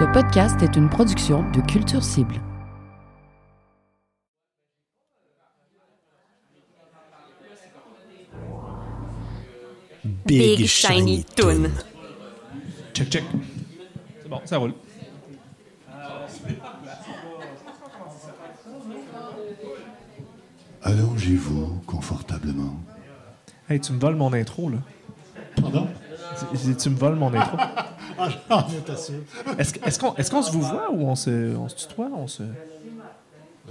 Ce 0.00 0.04
podcast 0.06 0.62
est 0.62 0.76
une 0.76 0.88
production 0.88 1.42
de 1.50 1.60
Culture 1.60 2.02
Cible. 2.02 2.40
Big, 10.24 10.66
Shiny 10.66 11.24
Toon. 11.36 11.70
Check, 12.94 13.10
check. 13.10 13.24
C'est 14.22 14.28
bon, 14.30 14.40
ça 14.46 14.56
roule. 14.56 14.72
Allongez-vous 20.82 21.82
confortablement. 21.86 22.80
Hey, 23.68 23.80
tu 23.80 23.92
me 23.92 24.00
voles 24.00 24.16
mon 24.16 24.32
intro, 24.32 24.70
là. 24.70 24.78
Pardon? 25.60 25.88
Tu- 26.52 26.58
Tu 26.70 26.76
tu 26.76 26.90
me 26.90 26.96
voles 26.96 27.16
mon 27.16 27.32
intro. 27.34 27.58
Ah, 28.20 28.66
j'en 28.68 28.78
étais 28.78 28.96
sûr. 28.96 29.20
Est-ce 29.58 30.00
qu'on 30.00 30.14
est 30.14 30.22
se 30.22 30.52
vous 30.52 30.60
voit 30.60 30.90
ou 30.90 31.06
on 31.06 31.16
se, 31.16 31.56
on 31.56 31.68
se 31.68 31.76
tutoie? 31.76 32.10
On 32.14 32.26
se... 32.26 32.42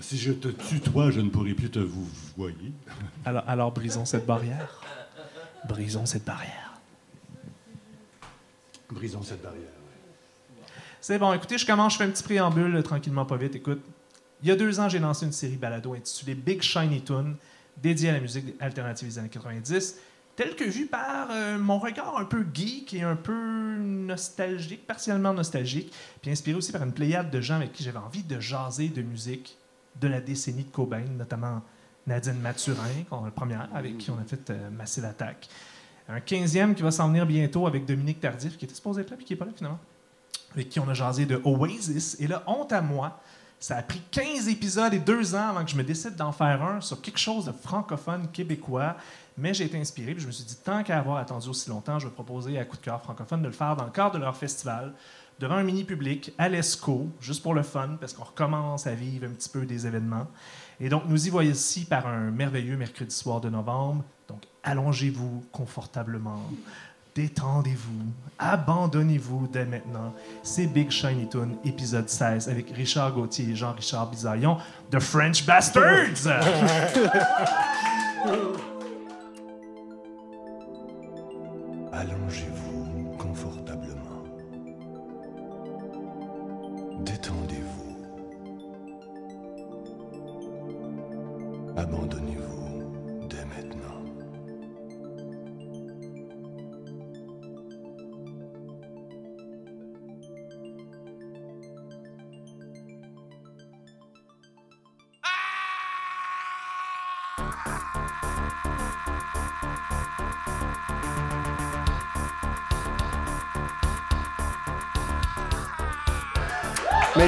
Si 0.01 0.17
je 0.17 0.31
te 0.31 0.47
tutoie, 0.47 1.11
je 1.11 1.19
ne 1.19 1.29
pourrai 1.29 1.53
plus 1.53 1.69
te 1.69 1.79
vous 1.79 2.07
voyer. 2.37 2.71
Alors, 3.25 3.43
alors, 3.47 3.71
brisons 3.71 4.05
cette 4.05 4.25
barrière. 4.25 4.81
Brisons 5.67 6.05
cette 6.05 6.23
barrière. 6.23 6.73
Brisons 8.89 9.23
cette 9.23 9.41
barrière. 9.41 9.67
C'est 11.01 11.19
bon, 11.19 11.33
écoutez, 11.33 11.57
je 11.57 11.65
commence, 11.65 11.93
je 11.93 11.97
fais 11.99 12.03
un 12.05 12.09
petit 12.09 12.23
préambule, 12.23 12.81
tranquillement, 12.83 13.25
pas 13.25 13.37
vite. 13.37 13.55
Écoute, 13.55 13.81
il 14.41 14.49
y 14.49 14.51
a 14.51 14.55
deux 14.55 14.79
ans, 14.79 14.89
j'ai 14.89 14.99
lancé 14.99 15.25
une 15.25 15.31
série 15.31 15.57
balado 15.57 15.93
intitulée 15.93 16.35
Big 16.35 16.61
Shiny 16.61 17.01
Toon, 17.01 17.35
dédiée 17.77 18.09
à 18.09 18.13
la 18.13 18.19
musique 18.19 18.55
alternative 18.59 19.07
des 19.07 19.19
années 19.19 19.29
90, 19.29 19.97
telle 20.39 20.55
que 20.55 20.63
vue 20.63 20.85
par 20.85 21.27
euh, 21.31 21.57
mon 21.57 21.79
regard 21.79 22.17
un 22.17 22.23
peu 22.23 22.45
geek 22.53 22.93
et 22.93 23.01
un 23.01 23.17
peu 23.17 23.75
nostalgique, 23.77 24.87
partiellement 24.87 25.33
nostalgique, 25.33 25.93
puis 26.21 26.31
inspiré 26.31 26.55
aussi 26.55 26.71
par 26.71 26.81
une 26.81 26.93
pléiade 26.93 27.29
de 27.29 27.41
gens 27.41 27.55
avec 27.55 27.73
qui 27.73 27.83
j'avais 27.83 27.97
envie 27.97 28.23
de 28.23 28.39
jaser 28.39 28.87
de 28.87 29.01
musique 29.01 29.57
de 29.99 30.07
la 30.07 30.21
décennie 30.21 30.63
de 30.63 30.71
Cobain, 30.71 31.03
notamment 31.17 31.61
Nadine 32.07 32.39
Mathurin, 32.39 33.03
la 33.11 33.31
première, 33.31 33.67
avec 33.75 33.97
qui 33.97 34.11
on 34.11 34.17
a 34.17 34.23
fait 34.23 34.49
euh, 34.49 34.69
Massive 34.69 35.03
Attack. 35.03 35.49
Un 36.07 36.19
15e 36.19 36.73
qui 36.73 36.83
va 36.83 36.91
s'en 36.91 37.09
venir 37.09 37.25
bientôt 37.25 37.67
avec 37.67 37.85
Dominique 37.85 38.21
Tardif, 38.21 38.55
qui 38.55 38.63
était 38.63 38.75
supposé 38.75 39.01
être 39.01 39.09
là, 39.09 39.17
puis 39.17 39.25
qui 39.25 39.33
n'est 39.33 39.39
pas 39.39 39.45
là 39.45 39.51
finalement 39.53 39.79
avec 40.53 40.69
qui 40.69 40.79
on 40.79 40.87
a 40.87 40.93
jasé 40.93 41.25
de 41.25 41.39
Oasis. 41.43 42.17
Et 42.19 42.27
là, 42.27 42.43
honte 42.47 42.71
à 42.71 42.81
moi, 42.81 43.19
ça 43.59 43.75
a 43.75 43.83
pris 43.83 44.01
15 44.11 44.47
épisodes 44.47 44.93
et 44.93 44.99
deux 44.99 45.35
ans 45.35 45.49
avant 45.49 45.65
que 45.65 45.71
je 45.71 45.75
me 45.75 45.83
décide 45.83 46.15
d'en 46.15 46.31
faire 46.31 46.63
un 46.63 46.79
sur 46.79 47.01
quelque 47.01 47.19
chose 47.19 47.45
de 47.45 47.51
francophone 47.51 48.29
québécois. 48.31 48.95
Mais 49.37 49.53
j'ai 49.53 49.65
été 49.65 49.77
inspiré, 49.77 50.13
puis 50.13 50.21
je 50.21 50.27
me 50.27 50.31
suis 50.31 50.45
dit, 50.45 50.55
tant 50.55 50.83
qu'à 50.83 50.97
avoir 50.97 51.17
attendu 51.17 51.49
aussi 51.49 51.69
longtemps, 51.69 51.99
je 51.99 52.07
vais 52.07 52.13
proposer 52.13 52.57
à 52.57 52.65
Coup 52.65 52.77
de 52.77 52.81
cœur 52.81 53.01
francophone 53.01 53.41
de 53.41 53.47
le 53.47 53.53
faire 53.53 53.75
dans 53.75 53.85
le 53.85 53.91
cadre 53.91 54.15
de 54.15 54.19
leur 54.19 54.35
festival, 54.35 54.93
devant 55.39 55.55
un 55.55 55.63
mini 55.63 55.83
public, 55.83 56.33
à 56.37 56.49
l'ESCO, 56.49 57.07
juste 57.21 57.41
pour 57.41 57.53
le 57.53 57.63
fun, 57.63 57.97
parce 57.99 58.13
qu'on 58.13 58.25
recommence 58.25 58.87
à 58.87 58.93
vivre 58.93 59.25
un 59.25 59.31
petit 59.31 59.49
peu 59.49 59.65
des 59.65 59.87
événements. 59.87 60.27
Et 60.79 60.89
donc, 60.89 61.03
nous 61.07 61.27
y 61.27 61.29
voici 61.29 61.85
par 61.85 62.07
un 62.07 62.31
merveilleux 62.31 62.77
mercredi 62.77 63.15
soir 63.15 63.39
de 63.39 63.49
novembre. 63.49 64.03
Donc, 64.27 64.43
allongez-vous 64.63 65.45
confortablement. 65.51 66.41
Détendez-vous, 67.15 68.11
abandonnez-vous 68.37 69.47
dès 69.51 69.65
maintenant. 69.65 70.13
C'est 70.43 70.67
Big 70.67 70.91
Shiny 70.91 71.27
Toon, 71.27 71.57
épisode 71.65 72.07
16, 72.07 72.49
avec 72.49 72.69
Richard 72.71 73.13
Gauthier 73.13 73.49
et 73.49 73.55
Jean-Richard 73.55 74.09
Bisaillon, 74.09 74.57
The 74.91 74.99
French 74.99 75.45
Bastards! 75.45 76.25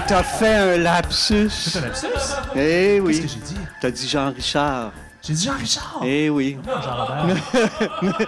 t'as 0.08 0.24
fait 0.24 0.56
un 0.56 0.78
lapsus. 0.78 1.50
C'est 1.50 1.80
un 1.80 1.82
lapsus? 1.82 2.08
Eh 2.56 2.56
Qu'est-ce 2.56 3.02
oui. 3.02 3.22
que 3.22 3.28
j'ai 3.28 3.40
dit? 3.40 3.56
T'as 3.82 3.92
dit 3.92 4.08
Jean-Richard. 4.08 4.92
J'ai 5.24 5.34
dit 5.34 5.46
Jean-Richard! 5.46 6.00
Eh 6.04 6.30
oui. 6.30 6.58
Jean-Robert. 6.66 7.36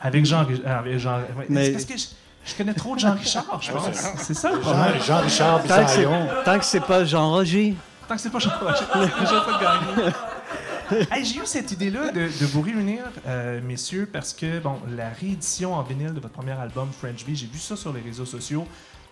avec 0.00 0.24
Jean... 0.26 0.46
Avec 0.64 0.98
Jean 0.98 1.16
ouais, 1.18 1.46
Mais- 1.48 1.66
C'est 1.66 1.72
parce 1.72 1.84
que 1.84 1.96
je, 1.98 2.06
je 2.50 2.56
connais 2.56 2.74
trop 2.74 2.94
de 2.94 3.00
Jean-Richard, 3.00 3.60
je 3.60 3.72
pense. 3.72 3.86
C'est 4.18 4.34
ça 4.34 4.50
le 4.52 4.58
problème. 4.60 4.94
Jean-Richard 5.06 5.62
Tant 5.64 5.84
que 5.84 5.90
c'est- 5.90 6.08
tant 6.44 6.58
que 6.58 6.64
c'est 6.64 6.80
pas 6.80 7.04
Jean-Roger. 7.04 7.74
Tant 8.08 8.14
que 8.16 8.20
c'est 8.20 8.30
pas 8.30 8.38
Jean-Roger, 8.38 8.84
j'ai 8.94 9.52
pas 9.52 9.60
gagné. 9.60 11.06
Hey, 11.10 11.24
j'ai 11.24 11.36
eu 11.38 11.46
cette 11.46 11.72
idée-là 11.72 12.10
de, 12.10 12.20
de 12.22 12.46
vous 12.46 12.60
réunir, 12.60 13.02
euh, 13.26 13.60
messieurs, 13.62 14.08
parce 14.12 14.34
que 14.34 14.58
bon, 14.58 14.78
la 14.94 15.08
réédition 15.18 15.74
en 15.74 15.82
vinyle 15.82 16.12
de 16.12 16.20
votre 16.20 16.34
premier 16.34 16.52
album, 16.52 16.90
French 17.00 17.24
Bee, 17.24 17.34
j'ai 17.34 17.46
vu 17.46 17.58
ça 17.58 17.76
sur 17.76 17.92
les 17.94 18.00
réseaux 18.02 18.26
sociaux 18.26 18.66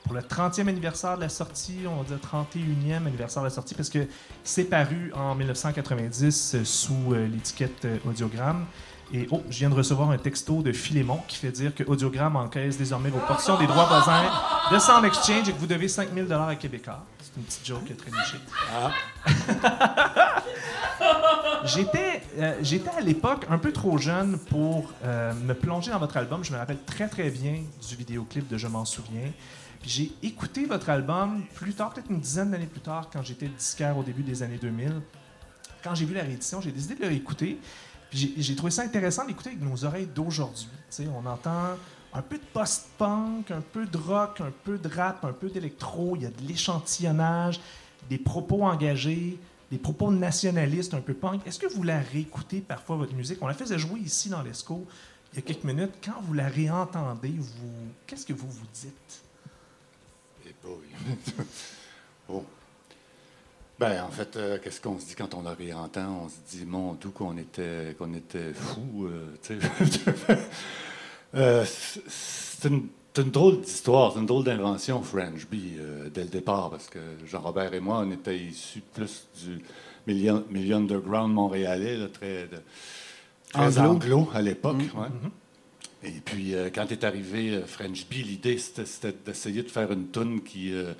pour 0.05 0.15
le 0.15 0.21
30e 0.21 0.69
anniversaire 0.69 1.17
de 1.17 1.23
la 1.23 1.29
sortie, 1.29 1.79
on 1.87 2.03
va 2.03 2.05
dire 2.05 2.19
31e 2.19 3.07
anniversaire 3.07 3.43
de 3.43 3.49
la 3.49 3.55
sortie, 3.55 3.75
parce 3.75 3.91
que 3.91 4.07
c'est 4.45 4.65
paru 4.65 5.13
en 5.15 5.35
1990 5.35 6.55
euh, 6.55 6.65
sous 6.65 7.13
euh, 7.13 7.27
l'étiquette 7.27 7.85
euh, 7.85 7.99
Audiogramme. 8.07 8.67
Et 9.13 9.27
oh, 9.33 9.43
je 9.51 9.59
viens 9.59 9.71
de 9.71 9.75
recevoir 9.75 10.11
un 10.11 10.19
texto 10.19 10.63
de 10.63 10.73
Philémon 10.73 11.21
qui 11.27 11.37
fait 11.37 11.51
dire 11.51 11.75
que 11.75 11.83
Audiogramme 11.83 12.37
encaisse 12.37 12.79
désormais 12.79 13.11
vos 13.11 13.19
portions 13.19 13.59
des 13.59 13.67
droits 13.67 13.87
voisins 13.87 14.23
de 14.71 14.79
Sound 14.79 15.05
Exchange 15.05 15.49
et 15.49 15.53
que 15.53 15.59
vous 15.59 15.67
devez 15.67 15.89
5000 15.89 16.33
à 16.33 16.55
Québécois. 16.55 17.05
C'est 17.19 17.37
une 17.37 17.43
petite 17.43 17.67
joke 17.67 17.97
très 17.97 18.11
nichée. 18.11 18.39
J'étais, 21.65 22.23
euh, 22.39 22.59
j'étais 22.63 22.91
à 22.91 23.01
l'époque 23.01 23.47
un 23.51 23.59
peu 23.59 23.73
trop 23.73 23.99
jeune 23.99 24.39
pour 24.39 24.93
euh, 25.05 25.33
me 25.35 25.55
plonger 25.55 25.91
dans 25.91 25.99
votre 25.99 26.17
album. 26.17 26.43
Je 26.43 26.53
me 26.53 26.59
rappelle 26.59 26.83
très 26.87 27.09
très 27.09 27.31
bien 27.31 27.63
du 27.89 27.97
vidéoclip 27.97 28.49
de 28.49 28.57
Je 28.57 28.67
m'en 28.67 28.85
souviens. 28.85 29.31
Puis 29.81 29.91
j'ai 29.91 30.13
écouté 30.23 30.67
votre 30.67 30.91
album 30.91 31.43
plus 31.55 31.73
tard, 31.73 31.93
peut-être 31.93 32.11
une 32.11 32.21
dizaine 32.21 32.51
d'années 32.51 32.67
plus 32.67 32.81
tard, 32.81 33.09
quand 33.13 33.23
j'étais 33.23 33.49
disquaire 33.49 33.97
au 33.97 34.03
début 34.03 34.23
des 34.23 34.43
années 34.43 34.59
2000. 34.59 35.01
Quand 35.83 35.95
j'ai 35.95 36.05
vu 36.05 36.15
la 36.15 36.23
réédition, 36.23 36.61
j'ai 36.61 36.73
décidé 36.73 36.95
de 36.95 37.01
le 37.01 37.09
réécouter. 37.09 37.59
J'ai, 38.13 38.57
trouvé 38.57 38.71
ça 38.71 38.83
intéressant 38.83 39.25
d'écouter 39.25 39.51
avec 39.51 39.63
nos 39.63 39.85
oreilles 39.85 40.09
d'aujourd'hui. 40.15 40.69
On 41.15 41.25
entend 41.27 41.77
un 42.13 42.23
peu 42.23 42.39
de 42.39 42.45
post-punk, 42.53 43.51
un 43.51 43.61
peu 43.61 43.87
de 43.87 43.97
rock, 43.97 44.41
un 44.41 44.53
peu 44.65 44.79
de 44.79 44.89
rap, 44.89 45.25
un 45.25 45.33
peu 45.33 45.49
d'électro. 45.49 46.17
Il 46.17 46.23
y 46.23 46.27
a 46.27 46.31
de 46.31 46.43
l'échantillonnage, 46.47 47.61
des 48.09 48.19
propos 48.19 48.65
engagés, 48.65 49.39
des 49.71 49.79
propos 49.79 50.11
nationalistes, 50.11 50.93
un 50.93 51.01
peu 51.01 51.15
punk. 51.15 51.47
Est-ce 51.47 51.61
que 51.61 51.73
vous 51.73 51.85
la 51.85 52.01
réécoutez 52.01 52.61
parfois, 52.61 52.97
votre 52.97 53.15
musique? 53.15 53.39
On 53.41 53.47
la 53.47 53.55
faisait 53.55 53.79
jouer 53.79 54.01
ici 54.01 54.29
dans 54.29 54.43
l'ESCO 54.43 54.87
il 55.33 55.37
y 55.37 55.39
a 55.39 55.43
quelques 55.43 55.65
minutes. 55.65 55.93
Quand 56.05 56.21
vous 56.23 56.35
la 56.35 56.49
réentendez, 56.49 57.35
qu'est-ce 58.07 58.27
que 58.27 58.33
vous 58.33 58.51
vous 58.51 58.67
dites? 58.75 59.23
Eh 60.65 60.67
boy. 60.67 60.77
oh. 62.29 62.45
Ben, 63.79 64.03
en 64.05 64.11
fait, 64.11 64.37
euh, 64.37 64.59
qu'est-ce 64.63 64.81
qu'on 64.81 64.99
se 64.99 65.07
dit 65.07 65.15
quand 65.15 65.33
on 65.35 65.43
la 65.43 65.55
réentend? 65.55 66.25
On 66.25 66.29
se 66.29 66.35
dit, 66.57 66.67
mon 66.67 66.93
doux, 66.95 67.11
qu'on 67.13 67.37
était, 67.39 67.95
qu'on 67.99 68.13
était 68.15 68.53
fous. 68.53 69.07
euh. 69.07 70.37
Euh, 71.33 71.65
c'est- 71.65 72.69
une, 72.69 72.89
drôle 73.31 73.61
d'histoire, 73.61 74.13
c'est 74.13 74.19
une 74.19 74.27
drôle 74.27 74.43
d'invention, 74.45 75.01
French 75.01 75.47
Bee, 75.49 75.77
euh, 75.79 76.11
dès 76.13 76.23
le 76.23 76.29
départ, 76.29 76.71
parce 76.71 76.89
que 76.89 76.99
Jean-Robert 77.25 77.73
et 77.73 77.79
moi, 77.79 78.03
on 78.05 78.11
était 78.11 78.37
issus 78.37 78.83
plus 78.93 79.29
du 79.41 79.61
milieu, 80.09 80.45
milieu 80.51 80.75
underground 80.75 81.33
montréalais, 81.33 81.97
là, 81.97 82.09
très, 82.09 82.49
de- 82.49 82.61
très 83.53 83.79
Anglo. 83.79 83.91
anglo 83.93 84.29
à 84.35 84.43
l'époque. 84.43 84.79
ouais. 84.79 85.07
Et 86.03 86.21
puis, 86.25 86.55
euh, 86.55 86.71
quand 86.75 86.91
est 86.91 87.05
arrivé 87.05 87.51
euh, 87.51 87.67
French 87.67 88.07
Bee, 88.09 88.23
l'idée, 88.23 88.59
c'était, 88.59 89.15
d'essayer 89.25 89.63
de 89.63 89.71
faire 89.71 89.93
une 89.93 90.11
tune 90.11 90.43
qui, 90.43 90.73
euh, 90.73 90.93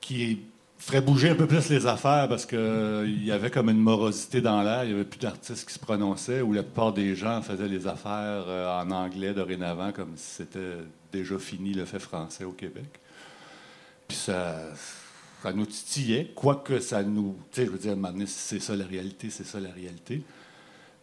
qui 0.00 0.40
ferait 0.78 1.00
bouger 1.00 1.30
un 1.30 1.34
peu 1.34 1.46
plus 1.46 1.68
les 1.70 1.86
affaires 1.86 2.28
parce 2.28 2.46
qu'il 2.46 3.24
y 3.24 3.32
avait 3.32 3.50
comme 3.50 3.70
une 3.70 3.80
morosité 3.80 4.40
dans 4.40 4.62
l'air. 4.62 4.84
Il 4.84 4.88
n'y 4.88 4.94
avait 4.94 5.04
plus 5.04 5.18
d'artistes 5.18 5.66
qui 5.66 5.74
se 5.74 5.78
prononçaient 5.78 6.42
ou 6.42 6.52
la 6.52 6.62
plupart 6.62 6.92
des 6.92 7.14
gens 7.14 7.42
faisaient 7.42 7.68
les 7.68 7.86
affaires 7.86 8.44
euh, 8.46 8.82
en 8.82 8.90
anglais 8.90 9.32
dorénavant 9.32 9.92
comme 9.92 10.12
si 10.16 10.36
c'était 10.36 10.78
déjà 11.12 11.38
fini 11.38 11.72
le 11.72 11.84
fait 11.84 11.98
français 11.98 12.44
au 12.44 12.52
Québec. 12.52 13.00
Puis 14.06 14.16
ça, 14.16 14.56
ça 15.42 15.52
nous 15.52 15.66
titillait, 15.66 16.32
quoique 16.34 16.78
ça 16.78 17.02
nous. 17.02 17.36
Tu 17.50 17.62
sais, 17.62 17.66
je 17.66 17.70
veux 17.70 17.78
dire, 17.78 17.96
c'est 18.26 18.60
ça 18.60 18.76
la 18.76 18.86
réalité, 18.86 19.30
c'est 19.30 19.44
ça 19.44 19.58
la 19.58 19.70
réalité. 19.70 20.22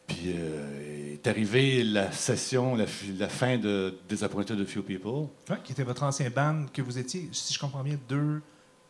Puis, 0.07 0.33
euh, 0.35 1.13
est 1.13 1.27
arrivé 1.27 1.83
la 1.83 2.11
session, 2.11 2.75
la, 2.75 2.85
fi- 2.88 3.13
la 3.17 3.29
fin 3.29 3.57
de 3.57 3.95
Disappointed 4.09 4.59
a 4.59 4.65
Few 4.65 4.83
People. 4.83 5.27
Ouais, 5.50 5.57
qui 5.63 5.71
était 5.71 5.83
votre 5.83 6.03
ancien 6.03 6.29
band, 6.29 6.65
que 6.73 6.81
vous 6.81 6.97
étiez, 6.97 7.29
si 7.31 7.53
je 7.53 7.59
comprends 7.59 7.83
bien, 7.83 7.97
deux 8.09 8.41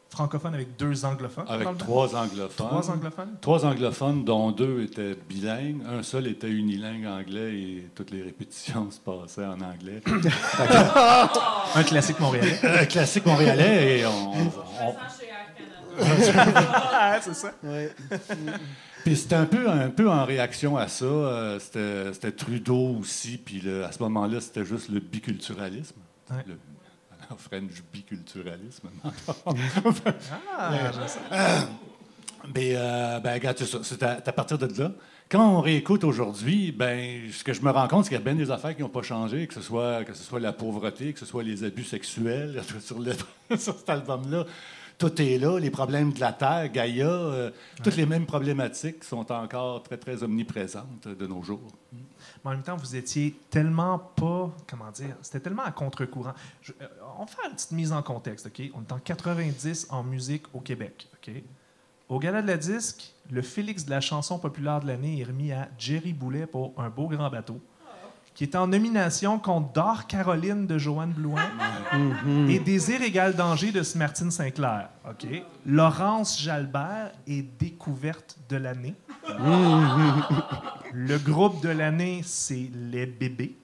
francophones 0.10 0.54
avec 0.54 0.76
deux 0.78 1.06
anglophones. 1.06 1.46
Avec 1.48 1.78
trois 1.80 2.16
anglophones. 2.16 2.50
Trois 2.68 2.90
anglophones? 2.92 3.38
Trois 3.42 3.66
anglophones, 3.66 4.24
dont 4.24 4.52
deux 4.52 4.84
étaient 4.84 5.16
bilingues. 5.28 5.82
Un 5.88 6.04
seul 6.04 6.28
était 6.28 6.50
unilingue 6.50 7.06
anglais 7.08 7.54
et 7.56 7.88
toutes 7.96 8.12
les 8.12 8.22
répétitions 8.22 8.90
se 8.92 9.00
passaient 9.00 9.46
en 9.46 9.60
anglais. 9.62 10.02
Un 11.76 11.84
classique 11.84 12.20
montréalais. 12.20 12.60
Un 12.64 12.86
classique 12.86 13.26
montréalais 13.26 14.00
et 14.00 14.06
on. 14.06 14.34
on- 14.34 14.96
ah, 16.00 17.20
c'est 17.22 17.36
ça. 17.36 17.52
Puis 19.04 19.16
c'était 19.18 19.36
un 19.36 19.46
peu, 19.46 19.70
un 19.70 19.90
peu 19.90 20.10
en 20.10 20.24
réaction 20.26 20.78
à 20.78 20.88
ça. 20.88 21.06
euh, 21.06 21.60
c'était, 21.60 22.14
c'était 22.14 22.32
Trudeau 22.32 22.98
aussi. 23.00 23.38
Puis 23.38 23.60
le- 23.62 23.84
à 23.84 23.92
ce 23.92 24.00
moment-là, 24.04 24.40
c'était 24.42 24.64
juste 24.66 24.90
le 24.90 25.00
biculturalisme. 25.00 25.96
Ouais. 26.32 26.38
Le, 26.48 26.58
alors, 27.28 27.38
French 27.40 27.72
biculturalisme. 27.92 28.88
Ah, 30.58 30.92
sais. 31.08 31.20
Mais, 32.54 32.74
euh, 32.76 33.20
ben, 33.22 33.34
regarde, 33.34 33.58
c'est 33.58 33.66
ça. 33.66 33.80
C'est 33.84 34.04
à, 34.04 34.16
c'est 34.18 34.28
à 34.28 34.34
partir 34.34 34.58
de 34.58 34.68
là. 34.82 34.92
Quand 35.30 35.48
on 35.58 35.62
réécoute 35.62 36.04
aujourd'hui, 36.04 36.72
ben, 36.74 37.22
ce 37.32 37.44
que 37.44 37.54
je 37.54 37.62
me 37.62 37.72
rends 37.72 37.88
compte, 37.88 38.04
c'est 38.06 38.10
qu'il 38.10 38.18
y 38.18 38.22
a 38.22 38.24
bien 38.24 38.36
des 38.36 38.52
affaires 38.52 38.76
qui 38.76 38.82
n'ont 38.82 38.90
pas 38.90 39.02
changé, 39.02 39.48
que 39.48 39.54
ce, 39.54 39.62
soit, 39.62 40.04
que 40.04 40.14
ce 40.14 40.24
soit 40.24 40.40
la 40.42 40.52
pauvreté, 40.52 41.14
que 41.14 41.20
ce 41.20 41.26
soit 41.26 41.44
les 41.44 41.64
abus 41.64 41.86
sexuels 41.86 42.62
sur, 42.82 43.00
le- 43.00 43.14
sur 43.58 43.78
cet 43.78 43.90
album-là. 43.90 44.46
Tout 45.04 45.22
est 45.22 45.38
là, 45.38 45.60
les 45.60 45.70
problèmes 45.70 46.14
de 46.14 46.22
la 46.22 46.32
Terre, 46.32 46.70
Gaïa, 46.72 47.06
euh, 47.06 47.52
toutes 47.84 47.98
les 47.98 48.06
mêmes 48.06 48.26
problématiques 48.26 49.04
sont 49.04 49.30
encore 49.34 49.84
très, 49.84 49.98
très 49.98 50.24
omniprésentes 50.24 51.10
de 51.10 51.28
nos 51.28 51.44
jours. 51.44 51.74
Mais 51.92 52.00
en 52.46 52.50
même 52.52 52.64
temps, 52.64 52.78
vous 52.78 52.96
étiez 52.96 53.38
tellement 53.50 54.00
pas, 54.00 54.50
comment 54.66 54.92
dire, 54.92 55.18
c'était 55.22 55.42
tellement 55.42 55.64
à 55.64 55.72
contre-courant. 55.74 56.32
Euh, 56.82 56.88
on 57.20 57.26
faire 57.26 57.44
une 57.50 57.56
petite 57.56 57.74
mise 57.74 57.92
en 57.92 58.02
contexte, 58.02 58.46
OK? 58.46 58.62
On 58.74 58.82
est 58.82 58.92
en 58.94 59.00
90 59.00 59.88
en 59.90 60.04
musique 60.04 60.44
au 60.54 60.62
Québec, 60.62 61.10
OK? 61.16 61.34
Au 62.08 62.18
Gala 62.18 62.42
de 62.42 62.48
la 62.48 62.56
disque, 62.56 63.14
le 63.30 63.42
Félix 63.42 63.84
de 63.84 63.90
la 63.90 64.00
chanson 64.00 64.40
populaire 64.40 64.80
de 64.80 64.88
l'année 64.88 65.20
est 65.20 65.26
remis 65.26 65.52
à 65.52 65.68
Jerry 65.78 66.14
Boulet 66.14 66.46
pour 66.46 66.74
Un 66.78 66.90
beau 66.90 67.10
grand 67.10 67.30
bateau, 67.30 67.60
qui 68.34 68.44
est 68.44 68.56
en 68.56 68.68
nomination 68.68 69.38
contre 69.38 69.74
Dor 69.74 70.08
Caroline 70.08 70.66
de 70.66 70.78
Joanne 70.78 71.12
Blouin 71.12 71.44
et 72.50 72.60
Désir 72.60 73.02
égal 73.02 73.36
danger 73.36 73.72
de 73.72 73.82
Martine 73.98 74.32
Sinclair, 74.32 74.90
OK? 75.08 75.28
Laurence 75.66 76.42
Jalbert 76.42 77.12
est 77.28 77.44
découverte 77.60 78.38
de 78.50 78.58
l'année. 78.58 78.96
Le 80.92 81.18
groupe 81.18 81.62
de 81.62 81.70
l'année, 81.70 82.22
c'est 82.24 82.70
Les 82.74 83.06
Bébés. 83.06 83.58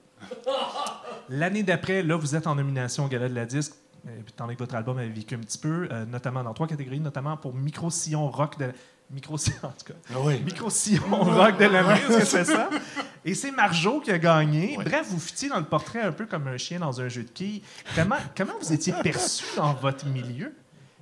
L'année 1.28 1.62
d'après, 1.62 2.02
là, 2.02 2.16
vous 2.16 2.34
êtes 2.34 2.46
en 2.46 2.54
nomination 2.56 3.04
au 3.04 3.08
Gala 3.08 3.28
de 3.28 3.34
la 3.34 3.46
Disque, 3.46 3.74
euh, 4.08 4.20
étant 4.28 4.44
donné 4.44 4.56
que 4.56 4.60
votre 4.60 4.74
album 4.74 4.98
avait 4.98 5.08
vécu 5.08 5.34
un 5.36 5.38
petit 5.38 5.58
peu, 5.58 5.86
euh, 5.90 6.04
notamment 6.04 6.42
dans 6.42 6.52
trois 6.54 6.66
catégories, 6.66 6.98
notamment 6.98 7.36
pour 7.36 7.54
Micro-Sillon 7.54 8.28
Rock 8.30 8.58
de... 8.58 8.72
Micro-Sillon, 9.12 9.58
en 9.64 9.68
tout 9.68 9.92
cas. 9.92 10.18
Oui. 10.24 10.40
Micro-Sillon 10.44 11.22
Rock 11.22 11.58
de 11.58 11.64
l'année, 11.66 12.00
est-ce 12.00 12.18
que 12.20 12.24
c'est 12.24 12.44
ça? 12.44 12.68
Et 13.24 13.34
c'est 13.34 13.50
Marjo 13.50 14.00
qui 14.00 14.10
a 14.10 14.18
gagné. 14.18 14.76
Bref, 14.82 15.06
vous 15.10 15.20
fitiez 15.20 15.48
dans 15.48 15.58
le 15.58 15.64
portrait 15.66 16.00
un 16.00 16.12
peu 16.12 16.26
comme 16.26 16.46
un 16.48 16.56
chien 16.56 16.78
dans 16.78 17.00
un 17.00 17.08
jeu 17.08 17.22
de 17.22 17.28
quilles. 17.28 17.62
Comment, 17.94 18.16
comment 18.36 18.54
vous 18.60 18.72
étiez 18.72 18.94
perçu 19.02 19.44
dans 19.56 19.74
votre 19.74 20.06
milieu? 20.06 20.52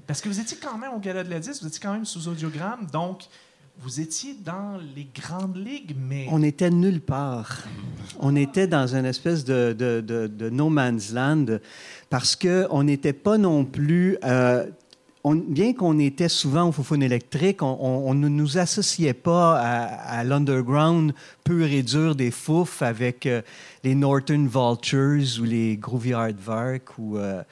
Parce 0.06 0.20
que 0.20 0.28
vous 0.28 0.40
étiez 0.40 0.56
quand 0.60 0.76
même 0.78 0.92
au 0.94 0.98
Gala 0.98 1.22
de 1.22 1.30
la 1.30 1.38
Disque, 1.38 1.62
vous 1.62 1.68
étiez 1.68 1.80
quand 1.80 1.92
même 1.92 2.06
sous 2.06 2.28
audiogramme, 2.28 2.86
donc 2.92 3.24
vous 3.80 4.00
étiez 4.00 4.34
dans 4.34 4.78
les 4.96 5.06
grandes 5.14 5.56
ligues, 5.56 5.94
mais... 5.96 6.26
On 6.30 6.42
était 6.42 6.70
nulle 6.70 7.00
part. 7.00 7.62
On 8.18 8.34
était 8.34 8.66
dans 8.66 8.92
une 8.96 9.04
espèce 9.04 9.44
de, 9.44 9.72
de, 9.78 10.00
de, 10.00 10.26
de 10.26 10.50
no 10.50 10.68
man's 10.68 11.12
land 11.12 11.44
parce 12.10 12.34
qu'on 12.34 12.82
n'était 12.82 13.12
pas 13.12 13.38
non 13.38 13.64
plus. 13.64 14.16
euh, 14.24 14.66
on- 15.24 15.34
bien 15.34 15.72
qu'on 15.74 15.98
était 15.98 16.28
souvent 16.28 16.68
au 16.68 16.72
Foufoune 16.72 17.02
électrique, 17.02 17.62
on, 17.62 17.76
on- 17.80 18.10
on 18.10 18.14
ne 18.14 18.28
nous 18.28 18.58
associait 18.58 19.14
pas 19.14 19.58
à, 19.58 20.18
à 20.18 20.24
l'underground 20.24 21.12
pur 21.44 21.66
et 21.66 21.82
dur 21.82 22.14
des 22.14 22.30
Fouf 22.30 22.82
avec 22.82 23.26
euh, 23.26 23.42
les 23.84 23.94
Northern 23.94 24.46
Vultures 24.48 25.40
ou 25.40 25.44
les 25.44 25.76
Groovy 25.76 26.12
Hardvark. 26.12 26.98
Ou, 26.98 27.18
euh, 27.18 27.42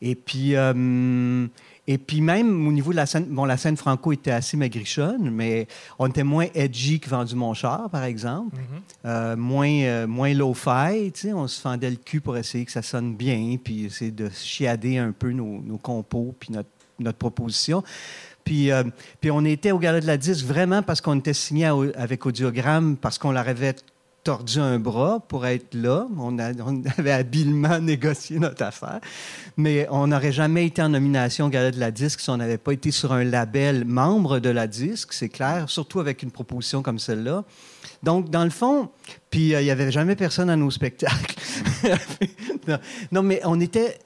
et 0.00 0.14
puis. 0.14 0.54
euh, 0.56 1.46
et 1.88 1.98
puis 1.98 2.20
même 2.20 2.68
au 2.68 2.70
niveau 2.70 2.92
de 2.92 2.96
la 2.96 3.06
scène, 3.06 3.24
bon, 3.28 3.44
la 3.44 3.56
scène 3.56 3.76
franco 3.76 4.12
était 4.12 4.30
assez 4.30 4.56
magrichonne, 4.56 5.30
mais 5.30 5.66
on 5.98 6.06
était 6.06 6.22
moins 6.22 6.46
edgy 6.54 7.00
que 7.00 7.08
Vendu 7.10 7.34
mon 7.34 7.54
char, 7.54 7.90
par 7.90 8.04
exemple. 8.04 8.56
Euh, 9.04 9.34
moins, 9.36 10.06
moins 10.06 10.32
low-fi, 10.32 11.12
on 11.34 11.48
se 11.48 11.60
fendait 11.60 11.90
le 11.90 11.96
cul 11.96 12.20
pour 12.20 12.36
essayer 12.36 12.64
que 12.64 12.70
ça 12.70 12.82
sonne 12.82 13.16
bien, 13.16 13.56
puis 13.62 13.86
essayer 13.86 14.12
de 14.12 14.28
chiader 14.28 14.98
un 14.98 15.10
peu 15.10 15.32
nos, 15.32 15.60
nos 15.60 15.76
compos, 15.76 16.32
puis 16.38 16.52
notre, 16.52 16.68
notre 17.02 17.18
proposition. 17.18 17.82
Puis, 18.44 18.70
euh, 18.70 18.84
puis 19.20 19.30
on 19.30 19.44
était 19.44 19.70
au 19.70 19.78
Gala 19.78 20.00
de 20.00 20.06
la 20.06 20.16
Disque 20.16 20.44
vraiment 20.44 20.82
parce 20.82 21.00
qu'on 21.00 21.18
était 21.18 21.34
signé 21.34 21.66
avec 21.94 22.26
Audiogramme, 22.26 22.96
parce 22.96 23.18
qu'on 23.18 23.32
leur 23.32 23.48
avait 23.48 23.74
tordu 24.24 24.58
un 24.58 24.78
bras 24.78 25.20
pour 25.26 25.46
être 25.46 25.74
là. 25.74 26.06
On, 26.16 26.38
avait 26.98 27.12
habilement 27.12 27.78
négocié 27.78 28.38
notre 28.38 28.64
affaire. 28.64 29.00
Mais 29.56 29.86
on 29.90 30.08
n'aurait 30.08 30.32
jamais 30.32 30.66
été 30.66 30.82
en 30.82 30.90
nomination 30.90 31.46
au 31.46 31.48
Gala 31.48 31.70
de 31.70 31.80
la 31.80 31.90
Disque 31.90 32.20
si 32.20 32.30
on 32.30 32.36
n'avait 32.36 32.58
pas 32.58 32.72
été 32.72 32.90
sur 32.90 33.12
un 33.12 33.24
label 33.24 33.84
membre 33.84 34.38
de 34.38 34.50
la 34.50 34.66
Disque, 34.66 35.12
c'est 35.12 35.28
clair, 35.28 35.68
surtout 35.68 36.00
avec 36.00 36.22
une 36.22 36.30
proposition 36.30 36.82
comme 36.82 36.98
celle-là. 36.98 37.44
Donc, 38.02 38.30
dans 38.30 38.44
le 38.44 38.50
fond, 38.50 38.90
puis 39.30 39.54
euh, 39.54 39.60
il 39.60 39.64
n'y 39.64 39.70
avait 39.70 39.90
jamais 39.90 40.16
personne 40.16 40.50
à 40.50 40.56
nos 40.56 40.70
spectacles. 40.70 41.36
non, 43.12 43.22
mais 43.22 43.40
on 43.44 43.60
était. 43.60 43.98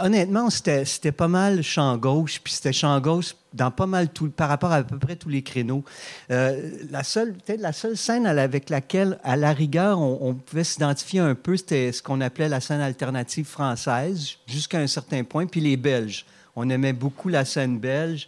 Honnêtement, 0.00 0.50
c'était 0.50 0.84
c'était 0.84 1.12
pas 1.12 1.28
mal 1.28 1.62
champ 1.62 1.96
gauche, 1.96 2.40
puis 2.42 2.52
c'était 2.52 2.72
champ 2.72 2.98
gauche 3.00 3.34
dans 3.54 3.70
pas 3.70 3.86
mal 3.86 4.08
tout, 4.10 4.28
par 4.30 4.48
rapport 4.48 4.70
à 4.72 4.76
à 4.76 4.82
peu 4.82 4.98
près 4.98 5.16
tous 5.16 5.28
les 5.28 5.42
créneaux. 5.42 5.82
Euh, 6.30 6.70
la 6.90 7.02
seule, 7.02 7.32
peut-être 7.34 7.60
la 7.60 7.72
seule 7.72 7.96
scène 7.96 8.26
avec 8.26 8.70
laquelle, 8.70 9.18
à 9.24 9.36
la 9.36 9.52
rigueur, 9.52 9.98
on, 9.98 10.18
on 10.20 10.34
pouvait 10.34 10.64
s'identifier 10.64 11.20
un 11.20 11.34
peu, 11.34 11.56
c'était 11.56 11.90
ce 11.92 12.02
qu'on 12.02 12.20
appelait 12.20 12.48
la 12.48 12.60
scène 12.60 12.80
alternative 12.80 13.46
française, 13.46 14.36
jusqu'à 14.46 14.78
un 14.78 14.86
certain 14.86 15.24
point, 15.24 15.46
puis 15.46 15.60
les 15.60 15.76
Belges. 15.76 16.24
On 16.56 16.68
aimait 16.70 16.92
beaucoup 16.92 17.28
la 17.28 17.44
scène 17.44 17.78
belge, 17.78 18.26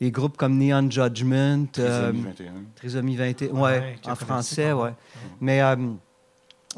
les 0.00 0.10
groupes 0.10 0.36
comme 0.36 0.58
Neon 0.58 0.90
Judgment. 0.90 1.66
euh, 1.78 2.10
Trisomie 2.12 2.24
21. 2.24 2.52
Trisomie 2.76 3.16
21, 3.16 3.48
Ouais, 3.50 3.96
en 4.06 4.14
français, 4.14 4.72
ouais. 4.72 4.92
Mais 5.40 5.62
euh, 5.62 5.76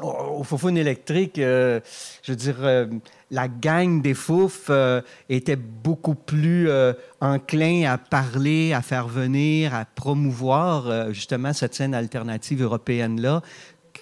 au, 0.01 0.43
Foufoune 0.43 0.77
électrique, 0.77 1.39
euh, 1.39 1.79
je 2.23 2.31
veux 2.31 2.35
dire, 2.35 2.57
euh, 2.61 2.87
la 3.31 3.47
gang 3.47 4.01
des 4.01 4.13
Fouf 4.13 4.67
euh, 4.69 5.01
était 5.29 5.55
beaucoup 5.55 6.15
plus 6.15 6.69
euh, 6.69 6.93
enclin 7.21 7.91
à 7.91 7.97
parler, 7.97 8.73
à 8.73 8.81
faire 8.81 9.07
venir, 9.07 9.75
à 9.75 9.85
promouvoir 9.85 11.13
justement 11.13 11.53
cette 11.53 11.75
scène 11.75 11.93
alternative 11.93 12.63
européenne-là 12.63 13.41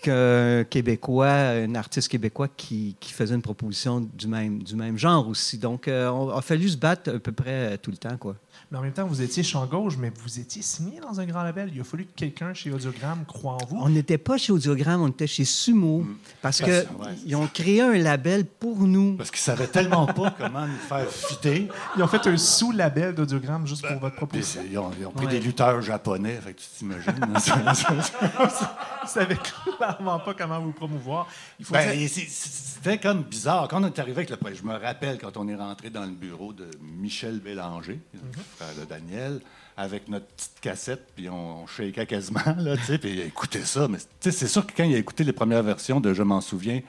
qu'un 0.02 0.64
Québécois, 0.64 1.32
un 1.32 1.74
artiste 1.74 2.10
québécois 2.10 2.48
qui, 2.56 2.96
qui 3.00 3.12
faisait 3.14 3.34
une 3.34 3.42
proposition 3.42 4.02
du 4.02 4.28
même, 4.28 4.62
du 4.62 4.76
même 4.76 4.98
genre 4.98 5.28
aussi. 5.28 5.58
Donc, 5.58 5.86
on 5.90 6.30
a 6.30 6.42
fallu 6.42 6.70
se 6.70 6.78
battre 6.78 7.16
à 7.16 7.20
peu 7.20 7.32
près 7.32 7.78
tout 7.80 7.90
le 7.90 7.98
temps, 7.98 8.18
quoi. 8.18 8.36
Mais 8.70 8.78
en 8.78 8.82
même 8.82 8.92
temps, 8.92 9.08
vous 9.08 9.22
étiez 9.22 9.44
champ 9.44 9.66
gauche, 9.66 9.96
mais 9.98 10.12
vous 10.24 10.40
étiez 10.40 10.62
signé 10.62 11.00
dans 11.00 11.20
un 11.22 11.26
grand 11.26 11.42
label. 11.44 11.72
Il 11.74 11.80
a 11.80 11.86
fallu 11.86 12.04
que 12.06 12.12
quelqu'un 12.16 12.54
chez 12.54 12.70
Audiogramme 12.72 13.24
croie 13.26 13.54
en 13.54 13.66
vous. 13.66 13.78
On 13.80 13.88
n'était 13.88 14.18
pas 14.18 14.38
chez 14.38 14.52
Audiogramme, 14.52 15.02
on 15.02 15.08
était 15.08 15.26
chez 15.26 15.46
Sumo. 15.46 16.06
Parce 16.42 16.60
Parce- 16.60 16.70
que 16.72 16.94
ouais. 17.02 17.16
ils 17.26 17.36
ont 17.38 17.48
créé 17.48 17.82
un 17.82 17.94
label 17.98 18.44
pour 18.46 18.78
nous. 18.80 19.16
Parce 19.16 19.32
qu'ils 19.32 19.40
savaient 19.40 19.68
tellement 19.68 20.06
pas 20.08 20.32
comment 20.38 20.68
nous 20.68 20.76
faire 20.90 21.10
fitter. 21.10 21.70
Ils 21.96 22.04
ont 22.04 22.08
fait 22.08 22.28
un 22.28 22.36
sous-label 22.36 23.16
d'Audiogramme 23.16 23.66
juste 23.66 23.84
pour 23.88 24.00
votre 24.00 24.16
Puis 24.16 24.26
proposition. 24.26 24.62
ils 24.70 24.78
ont, 24.78 24.92
ils 25.00 25.06
ont 25.06 25.12
pris 25.12 25.26
Ouais. 25.28 25.32
des 25.32 25.40
lutteurs 25.40 25.82
japonais, 25.82 26.38
fait 26.44 26.54
que 26.54 26.60
tu 26.60 26.68
t'imagines. 26.78 27.14
Ils 29.04 29.10
savaient 29.10 29.38
clairement 29.78 30.20
pas 30.20 30.34
comment 30.34 30.60
vous 30.60 30.74
promouvoir. 30.74 31.28
Ben, 31.72 32.08
C'était 32.10 32.98
comme 32.98 33.24
bizarre. 33.24 33.68
Quand 33.70 33.82
on 33.82 33.88
est 33.88 34.00
arrivé 34.00 34.18
avec 34.18 34.30
le 34.30 34.36
projet, 34.38 34.56
je 34.56 34.64
me 34.64 34.74
rappelle 34.76 35.18
quand 35.20 35.38
on 35.38 35.48
est 35.48 35.56
rentré 35.56 35.90
dans 35.90 36.04
le 36.04 36.12
bureau 36.12 36.52
de 36.54 36.68
Michel 36.82 37.40
Bélanger, 37.40 38.00
frère 38.56 38.57
de 38.80 38.86
Daniel, 38.86 39.40
avec 39.76 40.08
notre 40.10 40.26
petite 40.28 40.60
cassette, 40.62 41.06
puis 41.16 41.30
on, 41.30 41.64
on 41.64 41.68
shakeait 41.68 42.06
quasiment, 42.06 42.42
là, 42.58 42.76
tu 42.78 42.84
sais, 42.84 42.98
puis 42.98 43.12
il 43.14 43.22
a 43.22 43.26
écouté 43.26 43.64
ça. 43.64 43.88
Mais 43.88 43.98
c'est 44.20 44.48
sûr 44.48 44.66
que 44.66 44.72
quand 44.76 44.84
il 44.84 44.96
a 44.96 44.98
écouté 44.98 45.24
les 45.24 45.34
premières 45.34 45.64
versions 45.64 46.00
de 46.00 46.14
Je 46.14 46.24
m'en 46.24 46.42
souviens, 46.42 46.82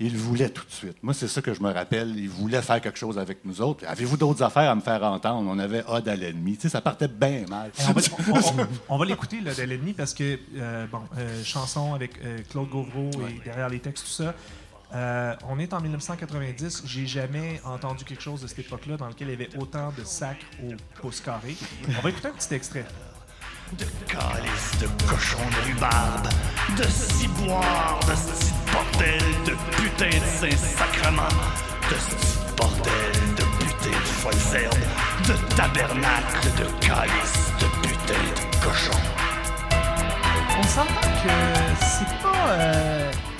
il 0.00 0.16
voulait 0.16 0.48
tout 0.48 0.64
de 0.64 0.70
suite. 0.72 0.96
Moi, 1.02 1.14
c'est 1.14 1.28
ça 1.28 1.40
que 1.40 1.54
je 1.54 1.62
me 1.62 1.70
rappelle. 1.72 2.16
Il 2.18 2.28
voulait 2.28 2.62
faire 2.62 2.80
quelque 2.80 2.98
chose 2.98 3.16
avec 3.16 3.44
nous 3.44 3.60
autres. 3.62 3.84
Avez-vous 3.86 4.16
d'autres 4.16 4.42
affaires 4.42 4.68
à 4.70 4.74
me 4.74 4.80
faire 4.80 5.02
entendre? 5.04 5.48
On 5.48 5.56
avait 5.58 5.84
Odd 5.86 6.08
à 6.08 6.16
l'ennemi. 6.16 6.56
Tu 6.56 6.62
sais, 6.62 6.68
ça 6.68 6.80
partait 6.80 7.06
bien 7.06 7.44
mal. 7.48 7.70
on 7.88 7.92
va, 7.92 8.40
on- 8.88 8.98
va 8.98 9.04
l'écouter 9.04 9.40
là, 9.40 9.54
de 9.54 9.62
l'ennemi 9.62 9.92
parce 9.92 10.12
que, 10.12 10.36
euh, 10.56 10.86
bon, 10.90 10.98
euh, 11.16 11.44
chanson 11.44 11.94
avec 11.94 12.12
euh, 12.24 12.38
Claude 12.50 12.70
Gauvreau 12.70 13.08
et 13.28 13.40
derrière 13.44 13.68
les 13.68 13.78
textes, 13.78 14.04
tout 14.04 14.10
ça. 14.10 14.34
Euh, 14.94 15.34
on 15.48 15.58
est 15.58 15.72
en 15.72 15.80
1990. 15.80 16.82
J'ai 16.86 17.06
jamais 17.06 17.60
entendu 17.64 18.04
quelque 18.04 18.22
chose 18.22 18.42
de 18.42 18.46
cette 18.46 18.60
époque-là 18.60 18.96
dans 18.96 19.08
lequel 19.08 19.28
il 19.28 19.30
y 19.32 19.34
avait 19.34 19.56
autant 19.56 19.92
de 19.96 20.04
sacres 20.04 20.44
au 20.62 20.72
pouce 21.00 21.20
carré. 21.20 21.56
On 21.98 22.00
va 22.00 22.10
écouter 22.10 22.28
un 22.28 22.32
petit 22.32 22.54
extrait. 22.54 22.84
de 23.78 23.84
calice, 24.06 24.78
de 24.80 24.86
cochon 25.08 25.38
de 25.38 25.66
rhubarbe, 25.66 26.28
de 26.76 26.84
ciboire, 26.84 27.98
de 28.08 28.14
sti 28.14 28.52
bordel, 28.72 29.20
de 29.46 29.54
putain 29.76 30.10
de 30.10 30.24
Saint-Sacrement, 30.24 31.28
de 31.90 31.96
sti 31.96 32.38
bordel, 32.56 33.12
de 33.36 33.42
putain 33.64 33.90
de 33.90 34.04
folles 34.04 34.62
herbes, 34.62 35.26
de 35.26 35.54
tabernacle, 35.56 36.48
de 36.56 36.86
calice, 36.86 37.50
de 37.58 37.66
putain 37.88 38.22
de 38.36 38.64
cochon. 38.64 38.98
On 40.56 40.62
s'entend 40.62 41.00
que 41.24 41.34
c'est 41.80 42.22
pas. 42.22 42.48
euh, 42.50 43.10
c'est 43.12 43.24
pas 43.24 43.33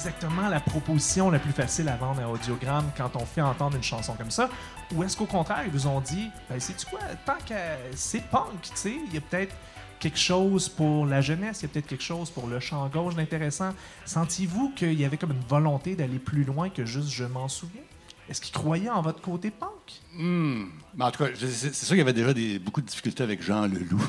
exactement 0.00 0.48
la 0.48 0.60
proposition 0.60 1.30
la 1.30 1.38
plus 1.38 1.52
facile 1.52 1.86
à 1.90 1.96
vendre 1.96 2.22
à 2.22 2.28
Audiogramme 2.28 2.90
quand 2.96 3.16
on 3.16 3.26
fait 3.26 3.42
entendre 3.42 3.76
une 3.76 3.82
chanson 3.82 4.14
comme 4.14 4.30
ça? 4.30 4.48
Ou 4.94 5.04
est-ce 5.04 5.14
qu'au 5.14 5.26
contraire, 5.26 5.62
ils 5.66 5.70
vous 5.70 5.86
ont 5.86 6.00
dit, 6.00 6.30
ben, 6.48 6.58
c'est 6.58 6.82
quoi, 6.88 7.00
tant 7.26 7.36
que 7.46 7.54
c'est 7.94 8.24
punk, 8.30 8.62
tu 8.62 8.70
sais, 8.74 8.96
il 9.06 9.12
y 9.14 9.18
a 9.18 9.20
peut-être 9.20 9.54
quelque 9.98 10.18
chose 10.18 10.70
pour 10.70 11.04
la 11.04 11.20
jeunesse, 11.20 11.60
il 11.60 11.62
y 11.64 11.66
a 11.66 11.68
peut-être 11.68 11.86
quelque 11.86 12.02
chose 12.02 12.30
pour 12.30 12.46
le 12.46 12.60
champ 12.60 12.88
gauche 12.88 13.14
d'intéressant. 13.14 13.74
Sentiez-vous 14.06 14.72
qu'il 14.74 14.98
y 14.98 15.04
avait 15.04 15.18
comme 15.18 15.32
une 15.32 15.46
volonté 15.46 15.94
d'aller 15.96 16.18
plus 16.18 16.44
loin 16.44 16.70
que 16.70 16.86
juste 16.86 17.10
je 17.10 17.24
m'en 17.24 17.48
souviens? 17.48 17.82
Est-ce 18.30 18.40
qu'ils 18.40 18.52
croyaient 18.54 18.88
en 18.88 19.02
votre 19.02 19.20
côté 19.20 19.50
punk? 19.50 19.70
Hmm. 20.16 20.66
Mais 20.96 21.04
en 21.04 21.10
tout 21.10 21.24
cas, 21.24 21.30
c'est 21.34 21.74
sûr 21.74 21.88
qu'il 21.88 21.98
y 21.98 22.00
avait 22.00 22.12
déjà 22.12 22.32
des, 22.32 22.60
beaucoup 22.60 22.80
de 22.80 22.86
difficultés 22.86 23.24
avec 23.24 23.42
Jean 23.42 23.66
Leloup. 23.66 24.00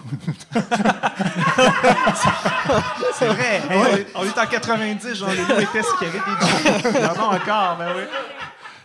C'est 3.16 3.28
vrai. 3.28 3.62
Hey, 3.72 3.78
on, 3.78 3.86
est, 3.98 4.08
on 4.16 4.24
est 4.26 4.38
en 4.40 4.46
90, 4.46 5.16
Jean 5.16 5.28
Leloup 5.28 5.60
était 5.62 5.82
ce 5.82 5.98
qu'il 5.98 6.08
y 6.08 6.12
avait 6.12 6.20
des 6.20 7.06
en 7.06 7.14
a 7.14 7.36
encore, 7.36 7.78
ben 7.78 7.94
oui. 7.98 8.04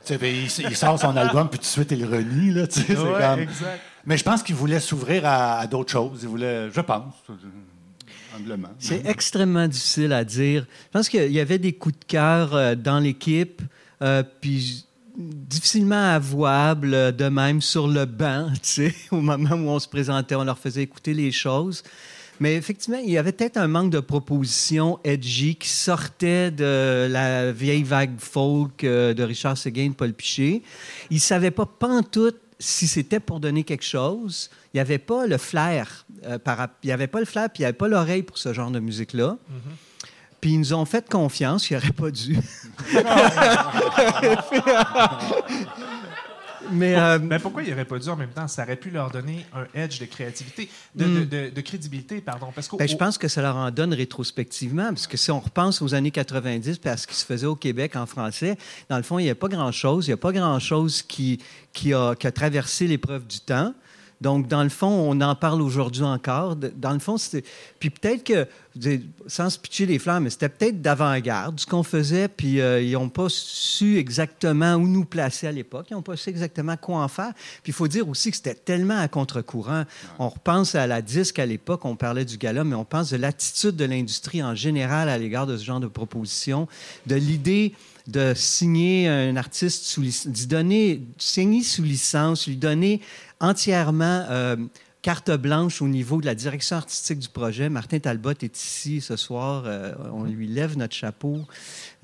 Tu 0.05 0.12
sais, 0.12 0.19
ben, 0.19 0.35
il, 0.35 0.45
il 0.71 0.76
sort 0.76 0.99
son 0.99 1.14
album, 1.16 1.49
puis 1.50 1.59
tout 1.59 1.64
de 1.64 1.69
suite, 1.69 1.90
il 1.93 2.00
le 2.00 2.07
renie. 2.07 2.52
Là, 2.52 2.66
tu 2.66 2.81
sais, 2.81 2.87
c'est 2.88 2.97
Ouais, 2.99 3.21
comme- 3.21 3.40
exact. 3.40 3.81
Mais 4.07 4.16
je 4.16 4.25
pense 4.25 4.43
qu'il 4.43 4.55
voulait 4.55 4.81
s'ouvrir 4.81 5.26
à, 5.26 5.59
à 5.59 5.66
d'autres 5.66 5.90
choses. 5.93 6.21
Il 6.23 6.28
voulait, 6.28 6.71
je 6.71 6.81
pense, 6.81 7.12
humblement. 8.35 8.69
C'est 8.78 9.05
extrêmement 9.07 9.66
difficile 9.69 10.12
à 10.12 10.25
dire. 10.25 10.64
Je 10.87 10.90
pense 10.99 11.09
qu'il 11.09 11.33
y 11.33 11.40
avait 11.40 11.59
des 11.59 11.73
coups 11.75 11.99
de 11.99 12.05
cœur 12.07 12.55
euh, 12.55 12.75
dans 12.75 13.00
l'équipe, 13.00 13.61
euh, 14.02 14.23
puis 14.40 14.86
difficilement 15.16 16.14
avouables 16.14 16.94
euh, 16.94 17.12
de 17.12 17.28
même 17.28 17.61
sur 17.61 17.88
le 17.88 18.04
banc, 18.04 18.49
tu 18.62 18.90
sais, 18.90 18.94
au 19.11 19.20
moment 19.20 19.54
où 19.54 19.68
on 19.68 19.78
se 19.78 19.88
présentait, 19.88 20.35
on 20.35 20.44
leur 20.44 20.58
faisait 20.58 20.82
écouter 20.82 21.14
les 21.14 21.32
choses. 21.32 21.82
Mais 22.38 22.54
effectivement, 22.54 22.99
il 23.02 23.11
y 23.11 23.16
avait 23.16 23.32
peut-être 23.32 23.56
un 23.56 23.66
manque 23.66 23.90
de 23.90 24.00
propositions 24.00 24.99
edgy 25.04 25.56
qui 25.56 25.70
sortait 25.70 26.50
de 26.50 27.08
la 27.11 27.50
vieille 27.50 27.82
vague 27.82 28.18
folk 28.18 28.85
euh, 28.85 29.14
de 29.14 29.23
Richard 29.23 29.56
Seguin, 29.56 29.88
de 29.88 29.94
Paul 29.94 30.12
Piché. 30.12 30.62
Ils 31.11 31.14
ne 31.14 31.20
savaient 31.20 31.50
pas 31.50 31.64
pantoute 31.64 32.37
si 32.58 32.87
c'était 32.88 33.20
pour 33.20 33.40
donner 33.40 33.64
quelque 33.64 33.85
chose. 33.85 34.50
Il 34.73 34.76
n'y 34.76 34.80
avait 34.80 34.99
pas 34.99 35.26
le 35.26 35.38
flair. 35.38 36.04
euh, 36.26 36.38
par 36.38 36.68
il 36.82 36.87
n'y 36.88 36.92
avait 36.92 37.06
pas 37.06 37.20
le 37.20 37.26
flair, 37.26 37.49
puis 37.50 37.61
il 37.61 37.62
n'y 37.62 37.66
avait 37.66 37.76
pas 37.76 37.88
l'oreille 37.88 38.23
pour 38.23 38.38
ce 38.38 38.52
genre 38.52 38.70
de 38.70 38.80
musique-là. 38.80 39.38
Puis 40.40 40.52
ils 40.52 40.59
nous 40.59 40.75
ont 40.75 40.85
fait 40.85 41.09
confiance, 41.09 41.71
ils 41.71 41.75
n'auraient 41.75 41.90
pas 41.93 42.11
dû. 42.11 42.38
Mais 46.73 46.97
euh, 46.97 47.19
Ben 47.21 47.38
pourquoi 47.38 47.62
il 47.62 47.73
aurait 47.73 47.85
pas 47.85 47.99
dû 47.99 48.09
en 48.09 48.16
même 48.16 48.31
temps? 48.31 48.49
Ça 48.49 48.64
aurait 48.64 48.75
pu 48.76 48.90
leur 48.90 49.11
donner 49.11 49.47
un 49.55 49.66
edge 49.81 50.00
de 50.00 50.05
créativité, 50.07 50.69
de, 50.97 51.05
de- 51.05 51.25
de- 51.25 51.50
de 51.55 51.61
crédibilité, 51.61 52.21
pardon. 52.21 52.49
Parce 52.52 52.66
qu'au- 52.66 52.76
Ben, 52.76 52.88
je 52.88 52.97
pense 52.97 53.19
que 53.19 53.28
ça 53.28 53.40
leur 53.40 53.55
en 53.55 53.71
donne 53.71 53.95
rétrospectivement, 53.95 54.88
parce 54.88 55.07
que 55.07 55.16
si 55.16 55.31
on 55.31 55.38
repense 55.38 55.81
aux 55.81 55.95
années 55.95 56.11
90 56.11 56.78
puis 56.78 56.90
à 56.90 56.97
ce 56.97 57.07
qui 57.07 57.14
se 57.14 57.25
faisait 57.25 57.47
au 57.47 57.55
Québec 57.55 57.95
en 57.95 58.05
français, 58.07 58.57
dans 58.88 58.97
le 58.97 59.05
fond, 59.05 59.21
il 59.21 59.25
n'y 59.25 59.31
a 59.31 59.37
pas 59.37 59.47
grand-chose. 59.49 60.07
Il 60.07 60.11
n'y 60.11 60.14
a 60.14 60.19
pas 60.19 60.33
grand-chose 60.33 61.02
qui, 61.02 61.38
qui, 61.73 61.95
a, 61.95 62.16
qui 62.16 62.26
a 62.26 62.33
traversé 62.33 62.88
l'épreuve 62.88 63.26
du 63.26 63.38
temps. 63.40 63.73
Donc, 64.20 64.49
dans 64.49 64.62
le 64.62 64.70
fond, 64.70 64.88
on 64.88 65.20
en 65.20 65.35
parle 65.35 65.61
aujourd'hui 65.61 66.02
encore. 66.02 66.56
Dans 66.56 66.92
le 66.92 66.99
fond, 66.99 67.18
c'était. 67.18 67.46
Puis 67.78 67.90
peut-être 67.90 68.25
que, 68.25 68.46
sans 69.26 69.50
se 69.50 69.58
pitcher 69.58 69.85
les 69.85 69.99
flammes, 69.99 70.25
mais 70.25 70.30
c'était 70.30 70.49
peut-être 70.49 70.80
d'avant-garde 70.80 71.61
ce 71.61 71.66
qu'on 71.66 71.82
faisait, 71.82 72.28
puis 72.28 72.61
euh, 72.61 72.80
ils 72.80 72.92
n'ont 72.92 73.11
pas 73.11 73.26
su 73.28 73.99
exactement 73.99 74.75
où 74.76 74.88
nous 74.88 75.04
placer 75.04 75.46
à 75.46 75.52
l'époque. 75.52 75.88
Ils 75.90 75.94
n'ont 75.94 76.02
pas 76.02 76.16
su 76.16 76.30
exactement 76.30 76.76
quoi 76.78 77.02
en 77.02 77.08
faire. 77.08 77.32
Puis 77.62 77.73
il 77.73 77.75
faut 77.75 77.88
dire 77.88 78.08
aussi 78.08 78.30
que 78.30 78.37
c'était 78.37 78.54
tellement 78.54 78.99
à 78.99 79.08
contre-courant. 79.08 79.85
On 80.18 80.30
repense 80.30 80.75
à 80.75 80.87
la 80.87 81.02
disque 81.02 81.38
à 81.38 81.44
l'époque, 81.44 81.85
on 81.85 81.96
parlait 81.96 82.25
du 82.25 82.38
gala, 82.38 82.64
mais 82.64 82.75
on 82.75 82.87
pense 82.87 83.11
de 83.11 83.18
l'attitude 83.18 83.76
de 83.76 83.85
l'industrie 83.85 84.42
en 84.42 84.54
général 84.54 85.11
à 85.11 85.18
l'égard 85.18 85.46
de 85.46 85.58
ce 85.58 85.64
genre 85.64 85.80
de 85.80 85.88
proposition, 85.88 86.68
de 87.06 87.16
l'idée 87.16 87.75
de 88.06 88.35
signer 88.37 89.08
un 89.08 89.35
artiste 89.37 89.85
sous 89.85 90.00
lic- 90.00 90.28
d'y 90.30 90.46
donner, 90.46 91.02
signer 91.18 91.64
sous 91.64 91.82
licence, 91.82 92.46
lui 92.46 92.56
donner 92.56 93.00
entièrement 93.40 94.25
euh, 94.31 94.57
carte 95.02 95.31
blanche 95.31 95.83
au 95.83 95.88
niveau 95.88 96.21
de 96.21 96.26
la 96.26 96.35
direction 96.35 96.76
artistique 96.76 97.19
du 97.19 97.28
projet. 97.28 97.69
Martin 97.69 97.99
Talbot 97.99 98.31
est 98.31 98.57
ici 98.57 99.00
ce 99.00 99.16
soir. 99.16 99.64
euh, 99.66 99.95
on 100.12 100.25
lui 100.25 100.49
lève 100.49 100.76
notre 100.76 100.95
chapeau. 100.95 101.43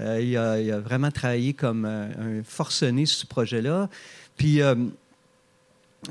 Euh, 0.01 0.21
il, 0.21 0.37
a, 0.37 0.61
il 0.61 0.71
a 0.71 0.81
vraiment 0.81 1.11
travaillé 1.11 1.53
comme 1.53 1.85
un 1.85 2.43
forcené 2.45 3.07
sur 3.07 3.21
ce 3.21 3.27
projet-là. 3.27 3.89
Puis, 4.37 4.61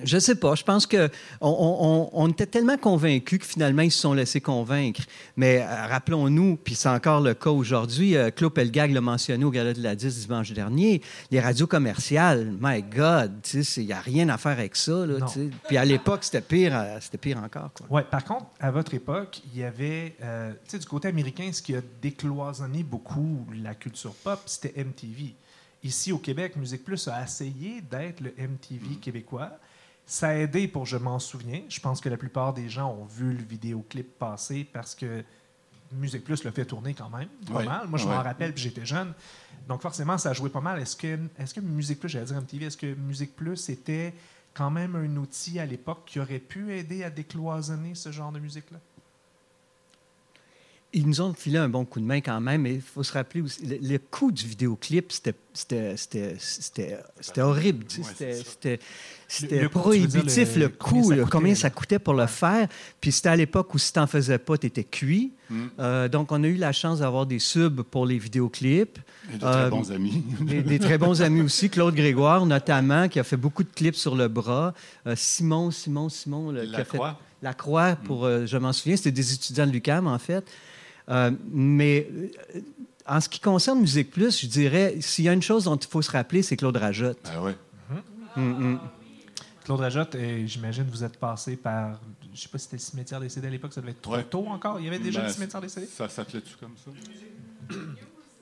je 0.03 0.17
sais 0.19 0.36
pas. 0.36 0.55
Je 0.55 0.63
pense 0.63 0.86
que 0.88 1.10
on, 1.41 1.50
on- 1.50 2.10
on 2.13 2.29
était 2.29 2.45
tellement 2.45 2.77
convaincus 2.77 3.39
que 3.39 3.45
finalement 3.45 3.81
ils 3.81 3.91
se 3.91 4.00
sont 4.00 4.13
laissés 4.13 4.39
convaincre. 4.41 5.01
Mais 5.36 5.62
euh, 5.62 5.88
rappelons-nous, 5.88 6.57
puis 6.57 6.75
c'est 6.75 6.89
encore 6.89 7.19
le 7.21 7.33
cas 7.33 7.50
aujourd'hui. 7.50 8.15
euh, 8.15 8.31
Claude 8.31 8.53
Pelgag 8.53 8.91
l'a 8.93 9.01
mentionné 9.01 9.43
au 9.43 9.51
Gala 9.51 9.74
de 9.74 9.81
la 9.81 9.95
10 9.95 10.21
dimanche 10.27 10.51
dernier. 10.53 11.01
Les 11.29 11.39
radios 11.41 11.67
commerciales, 11.67 12.53
my 12.60 12.81
God, 12.83 13.33
il 13.53 13.86
n'y 13.86 13.93
a 13.93 14.00
rien 14.00 14.29
à 14.29 14.38
faire 14.38 14.53
avec 14.53 14.75
ça. 14.75 15.05
Puis 15.67 15.77
à 15.77 15.83
l'époque, 15.86 16.24
c'était 16.24 16.41
pire, 16.41 16.71
euh, 16.74 16.98
c'était 17.01 17.17
pire 17.17 17.38
encore. 17.43 17.71
Quoi. 17.74 17.88
Ouais, 17.89 18.03
par 18.10 18.24
contre, 18.24 18.45
à 18.60 18.71
votre 18.71 18.93
époque, 18.93 19.41
il 19.53 19.60
y 19.60 19.63
avait, 19.63 20.15
du 20.71 20.86
côté 20.86 21.10
américain, 21.10 21.50
ce 21.51 21.62
qui 21.62 21.75
a 21.75 21.81
décloisonné 22.01 22.83
beaucoup 22.83 23.45
la 23.62 23.75
culture 23.75 24.13
pop, 24.24 24.39
c'était 24.45 24.74
MTV. 24.83 25.33
Ici, 25.83 26.12
au 26.12 26.17
Québec, 26.19 26.55
Musique 26.57 26.83
Plus 26.86 27.07
a 27.07 27.24
essayé 27.24 27.81
d'être 27.89 28.21
le 28.21 28.33
MTV 28.38 28.95
québécois. 29.01 29.50
Ça 30.05 30.29
a 30.29 30.34
aidé 30.34 30.67
pour 30.67 30.86
Je 30.86 30.98
m'en 30.98 31.20
souviens. 31.20 31.62
Je 31.70 31.79
pense 31.79 32.01
que 32.01 32.10
la 32.10 32.17
plupart 32.17 32.53
des 32.53 32.70
gens 32.70 32.91
ont 32.91 33.05
vu 33.05 33.34
le 33.34 33.43
vidéoclip 33.43 34.17
passer 34.17 34.63
parce 34.63 34.96
que 34.96 35.24
Musique 35.93 36.24
Plus 36.24 36.43
le 36.43 36.51
fait 36.51 36.65
tourner 36.65 36.93
quand 36.93 37.10
même, 37.10 37.27
pas 37.51 37.63
mal. 37.63 37.88
Moi, 37.88 38.00
je 38.00 38.08
m'en 38.08 38.22
rappelle, 38.22 38.53
puis 38.53 38.63
j'étais 38.63 38.86
jeune. 38.86 39.13
Donc, 39.67 39.81
forcément, 39.81 40.17
ça 40.17 40.29
a 40.29 40.34
joué 40.34 40.50
pas 40.50 40.62
mal. 40.62 40.79
Est-ce 40.79 40.96
que, 40.96 41.20
est 41.38 41.53
que 41.53 41.60
Musique 41.60 42.00
Plus, 42.00 42.10
j'allais 42.10 42.25
dire 42.25 42.41
MTV, 42.41 42.65
est-ce 42.65 42.77
que 42.77 42.93
Musique 42.93 43.36
Plus 43.36 43.70
était 43.70 44.13
quand 44.53 44.72
même 44.72 44.96
un 44.96 45.17
outil 45.17 45.60
à 45.60 45.65
l'époque 45.65 46.03
qui 46.05 46.20
aurait 46.20 46.39
pu 46.39 46.74
aider 46.74 47.03
à 47.03 47.10
décloisonner 47.10 47.96
ce 47.96 48.12
genre 48.12 48.31
de 48.31 48.39
musique-là? 48.39 48.79
Ils 50.93 51.07
nous 51.07 51.21
ont 51.21 51.33
filé 51.33 51.57
un 51.57 51.69
bon 51.69 51.86
coup 51.86 52.01
de 52.01 52.05
main 52.05 52.19
quand 52.19 52.41
même, 52.41 52.63
mais 52.63 52.74
il 52.75 52.81
faut 52.81 53.01
se 53.03 53.13
rappeler 53.13 53.41
aussi, 53.41 53.65
le, 53.65 53.77
le 53.81 53.98
coût 53.98 54.29
du 54.31 54.45
vidéoclip, 54.45 55.12
c'était- 55.12 55.33
horrible. 57.38 57.86
Ouais, 58.19 58.41
C'était 58.43 59.55
Le- 59.55 59.62
le 59.62 59.69
coût, 59.69 59.79
prohibitif, 59.79 60.57
le- 60.57 60.67
combien 60.67 61.01
coût, 61.01 61.15
ça 61.15 61.25
combien 61.31 61.55
ça 61.55 61.69
coûtait 61.69 62.00
pour 62.00 62.13
le 62.13 62.27
faire. 62.27 62.67
Puis 63.00 63.13
c'était 63.13 63.29
à 63.29 63.36
l'époque 63.38 63.74
où 63.74 63.77
si 63.77 63.93
tu 63.93 64.00
n'en 64.00 64.07
faisais 64.07 64.38
pas, 64.38 64.57
tu 64.57 64.67
étais 64.67 64.83
cuit. 64.83 65.31
Mm. 65.50 65.60
Euh, 65.79 66.07
donc, 66.10 66.33
on 66.33 66.43
a 66.43 66.48
eu 66.48 66.55
la 66.57 66.74
chance 66.74 67.00
d'avoir 67.00 67.25
des 67.25 67.39
subs 67.39 67.81
pour 67.83 68.05
les 68.05 68.17
vidéoclips. 68.17 69.00
Et 69.33 69.36
de 69.36 69.39
très 69.39 69.48
Euh, 69.48 69.69
bons 69.69 69.89
amis. 69.93 70.24
Des, 70.41 70.62
des 70.62 70.79
très 70.79 70.98
bons 70.98 71.21
amis 71.21 71.41
aussi. 71.41 71.69
Claude 71.69 71.95
Grégoire, 71.95 72.45
notamment, 72.45 73.07
qui 73.07 73.19
a 73.19 73.24
fait 73.24 73.38
beaucoup 73.38 73.63
de 73.63 73.69
clips 73.74 73.95
sur 73.95 74.15
le 74.17 74.27
bras. 74.27 74.74
Euh, 75.07 75.13
Simon, 75.15 75.71
Simon, 75.71 76.10
Simon, 76.10 76.51
le- 76.51 76.65
qui 76.65 76.75
a 76.75 76.83
fait 76.83 76.98
Lacroix. 76.98 77.19
la 77.41 77.53
Croix, 77.53 77.95
pour, 77.95 78.25
euh, 78.25 78.45
je 78.45 78.57
m'en 78.57 78.74
souviens, 78.74 78.98
c'était 78.98 79.12
des 79.12 79.33
étudiants 79.33 79.65
de 79.67 79.71
l'UQAM, 79.71 80.07
en 80.07 80.19
fait. 80.19 80.43
Euh, 81.10 81.31
mais 81.51 82.08
euh, 82.55 82.60
en 83.05 83.20
ce 83.20 83.27
qui 83.29 83.39
concerne 83.39 83.79
Musique 83.81 84.12
Plus, 84.12 84.41
je 84.41 84.48
dirais, 84.48 84.96
s'il 85.01 85.25
y 85.25 85.29
a 85.29 85.34
une 85.34 85.41
chose 85.41 85.63
dont 85.65 85.75
il 85.75 85.88
faut 85.88 86.01
se 86.01 86.12
rappeler, 86.12 86.41
c'est 86.43 86.55
Claude 86.58 86.77
Rajotte. 86.77 87.17
Ben 87.24 87.41
ouais. 87.41 87.55
Mm, 88.38 88.41
mm. 88.74 88.79
Claude 89.65 89.79
Rajotte, 89.81 90.15
euh, 90.15 90.43
j'imagine 90.48 90.86
vous 90.89 91.03
êtes 91.03 91.17
passé 91.17 91.55
par, 91.55 92.00
je 92.34 92.39
sais 92.41 92.48
pas 92.50 92.58
si 92.58 92.63
c'était 92.65 92.77
le 92.77 92.81
cimetière 92.81 93.20
des 93.20 93.29
CD 93.29 93.48
à 93.48 93.50
l'époque, 93.50 93.74
ça 93.74 93.81
devait 93.81 93.91
être 93.91 94.01
trop 94.01 94.15
Ouais. 94.15 94.24
tôt 94.24 94.46
encore. 94.48 94.79
Il 94.79 94.86
y 94.86 94.88
avait 94.88 95.00
déjà 95.00 95.20
Ben, 95.22 95.27
le 95.27 95.34
cimetière 95.34 95.62
des 95.62 95.70
CD? 95.70 95.88
Ça 95.88 96.08
s'appelait-tu 96.10 96.55
comme 96.60 96.72
ça? 96.84 96.91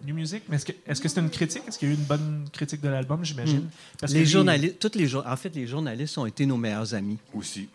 New 0.05 0.15
Music? 0.15 0.43
Mais 0.47 0.55
est-ce 0.55 0.65
que 0.65 0.71
est-ce 0.87 1.01
que 1.01 1.09
c'était 1.09 1.21
une 1.21 1.29
critique? 1.29 1.63
Est-ce 1.67 1.77
qu'il 1.77 1.89
y 1.89 1.91
a 1.91 1.95
eu 1.95 1.97
une 1.97 2.05
bonne 2.05 2.45
critique 2.53 2.79
de 2.81 2.87
l'album, 2.87 3.23
j'imagine? 3.25 3.67
Parce 3.99 4.13
que 4.13 4.17
Les 4.17 4.25
journalistes, 4.25 4.79
toutes 4.79 4.95
les, 4.95 5.13
en 5.15 5.35
fait, 5.35 5.53
les 5.55 5.67
journalistes 5.67 6.17
ont 6.17 6.25
été 6.25 6.45
nos 6.45 6.55
meilleurs 6.57 6.93
amis. 6.93 7.17
Aussi. 7.33 7.67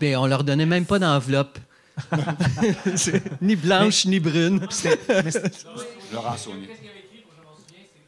Puis 0.00 0.16
on 0.16 0.26
leur 0.26 0.42
donnait 0.42 0.64
même 0.66 0.86
pas 0.86 0.98
d'enveloppe. 0.98 1.58
Ni 3.40 3.56
blanche 3.56 4.06
ni 4.06 4.20
brune. 4.20 4.60
Laurent 6.12 6.36
Saunier. 6.36 6.68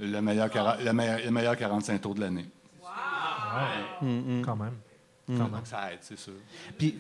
Le 0.00 0.21
meilleur, 0.21 0.49
le 0.85 0.92
meilleur, 0.92 1.18
le 1.25 1.30
meilleur 1.30 1.57
45 1.57 2.00
tours 2.00 2.14
de 2.14 2.21
l'année. 2.21 2.47
Mm, 4.00 4.42
quand 4.42 4.57
même. 4.57 4.75
Quand 5.26 5.49
même. 5.49 5.64
Ça 5.64 5.92
aide, 5.92 5.99
c'est 6.02 6.18
sûr. 6.18 6.35
Puis, 6.76 6.97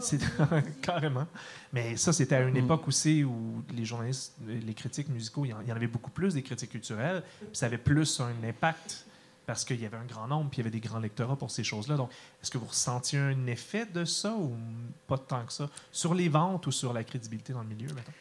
c'est 0.00 0.20
carrément. 0.82 1.26
Mais 1.72 1.96
ça, 1.96 2.12
c'était 2.12 2.36
à 2.36 2.40
une 2.42 2.56
époque 2.56 2.88
aussi 2.88 3.24
où 3.24 3.62
les 3.74 3.84
journalistes, 3.84 4.34
les 4.46 4.74
critiques 4.74 5.08
musicaux, 5.08 5.44
il 5.44 5.50
y 5.50 5.52
en, 5.54 5.60
il 5.60 5.68
y 5.68 5.72
en 5.72 5.76
avait 5.76 5.86
beaucoup 5.86 6.10
plus 6.10 6.34
des 6.34 6.42
critiques 6.42 6.70
culturelles, 6.70 7.22
puis 7.38 7.48
ça 7.52 7.66
avait 7.66 7.78
plus 7.78 8.20
un 8.20 8.32
impact 8.46 9.05
parce 9.46 9.64
qu'il 9.64 9.80
y 9.80 9.86
avait 9.86 9.96
un 9.96 10.04
grand 10.04 10.26
nombre, 10.26 10.50
puis 10.50 10.58
il 10.58 10.64
y 10.64 10.66
avait 10.68 10.70
des 10.78 10.86
grands 10.86 10.98
lectorats 10.98 11.36
pour 11.36 11.50
ces 11.50 11.62
choses-là. 11.64 11.96
Donc, 11.96 12.10
est-ce 12.42 12.50
que 12.50 12.58
vous 12.58 12.66
ressentiez 12.66 13.18
un 13.18 13.46
effet 13.46 13.86
de 13.86 14.04
ça 14.04 14.32
ou 14.34 14.54
pas 15.06 15.18
tant 15.18 15.44
que 15.44 15.52
ça? 15.52 15.70
Sur 15.92 16.14
les 16.14 16.28
ventes 16.28 16.66
ou 16.66 16.72
sur 16.72 16.92
la 16.92 17.04
crédibilité 17.04 17.52
dans 17.52 17.62
le 17.62 17.68
milieu, 17.68 17.88
maintenant? 17.88 18.12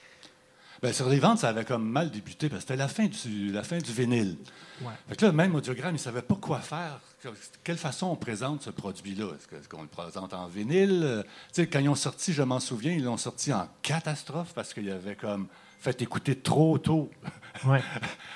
Ben, 0.83 0.91
sur 0.93 1.07
les 1.09 1.19
ventes, 1.19 1.39
ça 1.39 1.49
avait 1.49 1.63
comme 1.65 1.87
mal 1.89 2.11
débuté 2.11 2.49
parce 2.49 2.63
que 2.63 2.67
c'était 2.67 2.77
la 2.77 2.89
fin 2.89 3.05
du, 3.05 3.51
la 3.51 3.63
fin 3.63 3.77
du 3.77 3.91
vinyle. 3.91 4.37
Ouais. 4.81 4.91
Fait 5.07 5.15
que 5.15 5.25
là, 5.25 5.31
même 5.31 5.55
Audiogramme, 5.55 5.91
il 5.91 5.93
ne 5.93 5.97
savait 6.03 6.21
pas 6.21 6.35
quoi 6.35 6.59
faire. 6.59 6.99
Que- 7.23 7.29
Quelle 7.63 7.77
façon 7.77 8.07
on 8.07 8.15
présente 8.17 8.61
ce 8.61 8.69
produit-là? 8.69 9.31
Est-ce 9.53 9.69
qu'on 9.69 9.81
le 9.81 9.87
présente 9.87 10.33
en 10.33 10.47
vinyle? 10.47 11.01
Euh, 11.03 11.23
Tu 11.23 11.29
sais, 11.53 11.67
quand 11.67 11.79
ils 11.79 11.87
ont 11.89 11.95
sorti, 11.95 12.33
je 12.33 12.43
m'en 12.43 12.59
souviens, 12.59 12.91
ils 12.91 13.03
l'ont 13.03 13.15
sorti 13.17 13.53
en 13.53 13.67
catastrophe 13.81 14.53
parce 14.53 14.73
qu'il 14.73 14.85
y 14.85 14.91
avait 14.91 15.15
comme 15.15 15.47
fait 15.79 16.01
écouter 16.01 16.35
trop 16.37 16.77
tôt 16.77 17.09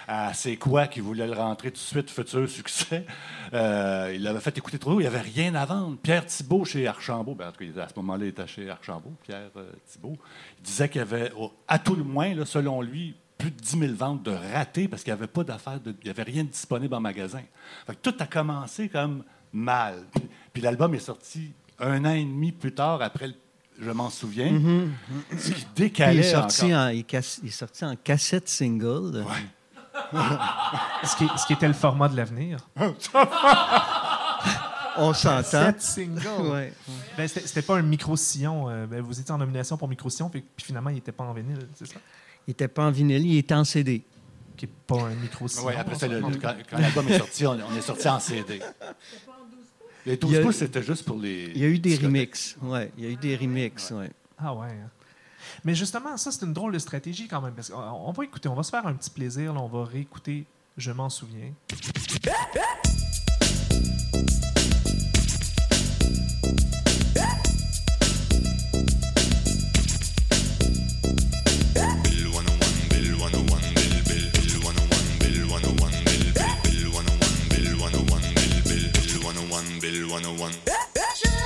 À 0.08 0.34
C'est 0.34 0.56
quoi 0.58 0.88
qui 0.88 1.00
voulait 1.00 1.28
le 1.28 1.34
rentrer 1.34 1.70
tout 1.70 1.76
de 1.76 1.80
suite, 1.80 2.10
futur 2.10 2.50
succès? 2.50 3.06
Euh, 3.54 4.12
il 4.16 4.24
l'avait 4.24 4.40
fait 4.40 4.58
écouter 4.58 4.80
trop 4.80 4.94
il 5.00 5.04
n'y 5.04 5.08
avait 5.08 5.22
rien 5.22 5.54
à 5.56 5.66
vendre. 5.66 5.98
Pierre 6.02 6.26
Thibault 6.26 6.66
chez 6.66 6.88
Archambault, 6.88 7.36
ben, 7.36 7.50
en 7.50 7.52
tout 7.52 7.64
cas, 7.74 7.84
à 7.84 7.90
ce 7.90 7.94
moment-là, 7.98 8.26
il 8.26 8.30
était 8.30 8.48
chez 8.48 8.70
Archambault, 8.70 9.14
Pierre 9.24 9.50
euh, 9.58 9.72
Thibault. 9.86 10.18
Il 10.60 10.64
disait 10.64 10.90
qu'il 10.90 11.00
y 11.00 11.02
avait, 11.02 11.32
au- 11.34 11.52
à 11.68 11.80
tout 11.80 11.96
le 11.96 12.04
moins, 12.04 12.34
selon 12.46 12.82
lui, 12.82 13.16
plus 13.38 13.52
de 13.52 13.56
10 13.60 13.80
000 13.80 13.94
ventes 13.94 14.24
de 14.24 14.32
ratés 14.32 14.88
parce 14.88 15.04
qu'il 15.04 15.14
n'y 15.14 15.18
avait 15.20 15.28
pas 15.28 15.44
d'affaires, 15.44 15.80
il 15.86 15.96
n'y 16.04 16.10
avait 16.10 16.24
rien 16.24 16.44
de 16.44 16.50
disponible 16.50 16.94
en 16.94 17.00
magasin. 17.00 17.42
Fait 17.88 17.96
tout 18.02 18.14
a 18.20 18.26
commencé 18.26 18.90
comme 18.90 19.24
mal. 19.54 20.04
Puis, 20.14 20.30
puis 20.54 20.62
l'album 20.62 20.94
est 20.94 21.00
sorti 21.00 21.54
un 21.80 22.04
an 22.04 22.12
et 22.14 22.24
demi 22.26 22.52
plus 22.52 22.74
tard, 22.74 23.02
après 23.02 23.28
le 23.28 23.36
je 23.82 23.92
m'en 23.92 24.10
souviens, 24.10 24.52
ce 25.38 25.52
qui 25.52 25.66
décalait 25.76 26.16
il, 26.16 26.20
est 26.20 26.32
sorti 26.32 26.76
en, 26.76 26.90
il, 26.90 27.00
est 27.00 27.10
cass- 27.10 27.40
il 27.44 27.48
est 27.50 27.52
sorti 27.52 27.86
en 27.86 27.96
cassette 27.96 28.50
single. 28.50 29.24
Ce 31.04 31.16
qui, 31.18 31.26
ce 31.38 31.46
qui 31.46 31.54
était 31.54 31.68
le 31.68 31.74
format 31.74 32.08
de 32.08 32.16
l'avenir. 32.16 32.58
On 34.98 35.14
s'entend. 35.14 35.44
Sept 35.44 35.82
singles. 35.82 36.28
Ouais. 36.52 36.74
Ben, 37.18 37.28
c'était 37.28 37.62
pas 37.62 37.78
un 37.78 37.82
micro-sillon. 37.82 38.70
euh, 38.70 38.86
ben, 38.88 39.02
vous 39.02 39.20
étiez 39.20 39.32
en 39.34 39.38
nomination 39.38 39.78
pour 39.78 39.88
micro-sillon, 39.88 40.30
puis, 40.30 40.42
puis 40.56 40.66
finalement, 40.66 40.90
il 40.90 40.96
n'était 40.96 41.12
pas 41.12 41.24
en 41.24 41.34
vinyle, 41.34 41.68
c'est 41.76 41.88
ça? 41.88 41.96
Il 42.48 42.52
n'était 42.52 42.68
pas 42.68 42.84
en 42.86 42.92
vinyle, 42.92 43.26
il 43.26 43.38
était 43.38 43.54
en 43.54 43.64
CD. 43.64 44.04
Qui 44.58 44.66
n'est 44.66 44.72
pas 44.88 45.04
un 45.04 45.16
micro-sillon. 45.16 45.68
Oui, 45.68 45.74
après 45.78 45.96
ça, 45.96 46.08
le- 46.08 46.20
s'entend. 46.20 46.30
le- 46.34 46.38
quand, 46.38 46.56
quand 46.70 46.78
l'album 46.82 47.08
est 47.08 47.18
sorti, 47.18 47.46
on, 47.48 47.52
on 47.52 47.76
est 47.78 47.82
sorti 47.82 48.10
en 48.10 48.20
CD. 48.20 48.60
Les 50.06 50.18
12 50.18 50.32
Il 50.32 50.36
y 50.36 50.38
a- 50.38 50.42
pouces, 50.42 50.56
c'était 50.58 50.82
juste 50.84 51.04
pour 51.06 51.18
les. 51.18 51.52
Il 51.56 51.62
y 51.62 51.66
a 51.66 51.68
eu 51.68 51.80
des 51.80 51.96
remixes. 51.98 52.56
Ouais, 52.62 52.92
il 52.98 53.04
y 53.04 53.08
a 53.08 53.12
eu 53.12 53.16
des 53.16 53.36
remixes. 53.36 53.92
Ouais. 53.92 54.10
Ah 54.38 54.54
ouais. 54.54 54.68
hein. 54.68 54.90
Mais 55.64 55.76
justement, 55.76 56.16
ça, 56.18 56.32
c'est 56.32 56.46
une 56.46 56.54
drôle 56.54 56.74
de 56.74 56.80
stratégie 56.80 57.28
quand 57.28 57.42
même. 57.42 57.54
Parce 57.54 57.70
qu'on 57.70 57.80
on 57.80 58.12
va 58.12 58.24
écouter, 58.24 58.48
on 58.50 58.56
va 58.56 58.64
se 58.64 58.70
faire 58.72 58.86
un 58.88 58.94
petit 58.94 59.10
plaisir. 59.10 59.54
là, 59.54 59.60
on 59.62 59.68
va 59.68 59.84
réécouter 59.86 60.46
Je 60.78 60.92
m'en 60.92 61.10
souviens. 61.10 61.52
Bill 79.92 80.08
101. 80.08 81.39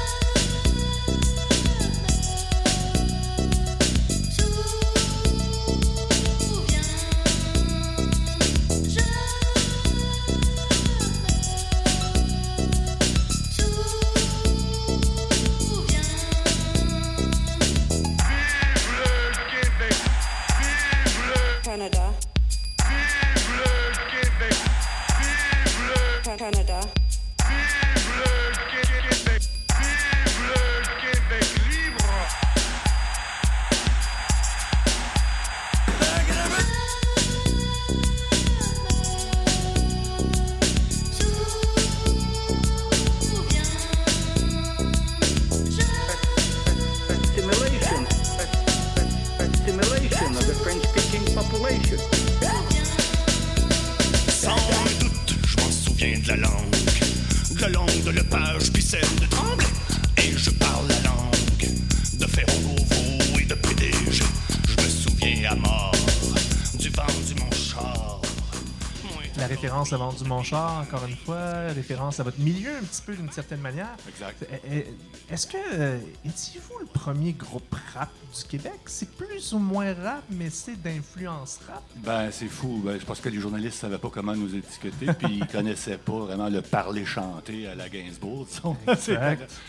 Référence 69.83 69.93
à 69.93 69.97
Vente 69.97 70.23
du 70.23 70.29
Montchar, 70.29 70.81
encore 70.81 71.05
une 71.05 71.15
fois, 71.15 71.67
référence 71.75 72.19
à 72.19 72.23
votre 72.23 72.39
milieu 72.39 72.71
un 72.71 72.83
petit 72.83 73.01
peu 73.01 73.15
d'une 73.15 73.31
certaine 73.31 73.59
manière. 73.59 73.95
Exact. 74.07 74.45
Eh, 74.49 74.77
eh, 74.77 75.33
Est-ce 75.33 75.45
que 75.45 75.57
euh, 75.73 75.99
étiez-vous 76.25 76.79
le 76.79 76.85
premier 76.85 77.33
groupe 77.33 77.75
rap 77.93 78.09
du 78.35 78.43
Québec? 78.45 78.79
C'est 78.85 79.09
plus 79.11 79.51
ou 79.53 79.59
moins 79.59 79.93
rap, 79.93 80.23
mais 80.29 80.49
c'est 80.49 80.81
d'influence 80.81 81.59
rap. 81.67 81.83
Ben, 81.97 82.31
c'est 82.31 82.47
fou. 82.47 82.81
Ben, 82.83 82.97
je 82.99 83.05
pense 83.05 83.19
que 83.19 83.29
les 83.29 83.39
journalistes 83.39 83.75
ne 83.83 83.89
savaient 83.89 83.97
pas 83.97 84.09
comment 84.09 84.35
nous 84.35 84.55
étiqueter, 84.55 85.07
puis 85.13 85.33
ils 85.33 85.39
ne 85.39 85.45
connaissaient 85.45 85.97
pas 85.97 86.19
vraiment 86.19 86.49
le 86.49 86.61
parler 86.61 87.05
chanter 87.05 87.67
à 87.67 87.75
la 87.75 87.89
Gainsbourg. 87.89 88.47
Exact. 88.87 89.51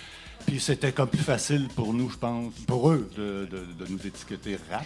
Puis 0.46 0.60
c'était 0.60 0.92
comme 0.92 1.08
plus 1.08 1.22
facile 1.22 1.68
pour 1.74 1.94
nous, 1.94 2.10
je 2.10 2.18
pense, 2.18 2.52
pour 2.66 2.90
eux, 2.90 3.08
de, 3.16 3.48
de- 3.50 3.84
de 3.84 3.90
nous 3.90 3.98
étiqueter 4.06 4.58
rap. 4.70 4.84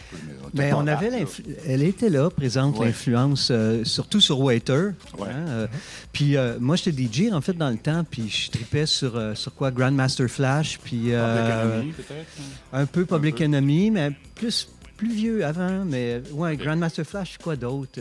Mais 0.55 0.73
on, 0.73 0.83
Mais 0.85 0.91
avait 0.93 1.09
rap, 1.19 1.29
Elle 1.67 1.83
était 1.83 2.09
là, 2.11 2.31
présente, 2.31 2.79
Ouais. 2.79 2.87
l'influence, 2.87 3.49
euh, 3.51 3.83
surtout 3.85 4.21
sur 4.21 4.39
Waiter. 4.41 4.91
Ouais. 5.19 5.29
hein, 5.29 5.49
euh, 5.49 5.67
puis 6.13 6.37
euh, 6.37 6.59
moi, 6.61 6.77
j'étais 6.77 6.93
DJ, 7.03 7.33
en 7.33 7.41
fait, 7.41 7.55
dans 7.55 7.71
le 7.71 7.77
temps, 7.77 8.05
puis 8.09 8.29
je 8.29 8.51
tripais 8.53 8.87
sur, 8.87 9.21
sur 9.37 9.53
quoi? 9.55 9.71
Grandmaster 9.73 10.29
Flash, 10.29 10.79
puis 10.79 10.99
Public 10.99 11.17
Enemy, 11.17 11.93
peut-être. 11.93 12.27
un 12.73 12.87
peu 12.87 13.05
Public 13.05 13.37
peu. 13.37 13.45
Enemy, 13.45 13.91
mais 13.91 14.13
plus, 14.37 14.69
plus 14.97 15.13
vieux 15.13 15.45
avant. 15.45 15.85
Mais 15.85 16.23
ouais, 16.33 16.57
Grandmaster 16.57 17.05
Flash, 17.05 17.37
quoi 17.43 17.57
d'autre? 17.57 17.99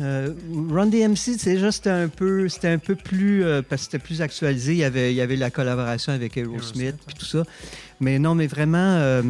Euh, 0.00 0.32
Run 0.70 0.86
DMC, 0.86 1.38
c'est 1.38 1.58
juste 1.58 1.76
c'était 1.84 1.90
un 1.90 2.08
peu, 2.08 2.48
c'était 2.48 2.68
un 2.68 2.78
peu 2.78 2.94
plus, 2.96 3.44
euh, 3.44 3.62
parce 3.62 3.82
que 3.82 3.92
c'était 3.92 3.98
plus 4.04 4.20
actualisé. 4.20 4.72
Il 4.72 4.78
y 4.78 4.84
avait, 4.84 5.12
il 5.12 5.16
y 5.16 5.20
avait 5.20 5.36
la 5.36 5.50
collaboration 5.50 6.12
avec 6.12 6.36
Aerosmith, 6.36 6.96
puis 7.06 7.16
tout 7.18 7.24
ça. 7.24 7.44
Mais 8.00 8.18
non, 8.18 8.34
mais 8.34 8.46
vraiment 8.46 8.78
euh, 8.98 9.22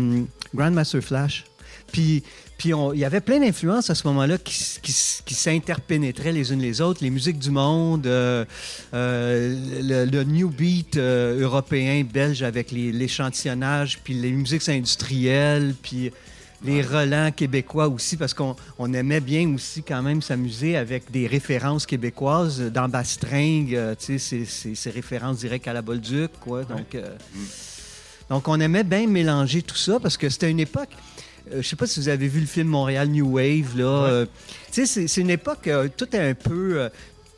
Grandmaster 0.54 1.00
Flash. 1.02 1.44
Puis, 1.92 2.24
puis 2.58 2.74
on- 2.74 2.92
il 2.92 2.98
y 2.98 3.04
avait 3.04 3.20
plein 3.20 3.38
d'influences 3.38 3.90
à 3.90 3.94
ce 3.94 4.06
moment-là 4.08 4.38
qui, 4.38 4.92
s'interpénétraient 5.32 6.32
les 6.32 6.52
unes 6.52 6.60
les 6.60 6.80
autres. 6.80 7.02
Les 7.04 7.10
musiques 7.10 7.38
du 7.38 7.50
monde, 7.52 8.06
euh, 8.08 8.44
euh, 8.92 9.54
le, 9.82 10.04
le 10.10 10.24
new 10.24 10.48
beat 10.48 10.96
européen, 10.96 12.02
belge 12.02 12.42
avec 12.42 12.72
les- 12.72 12.90
l'échantillonnage, 12.90 13.98
puis 14.02 14.14
les 14.14 14.32
musiques 14.32 14.68
industrielles, 14.68 15.74
puis 15.80 16.10
les 16.64 16.82
relents 16.82 17.30
québécois 17.32 17.88
aussi, 17.88 18.16
parce 18.16 18.32
qu'on 18.34 18.56
on 18.78 18.92
aimait 18.94 19.20
bien 19.20 19.48
aussi 19.54 19.82
quand 19.82 20.02
même 20.02 20.22
s'amuser 20.22 20.76
avec 20.76 21.10
des 21.10 21.26
références 21.26 21.84
québécoises 21.86 22.60
dans 22.72 22.88
Bastringue, 22.88 23.74
euh, 23.74 23.94
tu 23.98 24.18
sais, 24.18 24.44
c'est 24.74 24.90
références 24.90 25.38
directes 25.38 25.68
à 25.68 25.72
la 25.72 25.82
Bolduc, 25.82 26.30
quoi. 26.40 26.64
Donc, 26.64 26.94
euh, 26.94 27.14
donc, 28.30 28.48
on 28.48 28.58
aimait 28.60 28.84
bien 28.84 29.06
mélanger 29.06 29.62
tout 29.62 29.76
ça 29.76 30.00
parce 30.00 30.16
que 30.16 30.28
c'était 30.28 30.50
une 30.50 30.60
époque. 30.60 30.88
euh, 31.52 31.62
je 31.62 31.68
sais 31.68 31.76
pas 31.76 31.86
si 31.86 32.00
vous 32.00 32.08
avez 32.08 32.26
vu 32.26 32.40
le 32.40 32.46
film 32.46 32.68
Montréal 32.68 33.08
New 33.08 33.26
Wave, 33.36 33.76
là. 33.78 34.24
tu 34.72 34.86
sais, 34.86 35.06
c'est- 35.06 35.20
une 35.20 35.30
époque, 35.30 35.68
tout 35.96 36.08
est 36.16 36.30
un 36.30 36.34
peu. 36.34 36.88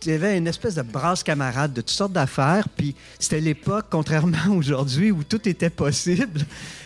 Y 0.06 0.12
avait 0.12 0.38
une 0.38 0.46
espèce 0.46 0.74
de 0.74 0.82
brasse 0.82 1.22
camarade 1.22 1.72
de 1.72 1.80
toutes 1.80 1.90
sortes 1.90 2.12
d'affaires, 2.12 2.68
puis 2.76 2.94
c'était 3.18 3.40
l'époque, 3.40 3.86
contrairement 3.90 4.38
à 4.46 4.50
aujourd'hui, 4.50 5.10
où 5.10 5.24
tout 5.24 5.48
était 5.48 5.70
possible. 5.70 6.40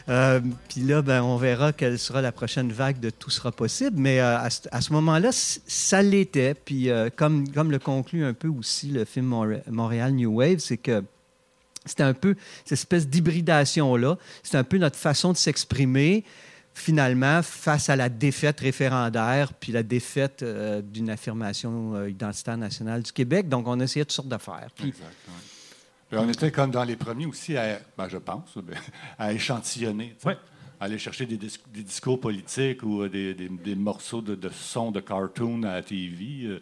Euh, 0.09 0.40
puis 0.68 0.81
là, 0.83 1.03
ben, 1.03 1.22
on 1.22 1.37
verra 1.37 1.72
quelle 1.72 1.98
sera 1.98 2.20
la 2.22 2.33
prochaine 2.33 2.72
vague 2.72 2.98
de 3.01 3.11
tout 3.11 3.31
sera 3.31 3.53
possible. 3.53 3.96
Mais 3.96 4.20
euh, 4.20 4.38
à, 4.38 4.51
ce- 4.51 4.92
moment-là, 4.92 5.31
ça 5.33 6.03
l'était. 6.03 6.55
Puis 6.55 6.90
euh, 6.90 7.09
comme, 7.14 7.48
comme 7.48 7.70
le 7.70 7.79
conclut 7.79 8.25
un 8.25 8.35
peu 8.35 8.48
aussi 8.48 8.88
le 8.88 9.05
film 9.05 9.61
Montréal 9.70 10.12
New 10.12 10.35
Wave, 10.35 10.59
c'est 10.59 10.77
que 10.77 11.05
c'était 11.85 12.03
un 12.03 12.14
peu 12.14 12.35
cette 12.64 12.72
espèce 12.79 13.09
d'hybridation-là. 13.09 14.16
C'était 14.42 14.59
un 14.59 14.64
peu 14.64 14.79
notre 14.79 14.96
façon 14.96 15.33
de 15.33 15.37
s'exprimer, 15.37 16.25
finalement, 16.75 17.43
face 17.43 17.89
à 17.91 17.97
la 17.97 18.09
défaite 18.09 18.61
référendaire, 18.61 19.53
puis 19.55 19.73
la 19.73 19.83
défaite 19.83 20.43
euh, 20.43 20.81
d'une 20.83 21.11
affirmation 21.11 21.95
euh, 21.95 22.11
identitaire 22.11 22.57
nationale 22.57 23.03
du 23.03 23.13
Québec. 23.13 23.49
Donc, 23.49 23.67
on 23.69 23.79
essayait 23.81 24.05
toutes 24.05 24.13
sortes 24.13 24.29
d'affaires. 24.29 24.69
Puis, 24.75 24.89
Exact. 24.89 25.07
Puis 26.09 26.19
on 26.21 26.29
était 26.29 26.51
comme 26.51 26.71
dans 26.71 26.85
les 26.85 26.97
premiers 26.97 27.25
aussi, 27.27 27.57
à, 27.57 27.79
ben, 27.97 28.09
je 28.09 28.19
pense, 28.19 28.55
à 29.19 29.33
échantillonner. 29.33 30.15
Ouais. 30.25 30.37
Aller 30.81 30.99
chercher 30.99 31.27
des, 31.27 31.37
dis- 31.37 31.61
des 31.73 31.83
discours 31.85 32.21
politiques 32.21 32.83
ou 32.83 33.03
euh, 33.03 33.09
des, 33.09 33.35
des- 33.35 33.49
des 33.49 33.75
morceaux 33.77 34.21
de, 34.21 34.35
de 34.35 34.49
sons 34.51 34.91
de 34.91 35.01
cartoon 35.01 35.63
à 35.63 35.75
la 35.75 35.83
TV. 35.83 36.45
euh. 36.47 36.61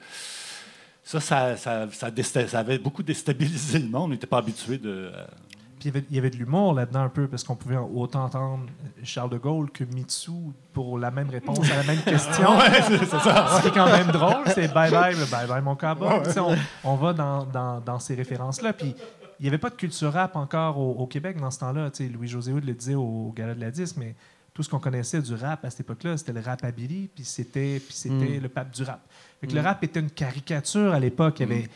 Ça, 1.03 1.19
ça, 1.21 1.57
ça, 1.57 1.89
ça 1.91 2.11
désta- 2.11 2.47
ça 2.47 2.61
avait 2.61 2.79
beaucoup 2.79 3.03
déstabilisé 3.03 3.79
le 3.79 3.87
monde. 3.89 4.05
On 4.05 4.09
n'était 4.09 4.27
pas 4.27 4.39
habitué 4.39 4.77
de. 4.79 4.89
euh, 5.13 5.25
Puis 5.49 5.50
il 5.85 5.87
y 5.87 5.91
avait- 5.91 6.07
il 6.11 6.17
y 6.17 6.19
avait 6.19 6.31
de 6.31 6.37
l'humour 6.37 6.75
là-dedans 6.75 7.01
un 7.03 7.09
peu, 7.09 7.27
parce 7.29 7.45
qu'on 7.45 7.57
pouvait 7.57 7.77
autant 7.77 8.25
entendre 8.25 8.67
Charles 9.03 9.31
de 9.31 9.39
Gaulle 9.39 9.71
que 9.71 9.85
Mitsu 9.85 10.31
pour 10.73 10.99
la 10.99 11.11
même 11.11 11.31
réponse 11.31 11.71
à 11.71 11.77
la 11.77 11.83
même 11.85 12.03
question. 12.03 12.49
c'est 12.89 13.05
ça. 13.07 13.47
Ce 13.57 13.63
qui 13.63 13.69
est 13.69 13.71
quand 13.73 13.87
même 13.91 14.09
drôle, 14.09 14.45
c'est 14.55 14.73
bye 14.73 14.91
bye, 14.91 15.15
bye 15.31 15.47
bye 15.47 15.63
mon 15.63 15.77
cowboy. 15.77 16.21
On, 16.37 16.57
on 16.85 16.95
va 16.97 17.13
dans, 17.13 17.45
dans, 17.45 17.81
dans 17.81 17.99
ces 17.99 18.15
références-là. 18.15 18.73
Puis 18.73 18.95
il 19.39 19.43
n'y 19.43 19.49
avait 19.49 19.59
pas 19.59 19.71
de 19.71 19.75
culture 19.77 20.13
rap 20.13 20.37
encore 20.37 20.79
au, 20.79 20.93
au 20.93 21.07
Québec 21.07 21.39
dans 21.41 21.51
ce 21.51 21.59
temps-là. 21.61 21.91
Louis-José 22.13 22.53
Hood 22.53 22.65
le 22.65 22.75
disait 22.75 22.95
au 22.95 23.33
Gala 23.35 23.55
de 23.55 23.61
la 23.61 23.71
Disque, 23.71 23.97
mais 23.99 24.15
tout 24.53 24.63
ce 24.63 24.69
qu'on 24.69 24.81
connaissait 24.81 25.23
du 25.23 25.35
rap 25.35 25.65
à 25.65 25.71
cette 25.71 25.81
époque-là, 25.81 26.17
c'était 26.17 26.33
le 26.33 26.41
rap 26.41 26.61
Billy, 26.75 27.09
puis 27.15 27.25
c'était, 27.25 27.81
puis 27.81 27.95
c'était 27.95 28.39
Mm. 28.39 28.43
le 28.43 28.49
pape 28.49 28.71
du 28.73 28.83
rap. 28.83 29.01
Fait 29.41 29.47
que 29.47 29.55
Le 29.55 29.61
rap 29.61 29.83
était 29.85 30.01
une 30.01 30.11
caricature 30.11 30.93
à 30.93 30.99
l'époque. 31.01 31.41
Il 31.41 31.43
y 31.49 31.53
avait. 31.53 31.63
le- 31.63 31.69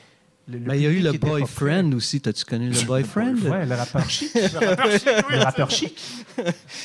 le 0.46 0.58
ben, 0.58 0.74
il 0.74 0.82
y 0.82 0.86
a 0.86 0.90
eu 0.90 1.00
le 1.00 1.12
boyfriend 1.12 1.92
aussi. 1.94 2.20
T'as-tu 2.20 2.44
connu 2.44 2.68
le 2.68 2.82
boyfriend? 2.86 3.36
Ouais, 3.36 3.64
le 3.64 3.74
rappeur 3.74 4.08
chic. 4.10 4.30
le 4.34 5.42
rappeur 5.42 5.70
chic. 5.70 5.98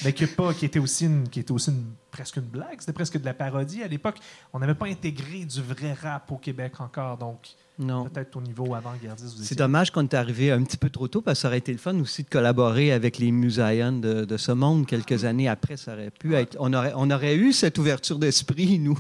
Mais 0.06 0.14
qui, 0.14 0.24
est 0.24 0.28
pas, 0.36 0.54
qui 0.54 0.66
était 0.66 0.80
aussi, 0.80 1.06
une, 1.06 1.28
qui 1.28 1.42
était 1.42 1.52
aussi 1.52 1.72
une- 1.72 1.84
presque 2.10 2.38
une 2.38 2.44
blague. 2.44 2.78
C'était 2.80 2.94
presque 2.94 3.20
de 3.20 3.26
la 3.26 3.34
parodie. 3.34 3.84
À 3.84 3.88
l'époque, 3.88 4.16
on 4.54 4.60
n'avait 4.60 4.76
pas 4.76 4.86
intégré 4.88 5.44
du 5.46 5.62
vrai 5.62 5.94
rap 5.94 6.32
au 6.32 6.38
Québec 6.38 6.74
encore. 6.80 7.18
Donc, 7.18 7.40
Non. 7.78 8.06
peut-être 8.06 8.36
au 8.38 8.42
niveau 8.42 8.74
avant-gardiste. 8.76 9.38
C'est 9.44 9.58
dommage 9.58 9.92
qu'on 9.92 10.04
est 10.04 10.14
arrivé 10.14 10.52
un 10.52 10.64
petit 10.64 10.78
peu 10.78 10.90
trop 10.90 11.08
tôt 11.10 11.22
parce 11.22 11.40
que 11.40 11.42
ça 11.44 11.48
aurait 11.50 11.58
été 11.58 11.72
le 11.74 11.78
fun 11.80 12.00
aussi 12.00 12.24
de 12.24 12.30
collaborer 12.30 12.94
avec 12.94 13.18
les 13.18 13.32
Musaïons 13.32 14.00
de, 14.00 14.24
de 14.26 14.38
ce 14.38 14.52
monde 14.54 14.86
quelques 14.88 15.26
années 15.26 15.50
après. 15.50 15.76
Ça 15.78 15.94
aurait 15.94 16.12
pu 16.12 16.34
être. 16.36 16.56
On 16.60 16.72
aurait, 16.74 16.94
on 16.96 17.12
aurait 17.12 17.36
eu 17.36 17.52
cette 17.52 17.78
ouverture 17.78 18.20
d'esprit, 18.20 18.80
nous. 18.80 18.98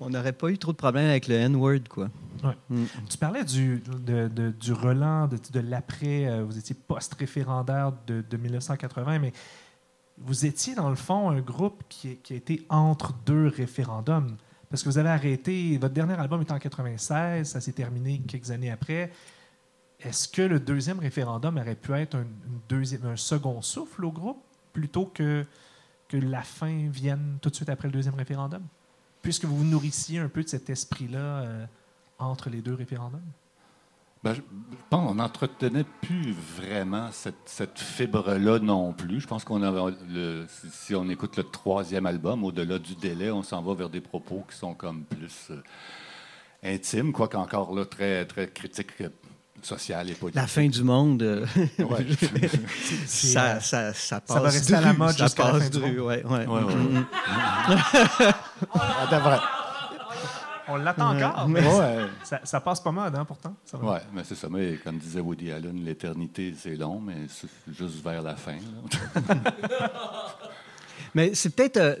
On 0.00 0.08
n'aurait 0.08 0.32
pas 0.32 0.48
eu 0.48 0.56
trop 0.58 0.72
de 0.72 0.76
problèmes 0.78 1.08
avec 1.10 1.28
le 1.28 1.34
N-word, 1.34 1.80
quoi. 1.88 2.08
Ouais. 2.42 2.56
Mm. 2.70 2.84
Tu 3.08 3.18
parlais 3.18 3.44
du, 3.44 3.82
de- 4.04 4.28
de- 4.28 4.50
du 4.50 4.72
relan, 4.72 5.26
de, 5.28 5.38
de 5.52 5.60
l'après. 5.60 6.26
euh, 6.26 6.44
vous 6.44 6.58
étiez 6.58 6.74
post-référendaire 6.74 7.92
de, 8.06 8.22
de 8.28 8.36
1980, 8.36 9.18
mais 9.18 9.32
vous 10.18 10.46
étiez, 10.46 10.74
dans 10.74 10.88
le 10.90 10.96
fond, 10.96 11.30
un 11.30 11.40
groupe 11.40 11.82
qui, 11.88 12.16
qui 12.16 12.32
a 12.34 12.36
été 12.36 12.64
entre 12.68 13.12
deux 13.26 13.48
référendums. 13.48 14.36
Parce 14.68 14.82
que 14.82 14.88
vous 14.88 14.98
avez 14.98 15.08
arrêté, 15.08 15.78
votre 15.78 15.94
dernier 15.94 16.14
album 16.14 16.40
est 16.42 16.52
en 16.52 16.58
96, 16.58 17.48
ça 17.48 17.60
s'est 17.60 17.72
terminé 17.72 18.20
quelques 18.26 18.50
années 18.50 18.70
après. 18.70 19.10
Est-ce 20.00 20.28
que 20.28 20.42
le 20.42 20.60
deuxième 20.60 20.98
référendum 21.00 21.56
aurait 21.58 21.74
pu 21.74 21.92
être 21.94 22.14
un, 22.16 22.24
deuxième, 22.68 23.04
un 23.06 23.16
second 23.16 23.60
souffle 23.62 24.04
au 24.04 24.12
groupe 24.12 24.42
plutôt 24.72 25.06
que, 25.06 25.44
que 26.08 26.16
la 26.16 26.42
fin 26.42 26.88
vienne 26.88 27.38
tout 27.42 27.50
de 27.50 27.54
suite 27.54 27.68
après 27.68 27.88
le 27.88 27.92
deuxième 27.92 28.14
référendum? 28.14 28.62
Puisque 29.22 29.44
vous 29.44 29.56
vous 29.56 29.64
nourrissiez 29.64 30.18
un 30.20 30.28
peu 30.28 30.42
de 30.42 30.48
cet 30.48 30.70
esprit-là 30.70 31.18
euh, 31.18 31.66
entre 32.20 32.48
les 32.50 32.60
deux 32.62 32.74
référendums? 32.74 33.20
Ben, 34.22 34.34
je 34.34 34.42
pense 34.90 35.06
qu'on 35.08 35.14
n'entretenait 35.14 35.84
plus 36.02 36.34
vraiment 36.58 37.08
cette, 37.10 37.36
cette 37.46 37.78
fibre-là 37.78 38.58
non 38.58 38.92
plus. 38.92 39.20
Je 39.22 39.26
pense 39.26 39.44
qu'on 39.44 39.62
avait 39.62 39.96
le, 40.10 40.44
si, 40.46 40.66
si 40.70 40.94
on 40.94 41.08
écoute 41.08 41.38
le 41.38 41.44
troisième 41.44 42.04
album, 42.04 42.44
au-delà 42.44 42.78
du 42.78 42.94
délai, 42.96 43.30
on 43.30 43.42
s'en 43.42 43.62
va 43.62 43.72
vers 43.74 43.88
des 43.88 44.02
propos 44.02 44.44
qui 44.50 44.56
sont 44.58 44.74
comme 44.74 45.04
plus 45.04 45.48
euh, 45.50 45.62
intimes, 46.62 47.12
quoique 47.12 47.38
encore 47.38 47.74
là 47.74 47.86
très 47.86 48.26
très 48.26 48.46
critiques 48.50 49.00
euh, 49.00 49.08
sociales 49.62 50.10
et 50.10 50.14
politiques. 50.14 50.40
La 50.42 50.46
fin 50.46 50.68
du 50.68 50.82
monde, 50.82 51.22
euh, 51.22 51.46
Ouais. 51.78 52.06
Ça, 53.06 53.58
ça, 53.60 53.94
ça 53.94 54.20
passe. 54.20 54.36
va 54.36 54.48
rester 54.50 54.74
à 54.74 54.80
la 54.82 54.92
mode 54.92 55.16
ça 55.16 55.24
jusqu'à 55.24 55.44
la 55.44 55.50
passe 55.52 55.62
fin 55.62 55.68
du 55.70 55.78
monde. 55.78 55.96
ouais, 56.06 56.22
ouais. 56.26 56.46
Ouais, 56.46 56.62
ouais. 56.62 56.74
Mm. 57.00 57.04
Ça 58.74 59.06
devrait. 59.18 59.38
On 60.70 60.76
l'attend 60.76 61.16
encore, 61.16 61.48
mais 61.48 61.60
Ouais. 61.66 62.06
ça, 62.22 62.40
ça 62.44 62.60
passe 62.60 62.80
pas 62.80 62.92
mal, 62.92 63.12
hein, 63.16 63.24
pourtant. 63.24 63.54
Ouais, 63.82 63.98
mais 64.12 64.22
c'est 64.24 64.34
ça. 64.34 64.48
Mais 64.50 64.76
comme 64.76 64.98
disait 64.98 65.20
Woody 65.20 65.50
Allen, 65.52 65.84
l'éternité, 65.84 66.54
c'est 66.56 66.76
long, 66.76 67.00
mais 67.00 67.26
c'est 67.28 67.48
juste 67.72 68.02
vers 68.04 68.22
la 68.22 68.36
fin. 68.36 68.56
Mais 71.14 71.34
c'est 71.34 71.50
peut-être 71.50 71.76
euh, 71.78 71.94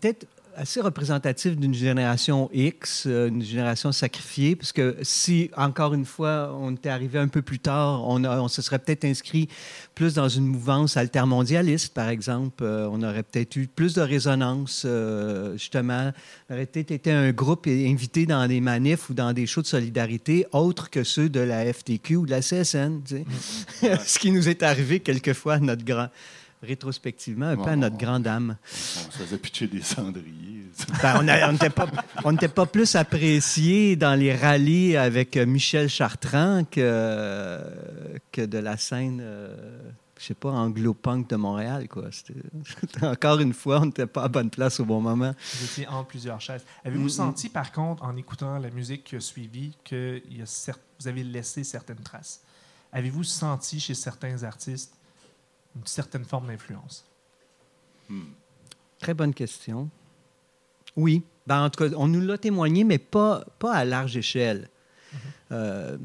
peut-être 0.00 0.26
assez 0.56 0.80
représentatif 0.80 1.56
d'une 1.56 1.74
génération 1.74 2.48
X, 2.52 3.04
euh, 3.06 3.28
une 3.28 3.42
génération 3.42 3.92
sacrifiée, 3.92 4.56
parce 4.56 4.72
que 4.72 4.96
si, 5.02 5.50
encore 5.56 5.94
une 5.94 6.04
fois, 6.04 6.56
on 6.58 6.74
était 6.74 6.88
arrivé 6.88 7.18
un 7.18 7.28
peu 7.28 7.42
plus 7.42 7.58
tard, 7.58 8.02
on, 8.08 8.24
a- 8.24 8.40
on 8.40 8.48
se 8.48 8.62
serait 8.62 8.78
peut-être 8.78 9.04
inscrit 9.04 9.48
plus 9.94 10.14
dans 10.14 10.28
une 10.28 10.46
mouvance 10.46 10.96
altermondialiste, 10.96 11.92
par 11.94 12.08
exemple. 12.08 12.64
Euh, 12.64 12.88
on 12.90 13.02
aurait 13.02 13.22
peut-être 13.22 13.56
eu 13.56 13.66
plus 13.66 13.94
de 13.94 14.00
résonance, 14.00 14.82
euh, 14.86 15.52
justement. 15.58 16.12
On 16.48 16.54
aurait 16.54 16.66
peut-être 16.66 16.90
été 16.90 17.12
un 17.12 17.32
groupe 17.32 17.66
invité 17.66 18.26
dans 18.26 18.46
des 18.48 18.60
manifs 18.60 19.10
ou 19.10 19.14
dans 19.14 19.32
des 19.32 19.46
shows 19.46 19.62
de 19.62 19.66
solidarité 19.66 20.46
autres 20.52 20.90
que 20.90 21.04
ceux 21.04 21.28
de 21.28 21.40
la 21.40 21.72
FTQ 21.72 22.16
ou 22.16 22.26
de 22.26 22.30
la 22.30 22.40
CSN, 22.40 23.02
tu 23.06 23.24
sais. 23.80 23.96
Ce 24.06 24.18
qui 24.18 24.30
nous 24.32 24.48
est 24.48 24.62
arrivé 24.62 25.00
quelquefois 25.00 25.54
à 25.54 25.58
notre 25.60 25.84
grand 25.84 26.08
rétrospectivement, 26.66 27.46
un 27.46 27.56
peu 27.56 27.70
à 27.70 27.76
notre 27.76 27.96
grande 27.96 28.26
âme. 28.26 28.56
On 28.62 29.10
se 29.10 29.18
faisait 29.18 29.38
pitcher 29.38 29.66
des 29.66 29.82
cendriers. 29.82 30.46
Ben, 31.02 31.20
on 31.48 31.52
n'était 31.52 31.70
pas, 31.70 31.86
on 32.24 32.32
n'était 32.32 32.48
pas 32.48 32.66
plus 32.66 32.96
apprécié 32.96 33.96
dans 33.96 34.14
les 34.14 34.34
rallyes 34.34 34.96
avec 34.96 35.36
euh, 35.36 35.46
Michel 35.46 35.88
Chartrand 35.88 36.64
que, 36.70 37.60
que 38.30 38.42
de 38.42 38.58
la 38.58 38.76
scène, 38.76 39.20
euh, 39.22 39.56
je 40.18 40.24
sais 40.26 40.34
pas, 40.34 40.50
anglo-punk 40.50 41.30
de 41.30 41.36
Montréal. 41.36 41.88
Quoi. 41.88 42.04
Encore 43.02 43.40
une 43.40 43.54
fois, 43.54 43.80
on 43.80 43.86
n'était 43.86 44.06
pas 44.06 44.24
à 44.24 44.28
bonne 44.28 44.50
place 44.50 44.78
au 44.80 44.84
bon 44.84 45.00
moment. 45.00 45.34
Vous 45.54 45.64
étiez 45.64 45.86
entre 45.86 46.08
plusieurs 46.08 46.40
chaises. 46.40 46.64
Avez-vous 46.84 47.06
Mm, 47.06 47.10
senti, 47.10 47.48
par 47.48 47.72
contre, 47.72 48.02
en 48.04 48.16
écoutant 48.16 48.58
la 48.58 48.70
musique 48.70 49.04
qui 49.04 49.16
a 49.16 49.20
suivi, 49.20 49.72
que 49.84 50.20
il 50.30 50.38
y 50.38 50.42
a 50.42 50.72
vous 51.00 51.08
avez 51.08 51.24
laissé 51.24 51.64
certaines 51.64 52.00
traces? 52.00 52.42
Avez-vous 52.92 53.24
senti 53.24 53.80
chez 53.80 53.94
certains 53.94 54.42
artistes 54.42 54.95
une 55.76 55.86
certaine 55.86 56.24
forme 56.24 56.48
d'influence? 56.48 57.04
Très 58.98 59.14
bonne 59.14 59.34
question. 59.34 59.88
Oui. 60.96 61.22
Ben, 61.46 61.62
en 61.64 61.70
tout 61.70 61.84
cas, 61.84 61.94
on 61.96 62.08
nous 62.08 62.20
l'a 62.20 62.38
témoigné, 62.38 62.84
mais 62.84 62.98
pas, 62.98 63.44
pas 63.58 63.74
à 63.74 63.84
large 63.84 64.16
échelle. 64.16 64.68
Euh, 65.52 65.96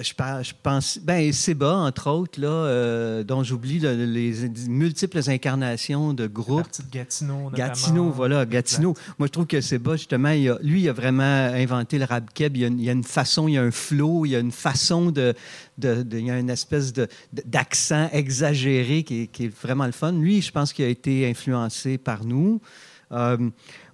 je, 0.00 0.14
par- 0.14 0.42
je 0.42 0.52
pense. 0.62 0.98
Ben, 1.02 1.32
Seba, 1.32 1.74
entre 1.74 2.08
autres, 2.10 2.40
là, 2.40 2.48
euh, 2.48 3.24
dont 3.24 3.42
j'oublie 3.42 3.78
le- 3.80 4.04
les 4.04 4.48
multiples 4.68 5.20
incarnations 5.28 6.12
de 6.14 6.26
groupes. 6.26 6.66
de 6.78 6.90
Gatineau, 6.92 7.34
notamment. 7.50 7.56
Gatineau, 7.56 8.10
voilà, 8.10 8.46
Gatineau. 8.46 8.94
Moi, 9.18 9.26
je 9.26 9.32
trouve 9.32 9.46
que 9.46 9.60
Seba, 9.60 9.96
justement, 9.96 10.30
il 10.30 10.48
a- 10.48 10.58
lui, 10.62 10.82
il 10.82 10.88
a 10.88 10.92
vraiment 10.92 11.22
inventé 11.22 11.98
le 11.98 12.04
rap 12.04 12.32
keb. 12.34 12.56
Il 12.56 12.60
y, 12.62 12.64
a 12.64 12.68
une, 12.68 12.78
il 12.78 12.84
y 12.84 12.88
a 12.88 12.92
une 12.92 13.04
façon, 13.04 13.48
il 13.48 13.54
y 13.54 13.58
a 13.58 13.62
un 13.62 13.70
flow, 13.70 14.24
il 14.26 14.30
y 14.30 14.36
a 14.36 14.40
une 14.40 14.52
façon 14.52 15.10
de. 15.10 15.34
de- 15.78 16.02
de- 16.02 16.18
il 16.18 16.26
y 16.26 16.30
a 16.30 16.38
une 16.38 16.50
espèce 16.50 16.92
d'accent 17.44 18.08
exagéré 18.12 19.02
qui 19.02 19.22
est, 19.22 19.26
qui 19.28 19.46
est 19.46 19.54
vraiment 19.62 19.86
le 19.86 19.92
fun. 19.92 20.12
Lui, 20.12 20.42
je 20.42 20.52
pense 20.52 20.72
qu'il 20.72 20.84
a 20.84 20.88
été 20.88 21.28
influencé 21.28 21.96
par 21.98 22.24
nous. 22.24 22.60
Euh, 23.12 23.36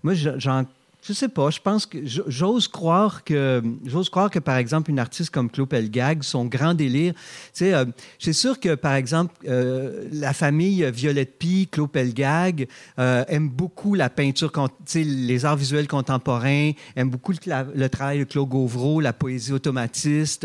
moi, 0.03 0.15
je- 0.15 0.39
j'en. 0.39 0.65
Je 1.07 1.13
sais 1.13 1.29
pas, 1.29 1.51
je 1.51 1.61
pense 1.61 1.87
que 1.87 1.99
j'ose 2.05 2.67
croire 2.67 3.23
que 3.23 3.63
j'ose 3.85 4.11
croire 4.11 4.29
que 4.29 4.41
par 4.41 4.57
exemple 4.57 4.91
une 4.91 4.99
artiste 4.99 5.31
comme 5.31 5.49
Claude 5.49 5.69
Pelgag, 5.69 6.25
son 6.25 6.47
grand 6.47 6.75
délire, 6.75 7.15
tu 7.55 7.73
euh, 7.73 7.85
c'est 8.19 8.33
sûr 8.33 8.59
que 8.59 8.75
par 8.75 8.95
exemple 8.95 9.33
euh, 9.47 10.09
la 10.11 10.33
famille 10.33 10.85
Violette 10.91 11.39
Pie, 11.39 11.69
Claude 11.71 11.93
Pelgag 11.93 12.67
euh, 12.99 13.25
aime 13.29 13.49
beaucoup 13.49 13.95
la 13.95 14.11
peinture, 14.11 14.51
les 14.97 15.45
arts 15.45 15.57
visuels 15.57 15.87
contemporains, 15.87 16.73
aime 16.97 17.11
beaucoup 17.11 17.31
le, 17.31 17.89
travail 17.89 18.19
de 18.19 18.25
Claude 18.25 18.49
Gauvreau, 18.49 19.01
la 19.01 19.13
poésie 19.13 19.53
automatiste. 19.53 20.45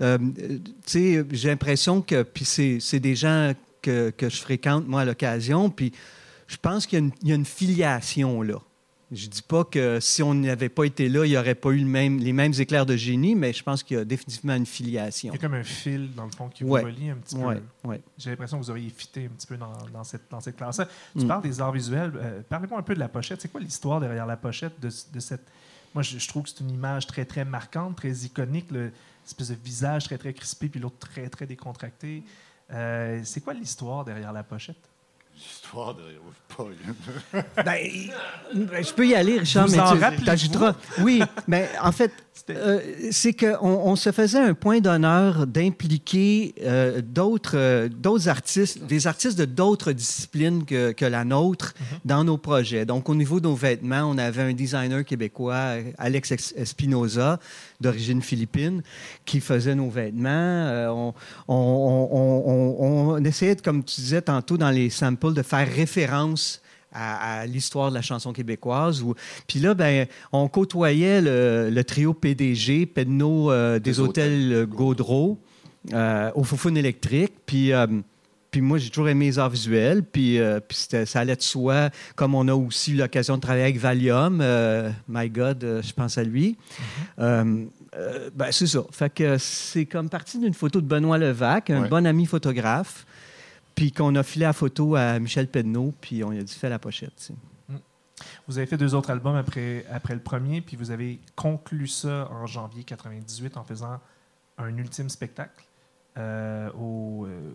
tu 0.00 0.06
sais, 0.86 1.24
j'ai 1.30 1.48
l'impression 1.48 2.02
que 2.02 2.24
puis 2.24 2.44
c'est 2.44 2.98
des 3.00 3.14
gens 3.14 3.52
que, 3.80 4.10
que 4.10 4.28
je 4.28 4.38
fréquente 4.38 4.88
moi 4.88 5.02
à 5.02 5.04
l'occasion, 5.04 5.70
puis 5.70 5.92
je 6.48 6.56
pense 6.56 6.84
qu'il 6.84 7.12
y 7.22 7.28
y 7.28 7.32
a 7.32 7.36
une 7.36 7.44
filiation 7.44 8.42
là. 8.42 8.56
Je 9.14 9.28
dis 9.28 9.42
pas 9.42 9.64
que 9.64 10.00
si 10.00 10.22
on 10.22 10.34
n'avait 10.34 10.68
pas 10.68 10.84
été 10.84 11.08
là, 11.08 11.24
il 11.24 11.30
n'y 11.30 11.36
aurait 11.36 11.54
pas 11.54 11.70
eu 11.70 11.78
le 11.78 11.86
même, 11.86 12.18
les 12.18 12.32
mêmes 12.32 12.52
éclairs 12.58 12.84
de 12.84 12.96
génie, 12.96 13.34
mais 13.34 13.52
je 13.52 13.62
pense 13.62 13.82
qu'il 13.82 13.96
y 13.96 14.00
a 14.00 14.04
définitivement 14.04 14.54
une 14.56 14.66
filiation. 14.66 15.32
Il 15.32 15.36
y 15.36 15.38
a 15.38 15.40
comme 15.40 15.54
un 15.54 15.62
fil, 15.62 16.12
dans 16.14 16.24
le 16.24 16.30
fond, 16.32 16.48
qui 16.48 16.64
vous 16.64 16.70
Ouais. 16.70 16.82
relie 16.82 17.10
un 17.10 17.16
petit 17.16 17.36
Ouais, 17.36 17.60
peu. 17.82 17.88
ouais. 17.90 18.02
J'ai 18.18 18.30
l'impression 18.30 18.58
que 18.58 18.64
vous 18.64 18.70
auriez 18.70 18.90
fité 18.90 19.26
un 19.26 19.34
petit 19.34 19.46
peu 19.46 19.56
dans, 19.56 19.72
dans 19.92 20.02
cette, 20.04 20.28
dans 20.30 20.40
cette 20.40 20.56
classe-là. 20.56 20.88
Tu 21.16 21.24
Mm. 21.24 21.28
parles 21.28 21.42
des 21.42 21.60
arts 21.60 21.72
visuels. 21.72 22.12
euh, 22.16 22.40
Parlez-moi 22.48 22.78
un 22.78 22.82
peu 22.82 22.94
de 22.94 22.98
la 23.00 23.08
pochette. 23.08 23.40
C'est 23.40 23.50
quoi 23.52 23.60
l'histoire 23.60 24.00
derrière 24.00 24.26
la 24.26 24.36
pochette 24.36 24.80
de, 24.80 24.88
de 24.88 25.20
cette... 25.20 25.46
Moi, 25.94 26.02
je, 26.02 26.18
je 26.18 26.26
trouve 26.28 26.42
que 26.42 26.48
c'est 26.48 26.60
une 26.60 26.70
image 26.70 27.06
très, 27.06 27.24
très 27.24 27.44
marquante, 27.44 27.96
très 27.96 28.10
iconique. 28.10 28.70
Le 28.72 28.90
espèce 29.24 29.48
de 29.50 29.54
visage 29.54 30.04
très, 30.04 30.18
très 30.18 30.34
crispé, 30.34 30.68
puis 30.68 30.80
l'autre 30.80 30.98
très, 30.98 31.28
très 31.28 31.46
décontracté. 31.46 32.24
Euh, 32.72 33.20
c'est 33.24 33.40
quoi 33.42 33.54
l'histoire 33.54 34.04
derrière 34.04 34.32
la 34.32 34.42
pochette? 34.42 34.76
L'histoire 35.36 35.94
de. 35.94 36.02
pas- 36.56 36.64
Ben, 37.64 37.78
ben, 38.54 38.84
je 38.84 38.92
peux 38.92 39.06
y 39.08 39.14
aller, 39.14 39.38
Richard, 39.40 39.66
Vous 39.66 39.72
mais 39.74 39.80
en 39.80 39.96
tu 40.16 40.24
t'ajouteras. 40.24 40.74
Oui, 41.00 41.20
mais 41.48 41.68
en 41.82 41.90
fait, 41.90 42.12
euh, 42.50 42.78
c'est 43.10 43.32
qu'on 43.32 43.56
on 43.62 43.96
se 43.96 44.12
faisait 44.12 44.38
un 44.38 44.54
point 44.54 44.78
d'honneur 44.80 45.46
d'impliquer 45.48 46.54
euh, 46.62 47.00
d'autres 47.02 47.56
euh, 47.56 47.88
d'autres 47.88 48.28
artistes, 48.28 48.84
des 48.84 49.06
artistes 49.08 49.36
de 49.38 49.44
d'autres 49.46 49.90
disciplines 49.92 50.64
que, 50.64 50.92
que 50.92 51.04
la 51.04 51.24
nôtre 51.24 51.74
dans 52.04 52.22
nos 52.22 52.38
projets. 52.38 52.84
Donc, 52.86 53.08
au 53.08 53.14
niveau 53.16 53.40
de 53.40 53.48
nos 53.48 53.54
vêtements, 53.56 54.02
on 54.04 54.16
avait 54.18 54.42
un 54.42 54.52
designer 54.52 55.04
québécois, 55.04 55.76
Alex 55.98 56.30
Ex- 56.32 56.54
Espinoza, 56.56 57.40
d'origine 57.80 58.22
philippine, 58.22 58.82
qui 59.24 59.40
faisait 59.40 59.74
nos 59.74 59.90
vêtements. 59.90 60.28
Euh, 60.30 60.88
on, 60.88 61.14
on- 61.48 62.08
on- 62.12 62.44
on- 62.78 63.14
on 63.16 63.24
essayait, 63.24 63.56
comme 63.56 63.82
tu 63.82 64.00
disais 64.00 64.22
tantôt 64.22 64.56
dans 64.56 64.70
les 64.70 64.90
samples, 64.90 65.18
de 65.32 65.42
faire 65.42 65.66
référence 65.72 66.60
à, 66.92 67.40
à 67.40 67.46
l'histoire 67.46 67.90
de 67.90 67.94
la 67.94 68.02
chanson 68.02 68.32
québécoise. 68.32 69.02
Où, 69.02 69.14
puis 69.48 69.58
là, 69.58 69.74
ben, 69.74 70.06
on 70.32 70.46
côtoyait 70.48 71.20
le, 71.20 71.70
le 71.70 71.84
trio 71.84 72.14
PDG, 72.14 72.86
Pedno 72.86 73.50
euh, 73.50 73.74
des, 73.80 73.90
Des 73.92 74.00
hôtels 74.00 74.52
euh, 74.52 74.66
Gaudreau, 74.66 75.38
euh, 75.92 76.30
au 76.34 76.44
Foufoune 76.44 76.76
électrique. 76.76 77.32
Puis, 77.46 77.72
euh, 77.72 77.86
puis 78.50 78.60
moi, 78.60 78.78
j'ai 78.78 78.90
toujours 78.90 79.08
aimé 79.08 79.26
les 79.26 79.38
arts 79.40 79.50
visuels. 79.50 80.04
Puis, 80.04 80.38
puis 80.68 80.78
ça 81.06 81.18
allait 81.20 81.34
de 81.34 81.42
soi, 81.42 81.90
comme 82.14 82.36
on 82.36 82.46
a 82.46 82.54
aussi 82.54 82.92
eu 82.92 82.96
l'occasion 82.96 83.34
de 83.34 83.40
travailler 83.40 83.64
avec 83.64 83.78
Valium. 83.78 84.36
my 85.08 85.28
God, 85.28 85.80
je 85.84 85.92
pense 85.92 86.16
à 86.16 86.22
lui. 86.22 86.56
Euh, 87.96 88.30
ben, 88.34 88.46
c'est 88.50 88.66
ça. 88.66 88.84
Fait 88.90 89.12
que 89.12 89.38
c'est 89.38 89.86
comme 89.86 90.08
parti 90.08 90.38
d'une 90.38 90.54
photo 90.54 90.80
de 90.80 90.86
Benoît 90.86 91.18
Levac, 91.18 91.70
un 91.70 91.82
Ouais. 91.82 91.88
bon 91.88 92.06
ami 92.06 92.26
photographe, 92.26 93.06
puis 93.74 93.92
qu'on 93.92 94.14
a 94.14 94.22
filé 94.22 94.46
la 94.46 94.52
photo 94.52 94.94
à 94.94 95.18
Michel 95.18 95.48
Pedneau, 95.48 95.92
puis 96.00 96.22
on 96.24 96.30
a 96.30 96.42
dit 96.42 96.54
fais 96.54 96.68
la 96.68 96.78
pochette. 96.78 97.12
sais. 97.16 97.34
Vous 98.46 98.58
avez 98.58 98.66
fait 98.66 98.76
deux 98.76 98.94
autres 98.94 99.10
albums 99.10 99.36
après, 99.36 99.84
après 99.90 100.14
le 100.14 100.20
premier, 100.20 100.60
puis 100.60 100.76
vous 100.76 100.90
avez 100.90 101.20
conclu 101.34 101.88
ça 101.88 102.28
en 102.30 102.46
janvier 102.46 102.84
98 102.84 103.56
en 103.56 103.64
faisant 103.64 104.00
un 104.56 104.76
ultime 104.76 105.08
spectacle 105.08 105.64
euh, 106.16 106.70
au 106.74 107.26
euh, 107.26 107.50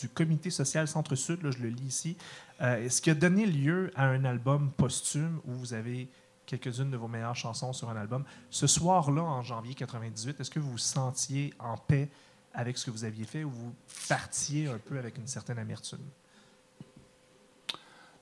du 0.00 0.08
Comité 0.08 0.50
social 0.50 0.88
Centre-Sud, 0.88 1.42
là, 1.42 1.50
je 1.52 1.58
le 1.58 1.68
lis 1.68 1.86
ici, 1.86 2.16
euh, 2.60 2.88
ce 2.88 3.00
qui 3.00 3.10
a 3.10 3.14
donné 3.14 3.46
lieu 3.46 3.92
à 3.94 4.06
un 4.06 4.24
album 4.24 4.72
posthume 4.76 5.40
où 5.44 5.52
vous 5.52 5.72
avez 5.72 6.08
quelques-unes 6.46 6.90
de 6.90 6.96
vos 6.96 7.06
meilleures 7.06 7.36
chansons 7.36 7.72
sur 7.72 7.90
un 7.90 7.96
album? 7.96 8.24
Ce 8.50 8.66
soir-là, 8.66 9.22
en 9.22 9.42
janvier 9.42 9.74
98, 9.74 10.40
est-ce 10.40 10.50
que 10.50 10.58
vous 10.58 10.72
vous 10.72 10.78
sentiez 10.78 11.54
en 11.60 11.76
paix 11.76 12.08
avec 12.54 12.76
ce 12.78 12.86
que 12.86 12.90
vous 12.90 13.04
aviez 13.04 13.24
fait 13.24 13.44
ou 13.44 13.50
vous 13.50 13.74
partiez 14.08 14.68
un 14.68 14.78
peu 14.78 14.98
avec 14.98 15.16
une 15.18 15.26
certaine 15.26 15.58
amertume? 15.58 15.98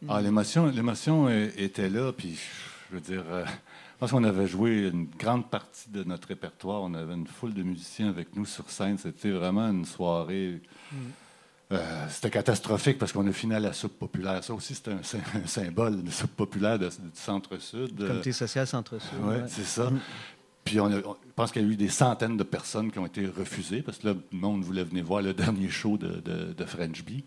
Ah, 0.08 0.20
l'émotion, 0.20 0.66
l'émotion 0.66 1.26
euh, 1.28 1.48
était 1.56 1.88
là, 1.88 2.12
puis 2.12 2.38
je 2.90 2.94
veux 2.94 3.00
dire, 3.00 3.24
euh, 3.28 3.44
je 3.46 3.98
pense 3.98 4.10
qu'on 4.10 4.24
avait 4.24 4.46
joué 4.46 4.88
une 4.88 5.06
grande 5.06 5.48
partie 5.50 5.88
de 5.90 6.04
notre 6.04 6.28
répertoire. 6.28 6.82
On 6.82 6.92
avait 6.94 7.14
une 7.14 7.26
foule 7.26 7.54
de 7.54 7.62
musiciens 7.62 8.08
avec 8.08 8.36
nous 8.36 8.44
sur 8.44 8.68
scène. 8.70 8.98
C'était 8.98 9.30
vraiment 9.30 9.68
une 9.70 9.86
soirée. 9.86 10.60
euh, 11.72 12.06
c'était 12.10 12.30
catastrophique 12.30 12.98
parce 12.98 13.10
qu'on 13.12 13.26
a 13.26 13.32
fini 13.32 13.54
à 13.54 13.60
la 13.60 13.72
soupe 13.72 13.98
populaire. 13.98 14.44
Ça 14.44 14.52
aussi, 14.54 14.74
c'était 14.74 14.92
un, 14.92 15.02
sy- 15.02 15.16
un 15.42 15.46
symbole, 15.46 16.04
la 16.04 16.10
soupe 16.12 16.36
populaire 16.36 16.78
de- 16.78 16.88
du 16.88 16.94
centre-sud. 17.14 17.98
Euh, 18.02 18.08
Comité 18.08 18.32
social 18.32 18.66
Centre-Sud. 18.66 19.18
oui, 19.22 19.36
ouais. 19.36 19.44
c'est 19.48 19.64
ça. 19.64 19.90
Puis 20.66 20.78
on, 20.80 20.86
a- 20.92 20.98
on- 20.98 21.16
pense 21.34 21.52
qu'il 21.52 21.62
y 21.62 21.64
a 21.64 21.68
eu 21.68 21.76
des 21.76 21.88
centaines 21.88 22.36
de 22.36 22.42
personnes 22.42 22.90
qui 22.92 22.98
ont 22.98 23.06
été 23.06 23.26
refusées 23.26 23.80
parce 23.82 23.98
que 23.98 24.08
là, 24.08 24.14
le 24.32 24.38
monde 24.38 24.62
voulait 24.62 24.84
venir 24.84 25.04
voir 25.04 25.22
le 25.22 25.32
dernier 25.32 25.68
show 25.70 25.96
de, 25.96 26.20
de, 26.20 26.52
de 26.52 26.64
French 26.64 27.02
Bee. 27.04 27.24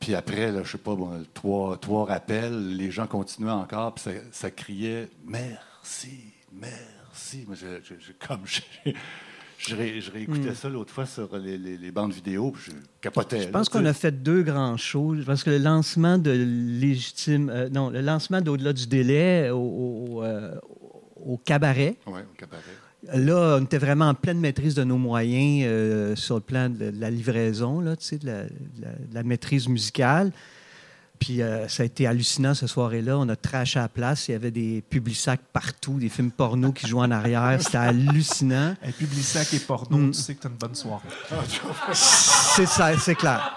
Puis 0.00 0.14
après, 0.14 0.52
là, 0.52 0.62
je 0.62 0.72
sais 0.72 0.78
pas, 0.78 0.94
bon, 0.94 1.10
trois, 1.34 1.76
trois 1.78 2.04
rappels, 2.06 2.76
les 2.76 2.90
gens 2.90 3.06
continuaient 3.06 3.50
encore, 3.50 3.94
puis 3.94 4.04
ça, 4.04 4.10
ça 4.32 4.50
criait 4.50 5.08
merci, 5.26 6.18
merci. 6.52 7.44
Moi, 7.46 7.56
je, 7.58 7.66
je- 7.82 7.94
je- 7.98 8.26
comme 8.28 8.40
je, 8.44 9.74
ré- 9.74 10.00
je 10.02 10.10
réécoutais 10.10 10.54
ça 10.54 10.68
l'autre 10.68 10.92
fois 10.92 11.06
sur 11.06 11.36
les, 11.38 11.56
les- 11.56 11.78
les 11.78 11.90
bandes 11.90 12.12
vidéo, 12.12 12.50
puis 12.50 12.64
je 12.66 12.76
capotais. 13.00 13.40
Je 13.44 13.48
pense 13.48 13.70
qu'on 13.70 13.86
a 13.86 13.94
fait 13.94 14.22
deux 14.22 14.42
grands 14.42 14.76
shows. 14.76 15.16
Parce 15.24 15.42
que 15.42 15.48
le 15.50 15.58
lancement 15.58 16.18
de 16.18 16.30
Légitime. 16.30 17.48
euh, 17.48 17.68
non, 17.70 17.88
le 17.88 18.02
lancement 18.02 18.42
d'Au-delà 18.42 18.74
du 18.74 18.86
délai 18.86 19.48
au, 19.48 19.56
au, 19.56 20.22
euh, 20.24 20.54
au 21.26 21.36
cabaret. 21.38 21.96
Oui, 22.06 22.20
au 22.20 22.36
cabaret. 22.38 22.62
Là, 23.14 23.58
on 23.60 23.64
était 23.64 23.78
vraiment 23.78 24.08
en 24.08 24.14
pleine 24.14 24.40
maîtrise 24.40 24.74
de 24.74 24.82
nos 24.84 24.96
moyens 24.98 25.64
euh, 25.66 26.16
sur 26.16 26.34
le 26.36 26.40
plan 26.40 26.68
de, 26.68 26.90
de 26.90 27.00
la 27.00 27.10
livraison, 27.10 27.80
là, 27.80 27.94
tu 27.96 28.04
sais, 28.04 28.18
de, 28.18 28.26
la, 28.26 28.42
de 28.44 28.50
la- 28.80 28.88
de 28.92 29.14
la 29.14 29.22
maîtrise 29.22 29.68
musicale. 29.68 30.32
Puis 31.18 31.40
euh, 31.40 31.66
ça 31.68 31.82
a 31.82 31.86
été 31.86 32.06
hallucinant 32.06 32.52
ce 32.52 32.66
soirée-là. 32.66 33.16
On 33.18 33.28
a 33.30 33.36
trash 33.36 33.76
à 33.78 33.82
la 33.82 33.88
place. 33.88 34.28
Il 34.28 34.32
y 34.32 34.34
avait 34.34 34.50
des 34.50 34.82
publisacs 34.90 35.40
partout, 35.52 35.98
des 35.98 36.10
films 36.10 36.30
porno 36.30 36.72
qui 36.72 36.86
jouaient 36.86 37.06
en 37.06 37.10
arrière. 37.10 37.56
C'était 37.58 37.78
hallucinant. 37.78 38.74
Et 38.86 38.92
Publisac 38.92 39.54
et 39.54 39.60
porno, 39.60 39.96
Mm. 39.96 40.10
tu 40.10 40.20
sais 40.20 40.34
que 40.34 40.40
tu 40.42 40.46
as 40.46 40.50
une 40.50 40.56
bonne 40.56 40.74
soirée. 40.74 41.08
C'est 41.94 42.66
ça, 42.66 42.96
c'est 42.98 43.14
clair. 43.14 43.50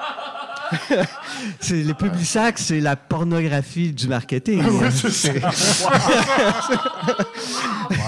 c'est, 1.60 1.84
les 1.84 1.94
publisacs, 1.94 2.60
c'est 2.60 2.80
la 2.80 2.96
pornographie 2.96 3.92
du 3.92 4.08
marketing. 4.08 4.62
hein. 4.62 4.90
C'est- 4.92 5.42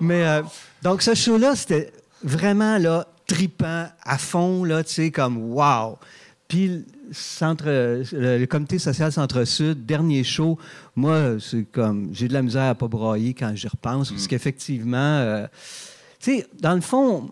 Mais 0.00 0.24
euh, 0.26 0.42
donc 0.82 1.02
ce 1.02 1.14
show-là, 1.14 1.54
c'était 1.56 1.92
vraiment 2.22 2.78
là 2.78 3.06
tripant 3.26 3.86
à 4.02 4.18
fond 4.18 4.64
là, 4.64 4.82
tu 4.82 4.94
sais 4.94 5.10
comme 5.10 5.38
wow. 5.52 5.98
Puis 6.48 6.68
le 6.68 6.84
centre, 7.12 7.64
le, 7.66 8.38
le 8.38 8.46
comité 8.46 8.78
social 8.78 9.12
Centre-Sud, 9.12 9.86
dernier 9.86 10.24
show, 10.24 10.58
moi 10.96 11.36
c'est 11.38 11.64
comme 11.70 12.08
j'ai 12.12 12.28
de 12.28 12.32
la 12.32 12.42
misère 12.42 12.70
à 12.70 12.74
pas 12.74 12.88
broyer 12.88 13.34
quand 13.34 13.52
j'y 13.54 13.68
repense 13.68 14.10
parce 14.10 14.26
qu'effectivement. 14.26 14.96
euh, 14.98 15.46
sais, 16.20 16.46
dans 16.60 16.74
le 16.74 16.80
fond, 16.80 17.30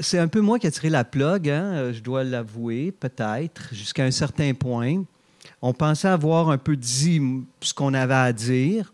c'est 0.00 0.18
un 0.18 0.28
peu 0.28 0.40
moi 0.40 0.58
qui 0.58 0.66
ai 0.66 0.70
tiré 0.70 0.90
la 0.90 1.04
plug, 1.04 1.48
hein, 1.48 1.92
je 1.92 2.00
dois 2.00 2.24
l'avouer, 2.24 2.92
peut-être, 2.92 3.68
jusqu'à 3.72 4.04
un 4.04 4.10
certain 4.10 4.54
point. 4.54 5.04
On 5.62 5.72
pensait 5.72 6.08
avoir 6.08 6.50
un 6.50 6.58
peu 6.58 6.76
dit 6.76 7.20
ce 7.60 7.74
qu'on 7.74 7.94
avait 7.94 8.14
à 8.14 8.32
dire. 8.32 8.92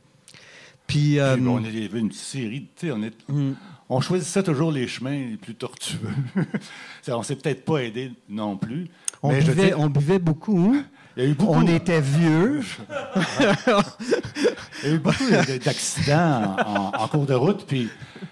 Puis, 0.86 1.18
euh, 1.18 1.36
on 1.38 1.64
avait 1.64 1.86
une 1.98 2.12
série, 2.12 2.68
tu 2.76 2.86
sais, 2.86 2.92
on, 2.92 3.02
est, 3.02 3.14
mm, 3.28 3.54
on 3.88 4.00
choisissait 4.00 4.42
toujours 4.42 4.70
les 4.70 4.86
chemins 4.86 5.30
les 5.30 5.36
plus 5.36 5.54
tortueux. 5.54 5.98
Ça, 7.02 7.18
on 7.18 7.22
s'est 7.22 7.36
peut-être 7.36 7.64
pas 7.64 7.78
aidé 7.78 8.12
non 8.28 8.56
plus. 8.56 8.88
on, 9.22 9.32
mais 9.32 9.42
buvait, 9.42 9.74
on 9.74 9.88
buvait 9.88 10.20
beaucoup. 10.20 10.76
il 11.16 11.22
y 11.24 11.26
a 11.26 11.28
eu 11.30 11.34
beaucoup, 11.34 11.54
On 11.54 11.66
était 11.66 12.00
vieux. 12.00 12.62
il 14.82 14.88
y 14.88 14.92
a 14.92 14.94
eu 14.94 14.98
beaucoup 14.98 15.24
de- 15.24 15.64
d'accidents 15.64 16.56
en, 16.66 17.08
cours 17.08 17.26
de 17.26 17.34
route. 17.34 17.64
Puis 17.66 17.88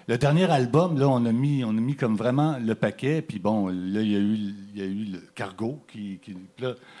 le 0.07 0.17
dernier 0.17 0.45
album, 0.45 0.99
là, 0.99 1.07
on 1.07 1.25
a 1.25 1.31
mis, 1.31 1.95
comme 1.95 2.15
vraiment 2.15 2.57
le 2.57 2.75
paquet. 2.75 3.21
Puis 3.21 3.39
bon, 3.39 3.67
là, 3.67 4.01
il 4.01 4.11
y 4.11 4.81
a 4.81 4.85
eu, 4.85 5.05
le 5.05 5.19
cargo 5.33 5.83
qui, 5.91 6.19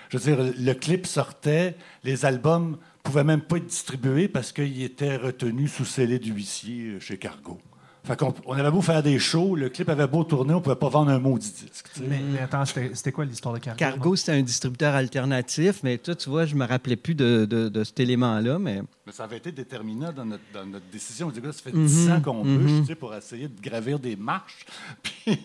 je 0.09 0.17
veux 0.17 0.35
dire, 0.35 0.53
le 0.57 0.73
clip 0.73 1.05
sortait, 1.05 1.75
les 2.03 2.25
albums 2.25 2.77
pouvaient 3.03 3.23
même 3.23 3.41
pas 3.41 3.57
être 3.57 3.67
distribués 3.67 4.27
parce 4.27 4.51
qu'ils 4.51 4.83
étaient 4.83 5.15
retenus 5.15 5.71
sous 5.71 5.85
scellé 5.85 6.19
d'huissier 6.19 6.95
euh, 6.95 6.99
chez 6.99 7.17
Cargo. 7.17 7.59
Fait 8.05 8.15
qu'on 8.17 8.33
on 8.45 8.53
avait 8.53 8.69
beau 8.71 8.81
faire 8.81 9.01
des 9.01 9.17
shows, 9.19 9.55
le 9.55 9.69
clip 9.69 9.89
avait 9.89 10.07
beau 10.07 10.23
tourner, 10.23 10.53
on 10.53 10.61
pouvait 10.61 10.75
pas 10.75 10.89
vendre 10.89 11.09
un 11.11 11.19
maudit 11.19 11.51
disque. 11.51 11.89
tu 11.93 12.01
sais. 12.01 12.07
Mais, 12.07 12.19
mais 12.31 12.39
attends, 12.39 12.63
c'était 12.65 12.91
c'était 12.93 13.11
quoi 13.11 13.25
l'histoire 13.25 13.53
de 13.55 13.59
Cargo? 13.59 13.77
Cargo, 13.79 14.15
c'était 14.15 14.33
un 14.33 14.41
distributeur 14.43 14.93
alternatif, 14.93 15.81
mais 15.83 15.97
toi, 15.97 16.13
tu 16.15 16.29
vois, 16.29 16.45
je 16.45 16.55
me 16.55 16.65
rappelais 16.65 16.95
plus 16.95 17.15
de, 17.15 17.45
de- 17.45 17.67
de 17.69 17.83
cet 17.83 17.99
élément-là, 17.99 18.59
mais 18.59 18.81
Mais 19.07 19.11
ça 19.11 19.23
avait 19.23 19.37
été 19.37 19.51
déterminant 19.51 20.11
dans 20.13 20.25
notre, 20.25 20.43
dans 20.53 20.65
notre 20.65 20.85
décision. 20.91 21.27
On 21.27 21.31
dit, 21.31 21.41
gars, 21.41 21.51
ça 21.51 21.61
fait 21.63 21.73
Mhm, 21.73 21.85
10 21.87 22.09
ans 22.11 22.21
qu'on 22.21 22.43
mhm. 22.45 22.57
bûche 22.59 22.79
tu 22.81 22.85
sais, 22.85 22.95
pour 22.95 23.13
essayer 23.15 23.47
de 23.47 23.59
gravir 23.61 23.97
des 23.99 24.15
marches. 24.15 24.65
Puis, 25.03 25.39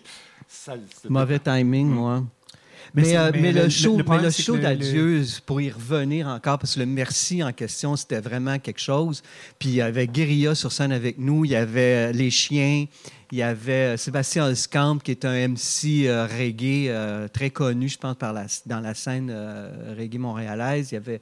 ça, 0.47 0.75
c'était- 0.95 1.09
mauvais 1.09 1.39
timing, 1.39 1.89
moi. 1.89 2.25
Mais 2.95 3.03
Mais, 3.03 3.09
c'est- 3.09 3.17
euh, 3.17 3.31
mais 3.33 3.41
mais 3.41 3.53
le- 3.53 3.69
show, 3.69 3.97
le 3.97 4.05
mais 4.05 4.17
le 4.57 4.59
d'adieu, 4.63 5.23
pour 5.47 5.61
y 5.61 5.71
revenir 5.71 6.27
encore, 6.29 6.59
parce 6.59 6.75
que 6.75 6.81
le 6.81 6.87
merci 6.87 7.43
en 7.43 7.53
question, 7.53 7.97
c'était 7.97 8.21
vraiment 8.21 8.59
quelque 8.59 8.81
chose. 8.81 9.23
Puis 9.59 9.69
il 9.71 9.75
y 9.77 9.81
avait 9.81 10.07
Guérilla 10.07 10.55
sur 10.55 10.73
scène 10.73 10.93
avec 10.93 11.19
nous, 11.19 11.45
il 11.45 11.53
y 11.53 11.57
avait 11.57 12.11
euh, 12.11 12.13
Les 12.13 12.31
Chiens, 12.31 12.87
il 13.33 13.39
y 13.39 13.43
avait 13.43 13.95
euh, 13.95 13.97
Sébastien 13.97 14.47
Holzkamp, 14.47 14.99
qui 14.99 15.13
est 15.13 15.25
un 15.25 15.35
MC 15.49 16.07
euh, 16.09 16.27
reggae 16.27 16.89
euh, 16.89 17.29
très 17.29 17.51
connu, 17.51 17.89
je 17.89 17.99
pense, 17.99 18.17
par 18.17 18.33
la, 18.33 18.47
dans 18.67 18.81
la 18.81 18.95
scène 18.95 19.31
reggae 19.97 20.19
montréalaise. 20.19 20.91
Il 20.91 20.95
y 20.95 20.99
avait 20.99 21.21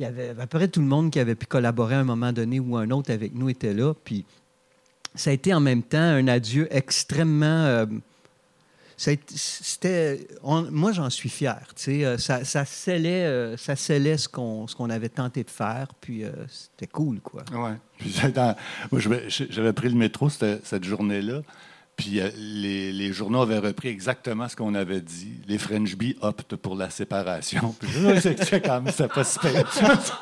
il 0.00 0.02
y 0.02 0.06
avait 0.06 0.30
à 0.30 0.46
peu 0.46 0.58
près 0.58 0.66
tout 0.68 0.80
le 0.80 0.86
monde 0.86 1.10
qui 1.12 1.20
avait 1.20 1.36
pu 1.36 1.46
collaborer 1.46 1.94
à 1.94 2.00
un 2.00 2.04
moment 2.04 2.32
donné 2.32 2.58
ou 2.58 2.76
un 2.76 2.90
autre 2.90 3.12
avec 3.12 3.32
nous 3.32 3.48
était 3.48 3.72
là. 3.74 3.94
Puis 4.04 4.24
ça 5.14 5.30
a 5.30 5.32
été 5.32 5.54
en 5.54 5.60
même 5.60 5.82
temps 5.84 5.98
un 5.98 6.26
adieu 6.26 6.66
extrêmement. 6.70 7.46
euh, 7.64 7.86
c'était, 8.96 10.26
moi, 10.42 10.92
j'en 10.92 11.10
suis 11.10 11.28
fier. 11.28 11.60
Euh, 11.88 12.18
Ça, 12.18 12.44
ça 12.44 12.64
scellait, 12.64 13.24
euh, 13.24 13.56
ça 13.56 13.76
ce 13.76 14.28
qu'on, 14.28 14.66
ce 14.66 14.74
qu'on 14.74 14.90
avait 14.90 15.08
tenté 15.08 15.44
de 15.44 15.50
faire. 15.50 15.88
Puis 16.00 16.24
euh, 16.24 16.30
c'était 16.48 16.90
cool, 16.90 17.20
quoi. 17.20 17.44
Ouais. 17.52 17.76
Puis, 17.98 18.14
moi, 18.92 19.00
j'avais 19.28 19.72
pris 19.72 19.88
le 19.88 19.96
métro 19.96 20.28
cette, 20.28 20.66
cette 20.66 20.84
journée-là. 20.84 21.42
Puis 21.96 22.20
euh, 22.20 22.28
les, 22.36 22.92
les 22.92 23.12
journaux 23.12 23.42
avaient 23.42 23.58
repris 23.60 23.88
exactement 23.88 24.48
ce 24.48 24.56
qu'on 24.56 24.74
avait 24.74 25.00
dit. 25.00 25.40
Les 25.46 25.58
French 25.58 25.94
Bee 25.96 26.16
optent 26.20 26.56
pour 26.56 26.74
la 26.74 26.90
séparation. 26.90 27.74
Puis 27.78 27.88
je 27.92 28.20
c'est 28.20 28.60
quand 28.60 28.80
même, 28.80 28.92
c'était 28.92 29.08
pas 29.08 29.22
super. 29.24 29.52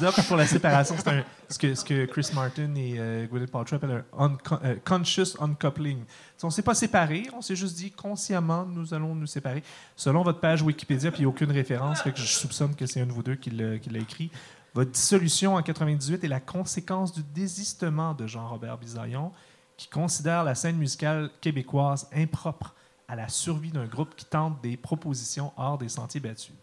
Ils 0.00 0.04
optent 0.04 0.26
pour 0.26 0.36
la 0.36 0.46
séparation. 0.46 0.94
C'est 0.98 1.08
un- 1.08 1.24
ce, 1.48 1.58
que, 1.58 1.74
ce 1.74 1.84
que 1.84 2.04
Chris 2.06 2.28
Martin 2.34 2.74
et 2.74 2.96
euh, 2.98 3.26
Gwyneth 3.26 3.50
Paltrow 3.50 3.76
appellent 3.76 4.04
un 4.18 4.36
euh, 4.64 4.74
conscious 4.84 5.36
uncoupling. 5.40 5.98
T'sais, 6.36 6.44
On 6.44 6.48
ne 6.48 6.52
s'est 6.52 6.62
pas 6.62 6.74
séparés, 6.74 7.24
on 7.36 7.40
s'est 7.40 7.56
juste 7.56 7.76
dit 7.76 7.90
consciemment, 7.90 8.66
nous 8.66 8.92
allons 8.92 9.14
nous 9.14 9.26
séparer. 9.26 9.62
Selon 9.94 10.22
votre 10.22 10.40
page 10.40 10.62
Wikipédia, 10.62 11.10
puis 11.10 11.20
il 11.20 11.22
n'y 11.22 11.26
a 11.26 11.28
aucune 11.30 11.52
référence, 11.52 12.02
fait 12.02 12.12
que 12.12 12.18
je 12.18 12.26
soupçonne 12.26 12.74
que 12.74 12.84
c'est 12.86 13.00
un 13.00 13.06
de 13.06 13.12
vous 13.12 13.22
deux 13.22 13.36
qui 13.36 13.50
l'a 13.50 13.78
qui 13.78 13.90
l'a 13.90 14.00
écrit. 14.00 14.30
Votre 14.74 14.90
dissolution 14.90 15.54
en 15.54 15.62
98 15.62 16.22
est 16.24 16.28
la 16.28 16.40
conséquence 16.40 17.12
du 17.14 17.22
désistement 17.22 18.12
de 18.12 18.26
Jean-Robert 18.26 18.76
Bisaillon, 18.76 19.32
qui 19.76 19.88
considère 19.88 20.44
la 20.44 20.54
scène 20.54 20.76
musicale 20.76 21.30
québécoise 21.40 22.08
impropre 22.14 22.74
à 23.08 23.14
la 23.16 23.28
survie 23.28 23.70
d'un 23.70 23.86
groupe 23.86 24.14
qui 24.16 24.24
tente 24.24 24.60
des 24.62 24.76
propositions 24.76 25.52
hors 25.56 25.78
des 25.78 25.88
sentiers 25.88 26.20
battus. 26.20 26.54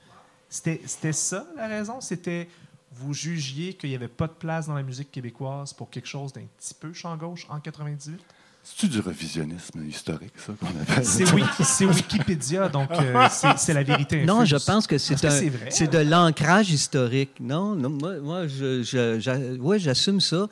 C'était 0.50 0.82
c'était 0.86 1.14
ça 1.14 1.46
la 1.56 1.68
raison? 1.68 2.02
C'était 2.02 2.48
vous 2.92 3.14
jugiez 3.14 3.74
qu'il 3.74 3.90
n'y 3.90 3.96
avait 3.96 4.08
pas 4.08 4.28
de 4.28 4.34
place 4.34 4.68
dans 4.68 4.76
la 4.76 4.84
musique 4.84 5.12
québécoise 5.12 5.74
pour 5.74 5.90
quelque 5.90 6.08
chose 6.08 6.32
d'un 6.34 6.44
petit 6.60 6.74
peu 6.76 6.94
champ 6.94 7.16
gauche 7.18 7.48
en 7.50 7.60
98? 7.60 8.20
C'est-tu 8.66 8.88
du 8.88 9.00
revisionnisme 9.02 9.84
historique, 9.86 10.32
ça, 10.38 10.54
qu'on 10.54 10.68
appelle? 10.82 11.04
C'est 11.06 11.26
Wiki- 11.34 11.64
c'est 11.66 11.86
Wikipédia, 11.86 12.70
donc 12.70 12.92
euh, 12.92 13.28
c'est 13.58 13.74
la 13.74 13.84
vérité. 13.84 14.24
Non, 14.26 14.40
infuse. 14.42 14.58
je 14.58 14.66
pense 14.66 14.88
que 14.88 14.98
c'est 14.98 15.88
de 15.88 15.98
l'ancrage 15.98 16.70
historique. 16.72 17.32
Non, 17.42 17.76
non 17.76 17.90
moi, 17.90 18.20
moi, 18.22 18.48
je, 18.48 18.82
je- 18.84 19.20
j'a- 19.20 19.38
ouais, 19.60 19.80
j'assume 19.80 20.22
ça. 20.22 20.48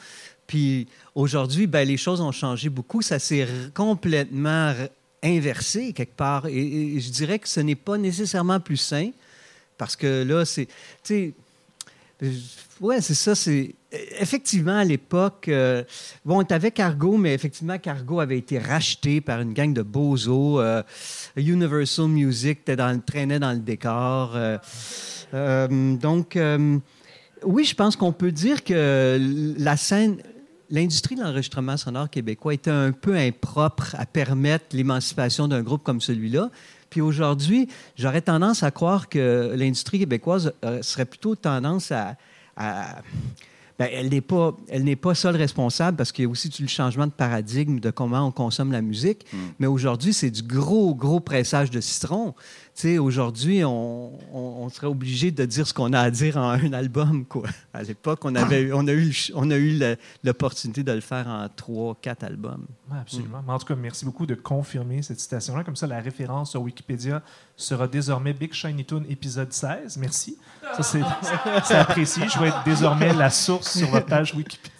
Puis 0.52 0.86
aujourd'hui, 1.16 1.66
ben, 1.66 1.88
les 1.88 1.96
choses 1.96 2.20
ont 2.20 2.34
changé 2.34 2.68
beaucoup. 2.68 3.02
Ça 3.02 3.20
s'est 3.20 3.48
complètement 3.74 4.74
inversé 5.24 5.94
quelque 5.94 6.18
part. 6.18 6.46
Et, 6.48 7.00
je 7.00 7.10
dirais 7.10 7.40
que 7.40 7.48
ce 7.48 7.62
n'est 7.62 7.76
pas 7.76 7.98
nécessairement 7.98 8.60
plus 8.60 8.76
sain 8.76 9.12
parce 9.78 9.96
que 9.96 10.24
là, 10.24 10.44
c'est. 10.44 10.66
Tu 11.06 11.34
sais, 12.20 12.32
oui, 12.82 12.96
c'est 13.00 13.14
ça. 13.14 13.34
C'est 13.34 13.76
effectivement 14.20 14.80
à 14.80 14.84
l'époque. 14.84 15.48
euh, 15.48 15.86
bon, 16.26 16.44
tu 16.44 16.54
avais 16.54 16.72
Cargo, 16.72 17.16
mais 17.16 17.34
effectivement, 17.34 17.80
Cargo 17.80 18.20
avait 18.20 18.40
été 18.40 18.60
racheté 18.60 19.22
par 19.22 19.40
une 19.40 19.54
gang 19.54 19.72
de 19.74 19.84
bozos. 19.84 20.60
euh, 20.60 20.84
Universal 21.38 22.10
Music 22.10 22.70
dans, 22.70 23.00
traînait 23.00 23.40
dans 23.40 23.54
le 23.54 23.60
décor. 23.60 24.36
euh, 24.36 24.58
euh, 25.34 25.96
donc, 25.96 26.36
euh, 26.36 26.78
oui, 27.44 27.64
je 27.66 27.74
pense 27.74 27.96
qu'on 27.96 28.12
peut 28.12 28.32
dire 28.32 28.64
que 28.64 29.20
la 29.58 29.78
scène, 29.78 30.18
l'industrie 30.72 31.16
de 31.16 31.22
l'enregistrement 31.22 31.78
sonore 31.78 32.10
québécois 32.10 32.54
était 32.54 32.72
un 32.72 32.92
peu 32.92 33.16
impropre 33.16 33.96
à 33.98 34.06
permettre 34.06 34.66
l'émancipation 34.74 35.48
d'un 35.48 35.62
groupe 35.62 35.84
comme 35.84 36.02
celui-là. 36.02 36.50
Puis 36.90 37.02
aujourd'hui, 37.02 37.68
j'aurais 37.98 38.22
tendance 38.22 38.64
à 38.64 38.72
croire 38.72 39.08
que 39.10 39.54
l'industrie 39.56 40.00
québécoise 40.00 40.54
euh, 40.66 40.82
serait 40.82 41.06
plutôt 41.06 41.36
tendance 41.36 41.92
à. 41.92 42.16
à- 42.56 43.02
ben, 43.80 43.90
elle 43.92 44.10
n'est 44.10 44.22
pas, 44.22 44.56
elle 44.70 44.84
n'est 44.84 44.96
pas 44.96 45.16
seule 45.16 45.36
responsable 45.36 45.98
parce 45.98 46.12
qu'il 46.12 46.26
y 46.26 46.28
a 46.28 46.30
aussi 46.30 46.54
le 46.60 46.68
changement 46.68 47.08
de 47.08 47.12
paradigme 47.12 47.80
de 47.80 47.90
comment 47.90 48.28
on 48.28 48.32
consomme 48.32 48.72
la 48.72 48.82
musique. 48.82 49.26
Mais 49.58 49.66
aujourd'hui, 49.66 50.14
c'est 50.14 50.30
du 50.30 50.44
gros, 50.44 50.94
gros 50.94 51.20
pressage 51.20 51.72
de 51.72 51.82
citron. 51.82 52.36
Tu 52.74 52.82
sais, 52.94 52.98
aujourd'hui, 53.00 53.66
on, 53.66 54.14
on- 54.34 54.64
on 54.64 54.70
serait 54.70 54.88
obligé 54.88 55.30
de 55.32 55.44
dire 55.46 55.68
ce 55.68 55.74
qu'on 55.74 55.92
a 55.92 56.00
à 56.00 56.10
dire 56.10 56.38
en 56.38 56.52
un 56.52 56.72
album, 56.74 57.26
quoi. 57.26 57.44
À 57.74 57.84
l'époque, 57.84 58.20
on 58.24 58.34
avait, 58.34 58.72
on 58.74 58.88
a 58.88 58.94
eu, 58.94 59.14
on 59.36 59.52
a 59.52 59.56
eu 59.58 59.78
le- 59.78 59.98
l'opportunité 60.24 60.82
de 60.82 60.92
le 60.94 61.02
faire 61.02 61.28
en 61.28 61.48
trois, 61.54 61.98
quatre 62.02 62.24
albums. 62.24 62.66
Ouais, 62.90 62.98
absolument. 63.02 63.44
Mais 63.46 63.52
en 63.54 63.60
tout 63.60 63.66
cas, 63.66 63.76
merci 63.76 64.06
beaucoup 64.06 64.26
de 64.26 64.36
confirmer 64.36 65.02
cette 65.02 65.20
citation-là. 65.20 65.64
Comme 65.66 65.76
ça, 65.76 65.86
la 65.86 66.00
référence 66.00 66.52
sur 66.52 66.62
Wikipédia 66.62 67.22
sera 67.58 67.88
désormais 67.88 68.32
Big 68.34 68.54
Shiny 68.54 68.86
Toon 68.86 69.04
épisode 69.10 69.52
16. 69.52 69.98
Merci. 69.98 70.38
Ça, 70.78 70.82
c'est 70.84 71.02
c'est 71.66 71.76
apprécié. 71.76 72.24
Je 72.30 72.40
vais 72.40 72.48
être 72.48 72.64
désormais 72.64 73.14
la 73.14 73.30
source 73.30 73.78
sur 73.80 73.88
votre 73.90 74.06
page 74.08 74.34
Wikipédia. 74.34 74.72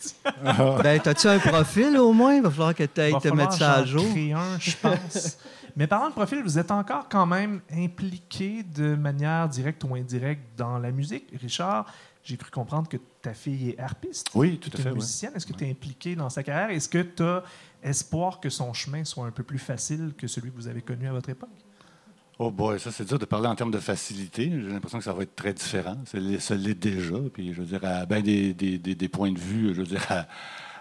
ben, 0.82 1.00
as-tu 1.06 1.28
un 1.28 1.40
profil 1.40 1.98
au 1.98 2.14
moins? 2.14 2.36
Il 2.36 2.42
va 2.42 2.50
falloir 2.50 2.74
que 2.74 2.84
tu 2.84 2.90
Il 2.98 3.02
ailles 3.02 3.20
te 3.22 3.28
mettre 3.30 3.54
ça 3.54 3.74
à 3.74 3.86
j'en 3.86 4.00
jour. 4.00 4.06
un, 4.38 4.58
je 4.60 4.72
pense. 4.82 5.38
Mais 5.76 5.88
parlant 5.88 6.10
de 6.10 6.14
profil, 6.14 6.42
vous 6.44 6.58
êtes 6.60 6.72
encore 6.72 7.08
quand 7.10 7.26
même 7.26 7.62
impliqué 7.72 8.64
de 8.64 8.96
manière 8.96 9.48
directe 9.50 9.84
ou 9.84 9.96
indirecte 9.96 10.44
dans 10.58 10.78
la 10.80 10.92
musique. 10.92 11.26
Richard, 11.40 11.86
j'ai 12.24 12.38
cru 12.38 12.52
comprendre 12.52 12.88
que 12.88 12.98
ta 13.22 13.34
fille 13.34 13.70
est 13.72 13.80
harpiste. 13.80 14.28
Oui, 14.36 14.58
tout 14.60 14.70
à 14.78 14.82
fait. 14.82 14.92
musicienne. 14.94 15.32
Est-ce 15.36 15.46
que 15.46 15.54
tu 15.54 15.66
es 15.66 15.72
impliqué 15.72 16.16
dans 16.16 16.30
sa 16.30 16.44
carrière? 16.44 16.70
Est-ce 16.70 16.90
que 16.90 17.02
tu 17.02 17.24
as 17.24 17.44
espoir 17.84 18.40
que 18.40 18.50
son 18.50 18.74
chemin 18.74 19.04
soit 19.06 19.26
un 19.26 19.32
peu 19.32 19.44
plus 19.44 19.60
facile 19.60 20.14
que 20.18 20.28
celui 20.28 20.52
que 20.52 20.56
vous 20.56 20.68
avez 20.68 20.82
connu 20.82 21.08
à 21.08 21.12
votre 21.14 21.30
époque? 21.30 21.50
Oh 22.40 22.50
boy, 22.50 22.80
ça 22.80 22.92
c'est 22.92 23.06
dur 23.06 23.20
de 23.20 23.26
parler 23.26 23.48
en 23.48 23.56
termes 23.56 23.72
de 23.72 23.78
facilité. 23.80 24.46
J'ai 24.52 24.70
l'impression 24.70 24.98
que 24.98 25.04
ça 25.04 25.14
va 25.14 25.22
être 25.24 25.36
très 25.36 25.54
différent. 25.54 25.98
Ça 26.06 26.18
l'est 26.18 26.40
ça 26.40 26.56
l'est 26.56 26.74
déjà. 26.74 27.16
Puis 27.34 27.54
je 27.54 27.62
veux 27.62 27.68
dire, 27.68 27.84
à 27.86 28.06
ben 28.08 28.22
des, 28.24 28.54
des- 28.54 28.78
des- 28.80 28.96
des 28.96 29.10
points 29.10 29.32
de 29.32 29.38
vue, 29.40 29.74
je 29.76 29.82
veux 29.82 29.88
dire, 29.88 30.04
à, 30.12 30.26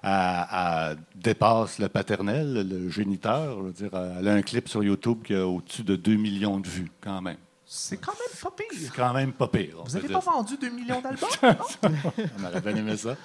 à- 0.02 0.94
dépasse 1.14 1.78
le 1.78 1.88
paternel, 1.88 2.66
le 2.68 2.88
géniteur. 2.90 3.58
Je 3.58 3.62
veux 3.66 3.72
dire, 3.72 3.90
elle 4.18 4.28
a 4.28 4.32
un 4.32 4.42
clip 4.42 4.68
sur 4.68 4.82
YouTube 4.82 5.22
qui 5.24 5.34
a 5.34 5.46
au-dessus 5.46 5.82
de 5.82 5.96
2 5.96 6.14
millions 6.16 6.58
de 6.60 6.66
vues, 6.68 6.90
quand 7.00 7.20
même. 7.20 7.36
C'est 7.66 7.98
quand 7.98 8.12
même 8.12 8.40
pas 8.42 8.50
C'est 8.72 8.78
pire. 8.80 8.92
quand 8.96 9.12
même 9.14 9.32
pas 9.32 9.46
pire. 9.46 9.76
Vous 9.84 9.92
n'avez 9.92 10.08
pas 10.08 10.18
vendu 10.18 10.56
2 10.60 10.70
millions 10.70 11.00
d'albums? 11.00 11.28
On 12.40 12.44
aurait 12.44 12.60
bien 12.60 12.74
aimé 12.76 12.96
ça. 12.96 13.16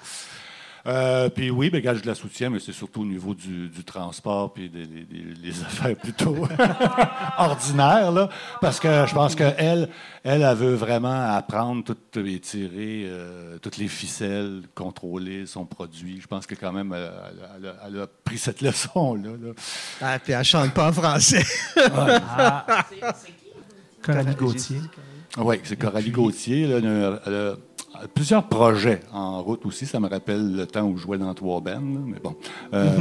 Euh, 0.86 1.28
puis 1.28 1.50
oui, 1.50 1.68
ben, 1.68 1.80
gars, 1.82 1.94
je 1.94 2.04
la 2.06 2.14
soutiens, 2.14 2.48
mais 2.48 2.60
c'est 2.60 2.72
surtout 2.72 3.00
au 3.00 3.04
niveau 3.04 3.34
du, 3.34 3.68
du 3.68 3.82
transport 3.82 4.52
puis 4.52 4.68
des, 4.68 4.86
des- 4.86 5.04
des- 5.04 5.34
les 5.42 5.60
affaires 5.62 5.96
plutôt 5.96 6.46
ordinaires, 7.38 8.12
là, 8.12 8.28
parce 8.60 8.78
que 8.78 9.04
je 9.06 9.12
pense 9.14 9.34
qu'elle, 9.34 9.88
elle, 10.22 10.42
elle 10.42 10.54
veut 10.56 10.74
vraiment 10.74 11.34
apprendre 11.34 11.82
tout, 11.84 11.96
et 12.20 12.38
tirer 12.38 13.04
euh, 13.06 13.58
toutes 13.58 13.78
les 13.78 13.88
ficelles, 13.88 14.62
contrôler 14.74 15.46
son 15.46 15.64
produit. 15.64 16.20
Je 16.20 16.26
pense 16.26 16.46
que 16.46 16.54
quand 16.54 16.72
même, 16.72 16.92
elle, 16.92 17.10
elle 17.58 17.66
a- 17.68 17.74
elle 17.86 18.00
a 18.02 18.06
pris 18.24 18.38
cette 18.38 18.60
leçon-là. 18.60 19.30
là. 19.30 19.52
Ah, 20.00 20.18
puis 20.18 20.32
elle 20.34 20.44
chante 20.44 20.72
pas 20.72 20.88
en 20.88 20.92
français. 20.92 21.44
Ah. 21.96 22.64
Coralie 24.02 24.34
Gauthier. 24.36 24.80
Oui, 25.38 25.60
c'est 25.64 25.76
Coralie 25.76 26.04
puis- 26.04 26.12
Gauthier. 26.12 26.66
là, 26.66 27.54
plusieurs 28.14 28.44
projets 28.44 29.00
en 29.12 29.42
route 29.42 29.64
aussi. 29.66 29.86
Ça 29.86 30.00
me 30.00 30.08
rappelle 30.08 30.54
le 30.54 30.66
temps 30.66 30.84
où 30.84 30.96
je 30.96 31.02
jouais 31.02 31.18
dans 31.18 31.32
trois 31.34 31.62
là, 31.64 31.78
mais 31.80 32.18
bon. 32.22 32.34
Euh, 32.74 32.98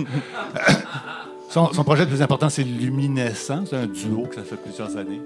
son, 1.49 1.73
son 1.73 1.83
projet 1.83 2.03
le 2.03 2.09
plus 2.09 2.21
important, 2.21 2.49
c'est 2.49 2.63
Luminescent. 2.63 3.63
C'est 3.65 3.77
un 3.77 3.87
duo 3.87 4.23
que 4.23 4.35
ça 4.35 4.43
fait 4.43 4.57
plusieurs 4.57 4.95
années. 4.97 5.21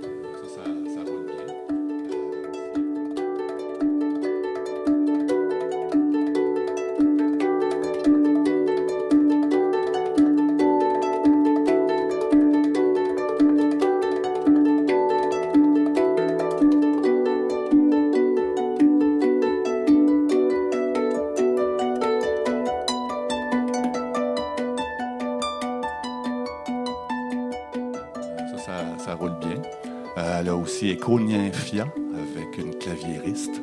Aussi 30.80 30.92
Echo 30.92 31.20
Nymphia 31.20 31.88
avec 32.14 32.58
une 32.58 32.74
claviériste. 32.76 33.62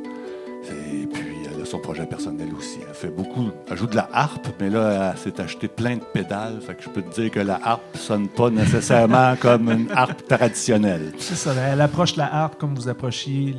Et 0.69 1.07
puis, 1.07 1.37
elle 1.47 1.63
a 1.63 1.65
son 1.65 1.79
projet 1.79 2.05
personnel 2.05 2.49
aussi. 2.59 2.79
Elle 2.87 2.95
fait 2.95 3.09
beaucoup. 3.09 3.51
Elle 3.71 3.77
joue 3.79 3.87
de 3.87 3.97
la 3.97 4.09
harpe, 4.13 4.49
mais 4.61 4.69
là, 4.69 5.13
elle 5.13 5.19
s'est 5.19 5.41
acheté 5.41 5.69
plein 5.69 5.97
de 5.97 6.03
pédales. 6.03 6.61
Fait 6.61 6.75
que 6.75 6.83
je 6.83 6.91
peux 6.91 7.01
te 7.01 7.15
dire 7.15 7.31
que 7.31 7.41
la 7.41 7.59
harpe 7.63 7.97
sonne 7.97 8.29
pas 8.29 8.51
nécessairement 8.51 9.35
comme 9.41 9.71
une 9.71 9.91
harpe 9.93 10.27
traditionnelle. 10.27 11.13
C'est 11.19 11.37
ça. 11.37 11.55
Elle 11.55 11.81
approche 11.81 12.17
la 12.17 12.35
harpe 12.35 12.59
comme 12.59 12.75
vous 12.75 12.89
approchiez 12.89 13.55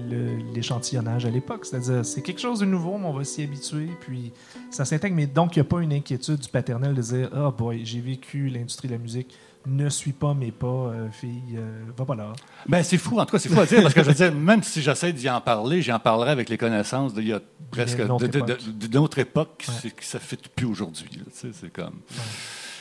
l'échantillonnage 0.54 1.26
à 1.26 1.30
l'époque. 1.32 1.66
C'est-à-dire, 1.66 2.06
c'est 2.06 2.22
quelque 2.22 2.42
chose 2.42 2.60
de 2.60 2.66
nouveau, 2.66 2.98
mais 3.00 3.08
on 3.08 3.14
va 3.14 3.24
s'y 3.24 3.42
habituer. 3.42 3.88
Puis 4.02 4.34
ça 4.70 4.86
s'intègre. 4.86 5.16
Mais 5.16 5.26
donc, 5.26 5.56
il 5.56 5.60
n'y 5.60 5.66
a 5.68 5.70
pas 5.70 5.80
une 5.80 5.94
inquiétude 5.94 6.38
du 6.38 6.50
paternel 6.50 6.94
de 6.94 7.02
dire 7.02 7.30
Ah, 7.34 7.52
boy, 7.58 7.82
j'ai 7.86 8.02
vécu 8.02 8.50
l'industrie 8.50 8.88
de 8.88 8.94
la 8.94 9.00
musique. 9.00 9.34
Ne 9.70 9.90
suis 9.90 10.14
pas 10.14 10.34
mes 10.34 10.52
pas, 10.52 10.68
euh, 10.68 11.10
fille. 11.12 11.58
euh, 11.58 11.84
va 11.98 12.06
pas 12.06 12.16
là. 12.16 12.32
Ben, 12.70 12.82
c'est 12.84 12.98
fou, 12.98 13.20
en 13.20 13.26
tout 13.26 13.34
cas, 13.34 13.40
c'est 13.40 13.50
fou 13.50 13.60
à 13.60 13.66
dire, 13.66 13.82
parce 13.82 13.94
que 13.94 14.02
je 14.02 14.08
veux 14.08 14.14
dire, 14.16 14.34
même 14.34 14.64
si 14.64 14.82
j'essaie 14.82 15.12
d'y 15.12 15.30
en 15.30 15.42
parler, 15.42 15.82
j'en 15.82 16.00
parlerai 16.00 16.32
avec 16.32 16.48
les 16.50 16.58
connaissances 16.58 17.14
d'il 17.14 17.28
y 17.28 17.34
a 17.34 17.42
presque 17.72 17.98
de- 17.98 18.28
de- 18.28 18.38
époque. 18.38 18.48
de- 18.48 18.88
qui- 19.58 19.72
Ouais. 19.72 19.92
qui 20.00 20.06
ça 20.08 20.20
ne 20.20 20.24
fait 20.24 20.48
plus 20.56 20.66
aujourd'hui. 20.66 21.10
tu 21.10 21.52
sais, 21.52 21.70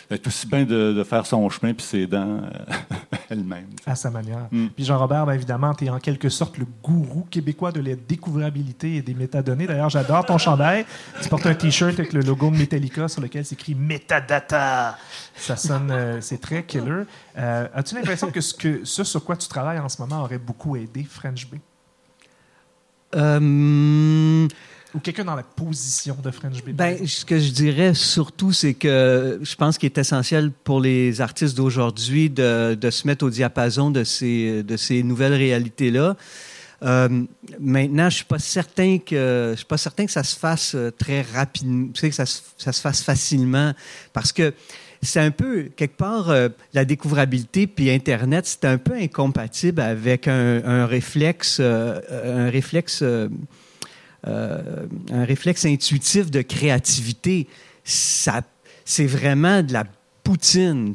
Comme. 0.09 0.19
C'est 0.19 0.27
aussi 0.27 0.47
bien 0.47 0.65
de, 0.65 0.93
de 0.93 1.05
faire 1.05 1.27
son 1.27 1.49
chemin 1.49 1.73
puis 1.75 1.85
ses 1.85 2.07
dents. 2.07 2.41
euh, 2.43 2.51
elle-même. 3.31 3.67
à 3.85 3.95
sa 3.97 4.11
manière. 4.11 4.47
Mm. 4.53 4.67
Puis 4.69 4.85
Jean-Robert, 4.85 5.27
ben, 5.27 5.33
évidemment, 5.33 5.75
tu 5.75 5.85
es 5.87 5.91
en 5.91 5.99
quelque 5.99 6.29
sorte 6.29 6.59
le 6.59 6.67
gourou 6.83 7.27
québécois 7.31 7.73
de 7.73 7.81
la 7.81 7.97
découvrabilité 7.97 8.97
et 8.97 9.03
des 9.03 9.15
métadonnées. 9.15 9.67
D'ailleurs, 9.67 9.91
j'adore 9.91 10.25
ton 10.25 10.39
chandail. 10.39 10.85
Tu 11.23 11.29
portes 11.29 11.47
un 11.47 11.55
T-shirt 11.55 11.99
avec 11.99 12.13
le 12.13 12.21
logo 12.21 12.51
de 12.51 12.57
Metallica 12.57 13.09
sur 13.09 13.21
lequel 13.21 13.45
s'écrit 13.45 13.75
Metadata. 13.75 14.97
Ça 15.35 15.57
sonne, 15.57 15.91
euh, 15.91 16.21
c'est 16.21 16.41
très 16.41 16.63
killer. 16.65 17.03
Euh, 17.37 17.69
As-tu 17.75 17.95
l'impression 17.97 18.31
que 18.31 18.41
ce, 18.41 18.55
que 18.55 18.85
ce 18.85 19.05
sur 19.05 19.25
quoi 19.25 19.37
tu 19.37 19.49
travailles 19.49 19.79
en 19.81 19.89
ce 19.89 20.01
moment 20.01 20.23
aurait 20.23 20.39
beaucoup 20.39 20.77
aidé 20.77 21.05
French 21.05 21.49
Bay? 21.51 21.61
Euh, 23.15 24.49
Ou 24.97 25.01
quelqu'un 25.01 25.25
dans 25.25 25.35
la 25.35 25.43
position 25.43 26.17
de 26.25 26.31
French? 26.31 26.65
Ben, 26.65 27.07
ce 27.07 27.27
que 27.27 27.39
je 27.39 27.51
dirais 27.51 27.93
surtout, 27.93 28.53
c'est 28.53 28.73
que 28.73 29.39
je 29.43 29.55
pense 29.55 29.77
qu'il 29.77 29.87
est 29.87 29.99
essentiel 29.99 30.51
pour 30.65 30.81
les 30.81 31.21
artistes 31.21 31.55
d'aujourd'hui 31.55 32.31
de, 32.31 32.75
de 32.75 32.91
se 32.91 33.07
mettre 33.07 33.27
au 33.27 33.31
diapason 33.31 33.91
de 33.91 34.05
ces, 34.05 34.63
de 34.63 34.77
ces 34.79 35.03
nouvelles 35.03 35.35
réalités-là. 35.35 36.17
Euh, 36.83 37.25
maintenant, 37.61 38.09
je 38.09 38.17
suis 38.17 38.25
pas 38.25 38.39
certain 38.39 38.99
que 38.99 39.51
je 39.53 39.57
suis 39.57 39.67
pas 39.67 39.77
certain 39.79 40.07
que 40.07 40.13
ça 40.13 40.23
se 40.23 40.37
fasse 40.37 40.75
euh, 40.75 40.91
très 40.91 41.21
rapidement, 41.21 41.89
que 41.93 42.11
ça 42.11 42.27
se, 42.27 42.41
ça 42.57 42.73
se 42.73 42.81
fasse 42.81 43.03
facilement, 43.03 43.73
parce 44.13 44.33
que 44.33 44.55
c'est 45.03 45.21
un 45.21 45.31
peu 45.31 45.71
quelque 45.77 45.97
part 45.97 46.31
euh, 46.31 46.49
la 46.73 46.85
découvrabilité 46.85 47.67
puis 47.67 47.91
Internet, 47.91 48.47
c'est 48.47 48.65
un 48.65 48.79
peu 48.79 48.95
incompatible 48.95 49.81
avec 49.81 50.27
un, 50.27 50.65
un 50.65 50.87
réflexe, 50.87 51.59
euh, 51.61 52.01
un 52.11 52.51
réflexe. 52.51 53.05
Euh, 54.27 54.87
un 55.13 55.25
réflexe 55.25 55.65
intuitif 55.65 56.31
de 56.31 56.43
créativité. 56.43 57.47
Ça, 57.85 58.43
c'est 58.85 59.07
vraiment 59.07 59.63
de 59.63 59.73
la 59.73 59.85
poutine. 60.25 60.93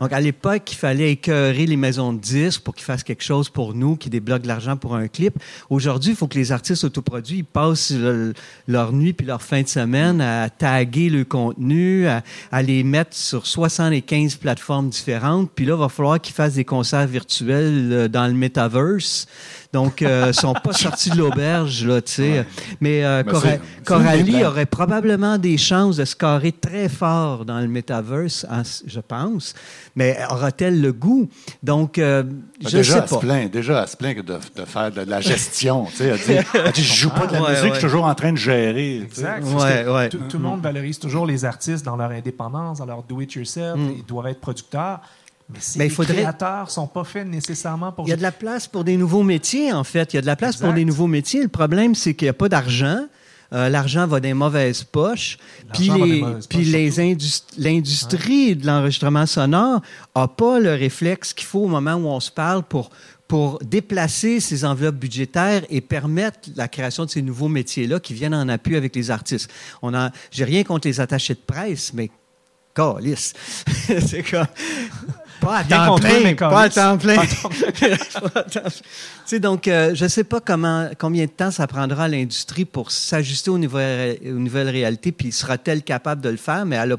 Donc, 0.00 0.12
à 0.12 0.20
l'époque, 0.20 0.72
il 0.72 0.74
fallait 0.74 1.12
écœurer 1.12 1.66
les 1.66 1.76
maisons 1.76 2.12
de 2.12 2.18
disques 2.18 2.62
pour 2.62 2.74
qu'ils 2.74 2.84
fassent 2.84 3.04
quelque 3.04 3.22
chose 3.22 3.48
pour 3.48 3.74
nous, 3.74 3.94
qui 3.94 4.10
débloquent 4.10 4.42
de 4.42 4.48
l'argent 4.48 4.76
pour 4.76 4.96
un 4.96 5.06
clip. 5.06 5.38
Aujourd'hui, 5.70 6.10
il 6.10 6.16
faut 6.16 6.26
que 6.26 6.36
les 6.36 6.50
artistes 6.50 6.82
autoproduits 6.82 7.38
ils 7.38 7.44
passent 7.44 7.92
le- 7.92 8.34
leur 8.66 8.92
nuit 8.92 9.12
puis 9.12 9.24
leur 9.24 9.40
fin 9.40 9.62
de 9.62 9.68
semaine 9.68 10.20
à 10.20 10.50
taguer 10.50 11.10
le 11.10 11.24
contenu, 11.24 12.08
à, 12.08 12.24
à 12.50 12.60
les 12.62 12.82
mettre 12.82 13.14
sur 13.16 13.46
75 13.46 14.34
plateformes 14.34 14.88
différentes. 14.88 15.52
Puis 15.54 15.64
là, 15.64 15.74
il 15.74 15.78
va 15.80 15.88
falloir 15.88 16.20
qu'ils 16.20 16.34
fassent 16.34 16.54
des 16.54 16.64
concerts 16.64 17.06
virtuels 17.06 17.88
euh, 17.92 18.08
dans 18.08 18.26
le 18.26 18.34
metaverse. 18.34 19.28
Donc, 19.72 20.02
euh, 20.02 20.32
sont 20.34 20.52
pas 20.52 20.72
sortis 20.74 21.10
de 21.10 21.16
l'auberge, 21.16 21.84
là, 21.86 22.02
tu 22.02 22.12
sais. 22.12 22.46
Mais, 22.80 23.04
euh, 23.04 23.22
Mais 23.24 23.32
Cora- 23.32 23.56
Coralie 23.84 24.44
aurait 24.44 24.66
probablement 24.66 25.38
des 25.38 25.56
chances 25.56 25.96
de 25.96 26.04
se 26.04 26.14
carrer 26.14 26.52
très 26.52 26.88
fort 26.90 27.44
dans 27.44 27.58
le 27.60 27.68
metaverse, 27.68 28.46
je 28.86 29.00
pense. 29.00 29.54
Mais 29.96 30.18
aura-t-elle 30.30 30.80
le 30.80 30.92
goût? 30.92 31.28
Donc, 31.62 31.98
euh, 31.98 32.22
Ben, 32.22 32.34
je 32.68 32.76
déjà, 32.76 32.92
sais 32.94 32.98
elle 33.02 33.08
se 33.08 33.14
pas. 33.14 33.20
plaint, 33.20 33.50
déjà, 33.50 33.80
elle 33.82 33.88
se 33.88 33.96
plaint 33.96 34.16
que 34.16 34.20
de, 34.20 34.38
de 34.56 34.64
faire 34.66 34.90
de 34.92 35.00
la 35.02 35.20
gestion. 35.20 35.86
tu 35.86 35.96
sais, 35.96 36.04
elle 36.04 36.18
dit, 36.18 36.46
elle 36.54 36.72
dit, 36.72 36.82
je 36.82 36.94
joue 36.94 37.10
pas 37.10 37.26
de 37.26 37.32
la 37.32 37.42
Ouais, 37.42 37.48
musique, 37.50 37.62
ouais. 37.64 37.68
je 37.70 37.74
suis 37.78 37.82
toujours 37.88 38.04
en 38.04 38.14
train 38.14 38.32
de 38.32 38.38
gérer. 38.38 38.98
Exact. 39.02 39.42
Tout, 40.10 40.18
tout 40.28 40.36
le 40.38 40.44
monde 40.44 40.60
valorise 40.60 40.98
toujours 40.98 41.26
les 41.26 41.44
artistes 41.44 41.84
dans 41.84 41.96
leur 41.96 42.10
indépendance, 42.10 42.78
dans 42.78 42.86
leur 42.86 43.02
do-it-yourself. 43.02 43.78
Ils 43.96 44.04
doivent 44.04 44.26
être 44.28 44.40
producteurs. 44.40 45.00
Mais 45.52 45.60
si 45.60 45.78
Mais 45.78 45.84
les 45.84 45.90
il 45.90 45.94
faudrait- 45.94 46.14
créateurs 46.14 46.70
sont 46.70 46.86
pas 46.86 47.04
faits 47.04 47.26
nécessairement 47.26 47.92
pour... 47.92 48.06
Il 48.06 48.10
y 48.10 48.12
a 48.12 48.16
de 48.16 48.22
la 48.22 48.32
place 48.32 48.66
pour 48.66 48.84
des 48.84 48.96
nouveaux 48.96 49.22
métiers, 49.22 49.72
en 49.72 49.84
fait. 49.84 50.12
Il 50.12 50.16
y 50.16 50.18
a 50.18 50.22
de 50.22 50.26
la 50.26 50.36
place 50.36 50.56
pour 50.56 50.72
des 50.72 50.84
nouveaux 50.84 51.06
métiers. 51.06 51.42
Le 51.42 51.48
problème, 51.48 51.94
c'est 51.94 52.14
qu'il 52.14 52.26
n'y 52.26 52.30
a 52.30 52.34
pas 52.34 52.48
d'argent. 52.48 53.06
Euh, 53.52 53.68
L'argent 53.68 54.06
va 54.06 54.18
dans 54.18 54.28
les 54.28 54.32
mauvaises 54.34 54.82
poches. 54.82 55.36
Puis 55.74 55.90
les 55.90 56.24
puis 56.48 56.64
les 56.64 56.98
indus- 57.00 57.42
l'industrie 57.58 58.56
de 58.56 58.66
l'enregistrement 58.66 59.26
sonore 59.26 59.82
n'a 60.16 60.26
pas 60.28 60.58
le 60.58 60.72
réflexe 60.74 61.34
qu'il 61.34 61.46
faut 61.46 61.64
au 61.64 61.68
moment 61.68 61.94
où 61.96 62.06
on 62.06 62.18
se 62.20 62.30
parle 62.30 62.62
pour, 62.62 62.88
pour 63.28 63.58
déplacer 63.58 64.40
ces 64.40 64.64
enveloppes 64.64 64.94
budgétaires 64.96 65.64
et 65.68 65.82
permettre 65.82 66.48
la 66.56 66.66
création 66.66 67.04
de 67.04 67.10
ces 67.10 67.20
nouveaux 67.20 67.48
métiers-là 67.48 68.00
qui 68.00 68.14
viennent 68.14 68.34
en 68.34 68.48
appui 68.48 68.74
avec 68.74 68.96
les 68.96 69.10
artistes. 69.10 69.50
On 69.82 69.92
a, 69.92 70.12
j'ai 70.30 70.44
rien 70.44 70.64
contre 70.64 70.88
les 70.88 70.98
attachés 71.00 71.34
de 71.34 71.40
presse, 71.46 71.92
mais 71.92 72.10
calice. 72.74 73.34
c'est 74.06 74.22
comme... 74.22 74.46
Pas 75.42 75.58
à 75.58 75.64
temps 75.64 75.96
plein, 75.96 76.34
pas 76.50 76.62
à 76.62 76.68
temps 76.70 76.98
plein. 76.98 77.16
Tu 78.50 78.58
sais, 79.26 79.40
donc, 79.40 79.68
euh, 79.68 79.94
je 79.94 80.04
ne 80.04 80.08
sais 80.08 80.24
pas 80.24 80.40
comment, 80.40 80.88
combien 80.98 81.24
de 81.26 81.30
temps 81.30 81.50
ça 81.50 81.66
prendra 81.66 82.04
à 82.04 82.08
l'industrie 82.08 82.64
pour 82.64 82.90
s'ajuster 82.90 83.50
aux 83.50 83.58
nouvelles, 83.58 84.18
aux 84.24 84.38
nouvelles 84.38 84.68
réalités, 84.70 85.12
puis 85.12 85.32
sera-t-elle 85.32 85.82
capable 85.82 86.20
de 86.20 86.28
le 86.30 86.36
faire, 86.36 86.64
mais 86.66 86.76
elle 86.76 86.90
n'a 86.90 86.96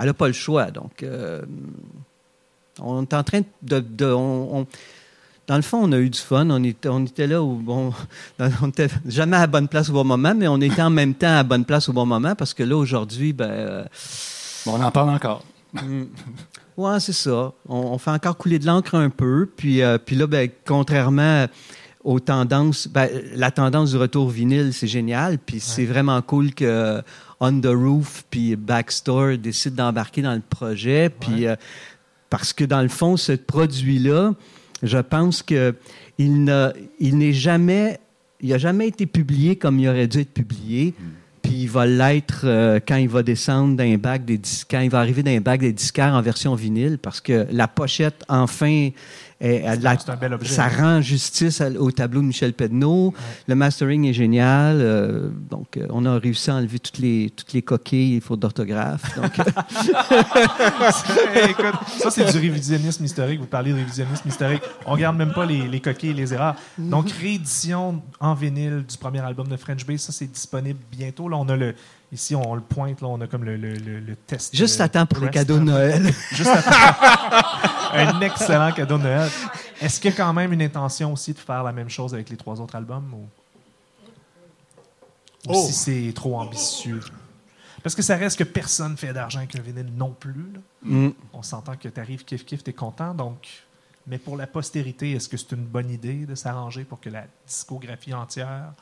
elle 0.00 0.08
a 0.10 0.14
pas 0.14 0.26
le 0.28 0.32
choix. 0.32 0.70
Donc, 0.70 1.02
euh, 1.02 1.42
on 2.80 3.02
est 3.02 3.14
en 3.14 3.22
train 3.24 3.40
de... 3.62 3.80
de- 3.80 4.12
on- 4.12 4.58
on- 4.60 4.66
dans 5.48 5.56
le 5.56 5.62
fond, 5.62 5.78
on 5.82 5.92
a 5.92 5.96
eu 5.98 6.10
du 6.10 6.18
fun. 6.18 6.46
On 6.50 6.62
était, 6.62 6.90
on 6.90 7.04
était 7.06 7.26
là 7.26 7.42
où, 7.42 7.54
bon, 7.54 7.92
on 8.38 8.66
n'était 8.66 8.88
jamais 9.06 9.36
à 9.38 9.40
la 9.40 9.46
bonne 9.46 9.66
place 9.66 9.88
au 9.88 9.94
bon 9.94 10.04
moment, 10.04 10.34
mais 10.36 10.46
on 10.46 10.60
était 10.60 10.82
en 10.82 10.90
même 10.90 11.14
temps 11.14 11.28
à 11.30 11.36
la 11.36 11.42
bonne 11.42 11.64
place 11.64 11.88
au 11.88 11.94
bon 11.94 12.04
moment 12.04 12.34
parce 12.34 12.52
que 12.52 12.62
là, 12.62 12.76
aujourd'hui, 12.76 13.32
ben, 13.32 13.48
euh, 13.50 13.84
Bon, 14.66 14.74
on 14.78 14.82
en 14.82 14.90
parle 14.90 15.08
encore. 15.10 15.42
Ouais, 16.78 17.00
c'est 17.00 17.12
ça. 17.12 17.52
On, 17.68 17.76
on 17.76 17.98
fait 17.98 18.12
encore 18.12 18.36
couler 18.36 18.60
de 18.60 18.66
l'encre 18.66 18.94
un 18.94 19.10
peu. 19.10 19.50
Puis, 19.56 19.82
euh, 19.82 19.98
puis 19.98 20.14
là, 20.14 20.28
ben, 20.28 20.48
contrairement 20.64 21.46
aux 22.04 22.20
tendances, 22.20 22.86
ben, 22.86 23.08
la 23.34 23.50
tendance 23.50 23.90
du 23.90 23.96
retour 23.96 24.30
vinyle, 24.30 24.72
c'est 24.72 24.86
génial. 24.86 25.38
Puis 25.38 25.58
c'est 25.58 25.84
vraiment 25.84 26.22
cool 26.22 26.54
que 26.54 27.02
On 27.40 27.60
the 27.60 27.66
Roof 27.66 28.24
puis 28.30 28.54
Backstore 28.54 29.36
décident 29.38 29.86
d'embarquer 29.86 30.22
dans 30.22 30.34
le 30.34 30.40
projet. 30.48 31.10
Puis 31.10 31.48
euh, 31.48 31.56
parce 32.30 32.52
que 32.52 32.64
dans 32.64 32.82
le 32.82 32.88
fond, 32.88 33.16
ce 33.16 33.32
produit-là, 33.32 34.34
je 34.84 34.98
pense 34.98 35.42
que 35.42 35.74
il 36.16 36.44
n'est 36.44 37.32
jamais, 37.32 37.98
il 38.40 38.52
a 38.52 38.58
jamais 38.58 38.86
été 38.86 39.06
publié 39.06 39.56
comme 39.56 39.80
il 39.80 39.88
aurait 39.88 40.06
dû 40.06 40.20
être 40.20 40.32
publié. 40.32 40.94
Puis 41.48 41.62
il 41.62 41.70
va 41.70 41.86
l'être 41.86 42.42
euh, 42.44 42.78
quand 42.86 42.96
il 42.96 43.08
va 43.08 43.22
descendre 43.22 43.74
d'un 43.74 43.96
bac 43.96 44.22
des 44.26 44.38
quand 44.70 44.80
il 44.80 44.90
va 44.90 44.98
arriver 44.98 45.22
d'un 45.22 45.40
bac 45.40 45.60
des 45.60 45.72
disquaires 45.72 46.12
en 46.12 46.20
version 46.20 46.54
vinyle, 46.54 46.98
parce 46.98 47.22
que 47.22 47.46
la 47.50 47.66
pochette, 47.66 48.22
enfin, 48.28 48.90
la- 49.40 49.96
un 50.08 50.16
bel 50.16 50.32
objet. 50.34 50.52
ça 50.52 50.66
rend 50.68 51.00
justice 51.00 51.60
à- 51.60 51.70
au 51.70 51.90
tableau 51.92 52.20
de 52.20 52.26
Michel 52.26 52.52
Pedneau. 52.52 53.14
Le 53.46 53.54
mastering 53.54 54.04
est 54.06 54.12
génial. 54.12 54.78
euh, 54.80 55.28
donc, 55.50 55.76
euh, 55.76 55.86
on 55.90 56.04
a 56.06 56.18
réussi 56.18 56.50
à 56.50 56.56
enlever 56.56 56.78
toutes 56.80 56.98
les, 56.98 57.30
toutes 57.36 57.52
les 57.52 57.62
coquilles 57.62 58.16
et 58.16 58.20
fautes 58.20 58.40
d'orthographe. 58.40 59.16
Donc, 59.16 59.38
euh, 59.38 59.44
écoute, 61.48 61.74
ça, 61.98 62.10
c'est 62.10 62.24
du 62.30 62.38
révisionnisme 62.38 63.04
historique. 63.04 63.40
Vous 63.40 63.46
parlez 63.46 63.72
de 63.72 63.76
révisionnisme 63.76 64.28
historique. 64.28 64.62
On 64.86 64.92
regarde 64.92 65.16
même 65.16 65.32
pas 65.32 65.46
les, 65.46 65.68
les 65.68 65.80
coquilles 65.80 66.10
et 66.10 66.14
les 66.14 66.32
erreurs. 66.34 66.56
Donc, 66.78 67.10
réédition 67.10 68.02
en 68.20 68.34
vinyle 68.34 68.84
du 68.88 68.96
premier 68.96 69.20
album 69.20 69.48
de 69.48 69.56
French 69.56 69.84
Bay, 69.86 69.98
ça, 69.98 70.12
c'est 70.12 70.30
disponible 70.30 70.78
bientôt. 70.90 71.28
Là, 71.28 71.36
on 71.36 71.48
a 71.48 71.56
le... 71.56 71.74
Ici, 72.10 72.34
on 72.34 72.54
le 72.54 72.62
pointe, 72.62 73.02
là, 73.02 73.08
on 73.08 73.20
a 73.20 73.26
comme 73.26 73.44
le, 73.44 73.56
le- 73.58 73.74
le- 73.74 74.00
le 74.00 74.16
test. 74.16 74.56
juste 74.56 74.80
à 74.80 74.88
temps 74.88 75.04
pour 75.04 75.22
les 75.22 75.28
cadeaux 75.30 75.58
de. 75.58 75.64
Noël. 75.64 76.02
Juste 76.32 76.48
à 76.48 76.62
temps. 76.62 77.48
Un 77.92 78.20
excellent 78.22 78.72
cadeau 78.72 78.96
de 78.96 79.02
Noël. 79.02 79.30
Est-ce 79.80 80.00
qu'il 80.00 80.10
y 80.10 80.14
a 80.14 80.16
quand 80.16 80.32
même 80.32 80.52
une 80.54 80.62
intention 80.62 81.12
aussi 81.12 81.34
de 81.34 81.38
faire 81.38 81.62
la 81.62 81.72
même 81.72 81.90
chose 81.90 82.14
avec 82.14 82.30
les 82.30 82.36
trois 82.38 82.60
autres 82.60 82.74
albums? 82.76 83.12
Ou, 83.12 83.28
ou 85.48 85.54
Oh. 85.54 85.66
si 85.66 85.72
c'est 85.72 86.12
trop 86.14 86.38
ambitieux? 86.40 87.00
Parce 87.82 87.94
que 87.94 88.02
ça 88.02 88.16
reste 88.16 88.38
que 88.38 88.44
personne 88.44 88.96
fait 88.96 89.12
d'argent 89.12 89.38
avec 89.38 89.54
un 89.56 89.60
vinyle 89.60 89.92
non 89.94 90.10
plus. 90.18 90.32
là. 90.52 90.60
Mm. 90.82 91.10
On 91.32 91.42
s'entend 91.42 91.76
que 91.76 91.88
tu 91.88 92.00
arrives 92.00 92.24
kiff 92.24 92.44
kiff, 92.44 92.64
tu 92.64 92.70
es 92.70 92.72
content. 92.72 93.14
Donc, 93.14 93.46
mais 94.06 94.18
pour 94.18 94.36
la 94.36 94.46
postérité, 94.46 95.12
est-ce 95.12 95.28
que 95.28 95.36
c'est 95.36 95.52
une 95.52 95.64
bonne 95.64 95.90
idée 95.90 96.26
de 96.26 96.34
s'arranger 96.34 96.84
pour 96.84 97.00
que 97.00 97.08
la 97.10 97.24
discographie 97.46 98.14
entière 98.14 98.72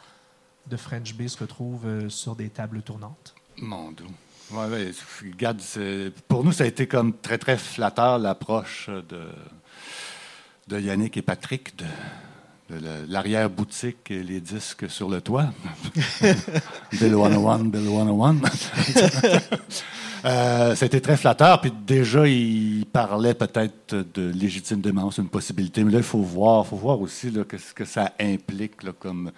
de 0.71 0.77
French 0.77 1.14
Bay 1.14 1.29
se 1.29 1.39
retrouve 1.39 1.87
euh, 1.87 2.09
sur 2.09 2.35
des 2.37 2.49
tables 2.49 2.83
tournantes? 2.83 3.35
Mon 3.59 3.93
doux. 3.93 4.05
Ouais, 4.53 4.67
ouais, 4.69 4.91
regarde, 5.33 5.61
c'est- 5.61 6.12
pour 6.29 6.45
nous, 6.45 6.53
ça 6.53 6.64
a 6.64 6.67
été 6.67 6.87
comme 6.87 7.12
très, 7.14 7.39
très 7.39 7.57
flatteur 7.57 8.19
l'approche 8.19 8.89
de, 9.09 9.23
de 10.69 10.81
Yannick 10.81 11.17
et 11.17 11.23
Patrick 11.23 11.77
de, 11.77 11.85
de 12.77 12.85
la- 12.85 13.07
l'arrière-boutique 13.09 14.11
et 14.11 14.23
les 14.23 14.41
disques 14.41 14.89
sur 14.89 15.09
le 15.09 15.21
toit. 15.21 15.47
Bill 16.93 17.12
101, 17.12 17.64
Bill 17.64 17.87
101. 17.89 18.37
Euh, 20.25 20.75
ça 20.75 20.85
a 20.85 20.87
été 20.87 21.01
très 21.01 21.17
flatteur, 21.17 21.61
puis 21.61 21.71
déjà, 21.87 22.27
il 22.27 22.85
parlait 22.87 23.35
peut-être 23.35 23.95
de 24.14 24.29
légitime 24.31 24.81
démence, 24.81 25.19
une 25.19 25.29
possibilité, 25.29 25.85
mais 25.85 25.93
là, 25.93 25.99
il 25.99 26.05
faut 26.05 26.21
voir, 26.23 26.67
faut 26.67 26.75
voir 26.75 27.01
aussi 27.01 27.31
là, 27.31 27.45
qu'est-ce 27.49 27.73
que 27.73 27.85
ça 27.85 28.12
implique 28.19 28.83
là, 28.83 28.91
comme 28.99 29.31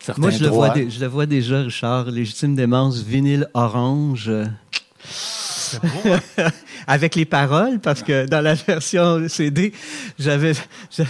certains 0.00 0.20
Moi, 0.20 0.30
je 0.30 0.42
le, 0.42 0.50
vois 0.50 0.74
je 0.74 1.00
le 1.00 1.06
vois 1.06 1.26
déjà, 1.26 1.62
Richard. 1.62 2.10
Légitime 2.10 2.54
démence, 2.54 3.02
vinyle 3.02 3.48
orange. 3.54 4.30
C'est 5.70 6.40
hein? 6.40 6.50
avec 6.86 7.14
les 7.14 7.24
paroles, 7.24 7.78
parce 7.80 8.02
que 8.02 8.26
dans 8.26 8.40
la 8.40 8.54
version 8.54 9.28
CD, 9.28 9.72
j'avais, 10.18 10.54
je, 10.90 11.02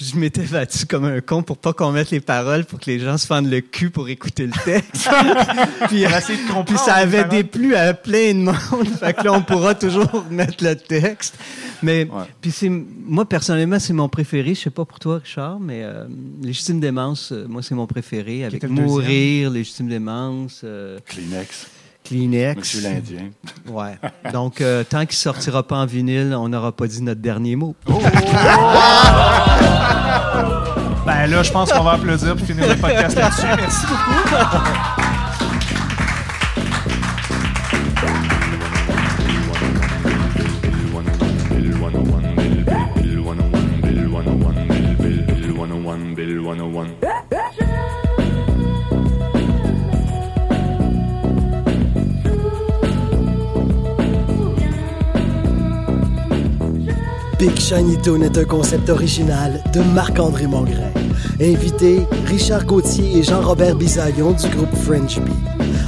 je 0.00 0.16
m'étais 0.16 0.42
battu 0.42 0.86
comme 0.86 1.04
un 1.04 1.20
con 1.20 1.42
pour 1.42 1.58
pas 1.58 1.72
qu'on 1.72 1.92
mette 1.92 2.10
les 2.10 2.20
paroles, 2.20 2.64
pour 2.64 2.80
que 2.80 2.86
les 2.86 2.98
gens 2.98 3.18
se 3.18 3.26
fendent 3.26 3.50
le 3.50 3.60
cul 3.60 3.90
pour 3.90 4.08
écouter 4.08 4.46
le 4.46 4.52
texte. 4.64 5.08
puis, 5.88 6.02
de 6.02 6.64
puis 6.64 6.78
ça 6.78 6.94
avait 6.94 7.24
déplu 7.24 7.74
à 7.74 7.94
plein 7.94 8.34
de 8.34 8.44
monde. 8.44 8.88
fait 8.98 9.14
que 9.14 9.24
là, 9.24 9.32
on 9.32 9.42
pourra 9.42 9.74
toujours 9.74 10.24
mettre 10.30 10.64
le 10.64 10.74
texte. 10.76 11.36
Mais, 11.82 12.04
Ouais. 12.10 12.24
puis 12.40 12.50
c'est, 12.50 12.68
moi, 12.68 13.24
personnellement, 13.28 13.78
c'est 13.78 13.92
mon 13.92 14.08
préféré. 14.08 14.54
Je 14.54 14.60
sais 14.60 14.70
pas 14.70 14.84
pour 14.84 14.98
toi, 14.98 15.20
Richard, 15.22 15.60
mais 15.60 15.82
euh, 15.84 16.06
Légitime 16.42 16.80
démence, 16.80 17.32
euh, 17.32 17.46
moi, 17.48 17.62
c'est 17.62 17.74
mon 17.74 17.86
préféré. 17.86 18.44
Avec 18.44 18.64
Mourir, 18.68 19.50
Légitime 19.50 19.88
démence, 19.88 20.62
euh, 20.64 20.98
Kleenex, 21.06 21.66
Kleenex. 22.08 22.56
Monsieur 22.56 22.80
l'Indien. 22.82 23.30
Ouais. 23.68 23.98
Donc, 24.32 24.60
euh, 24.60 24.82
tant 24.82 25.04
qu'il 25.04 25.16
sortira 25.16 25.62
pas 25.62 25.76
en 25.76 25.86
vinyle, 25.86 26.34
on 26.36 26.48
n'aura 26.48 26.72
pas 26.72 26.86
dit 26.86 27.02
notre 27.02 27.20
dernier 27.20 27.54
mot. 27.56 27.74
Ben 31.06 31.26
là, 31.26 31.42
je 31.42 31.50
pense 31.50 31.72
qu'on 31.72 31.84
va 31.84 31.92
applaudir 31.92 32.36
pour 32.36 32.46
finir 32.46 32.68
le 32.68 32.76
podcast 32.76 33.16
là-dessus. 33.16 33.46
Merci 33.56 33.86
beaucoup. 33.86 35.02
Big 57.38 57.56
Shiny 57.60 57.96
Toon 57.98 58.22
est 58.22 58.36
un 58.36 58.44
concept 58.44 58.88
original 58.88 59.62
de 59.72 59.80
Marc-André 59.80 60.48
Mongrain. 60.48 60.90
Invité, 61.40 62.00
Richard 62.26 62.64
Gauthier 62.64 63.18
et 63.18 63.22
Jean-Robert 63.22 63.76
Bisaillon 63.76 64.32
du 64.32 64.48
groupe 64.48 64.74
French 64.84 65.20
Bee. 65.20 65.32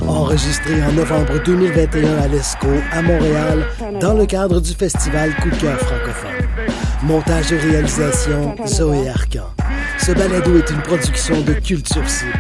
Enregistré 0.07 0.81
en 0.83 0.93
novembre 0.93 1.43
2021 1.45 2.19
à 2.19 2.29
l'ESCO, 2.29 2.69
à 2.93 3.03
Montréal, 3.03 3.67
dans 4.01 4.15
le 4.15 4.27
cadre 4.27 4.61
du 4.61 4.73
festival 4.73 5.35
Coup 5.43 5.51
cœur 5.61 5.77
francophone. 5.79 6.47
Montage 7.03 7.53
et 7.53 7.59
réalisation, 7.59 8.55
Zoé 8.67 9.09
Arcan. 9.09 9.51
Ce 9.99 10.13
balado 10.13 10.57
est 10.57 10.71
une 10.71 10.83
production 10.83 11.41
de 11.41 11.55
Culture 11.55 12.09
Cible. 12.09 12.31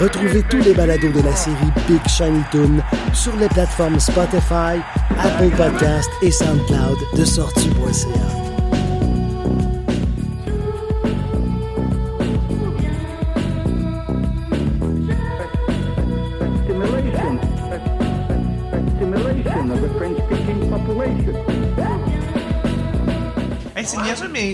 Retrouvez 0.00 0.42
tous 0.48 0.58
les 0.58 0.74
balados 0.74 1.10
de 1.10 1.22
la 1.22 1.34
série 1.34 1.72
Big 1.88 2.06
Shiny 2.06 2.42
Toon 2.52 2.82
sur 3.12 3.34
les 3.36 3.48
plateformes 3.48 3.98
Spotify, 3.98 4.78
Apple 5.18 5.50
Podcast 5.56 6.10
et 6.22 6.30
SoundCloud 6.30 6.98
de 7.16 7.24
sortie.ca. 7.24 8.25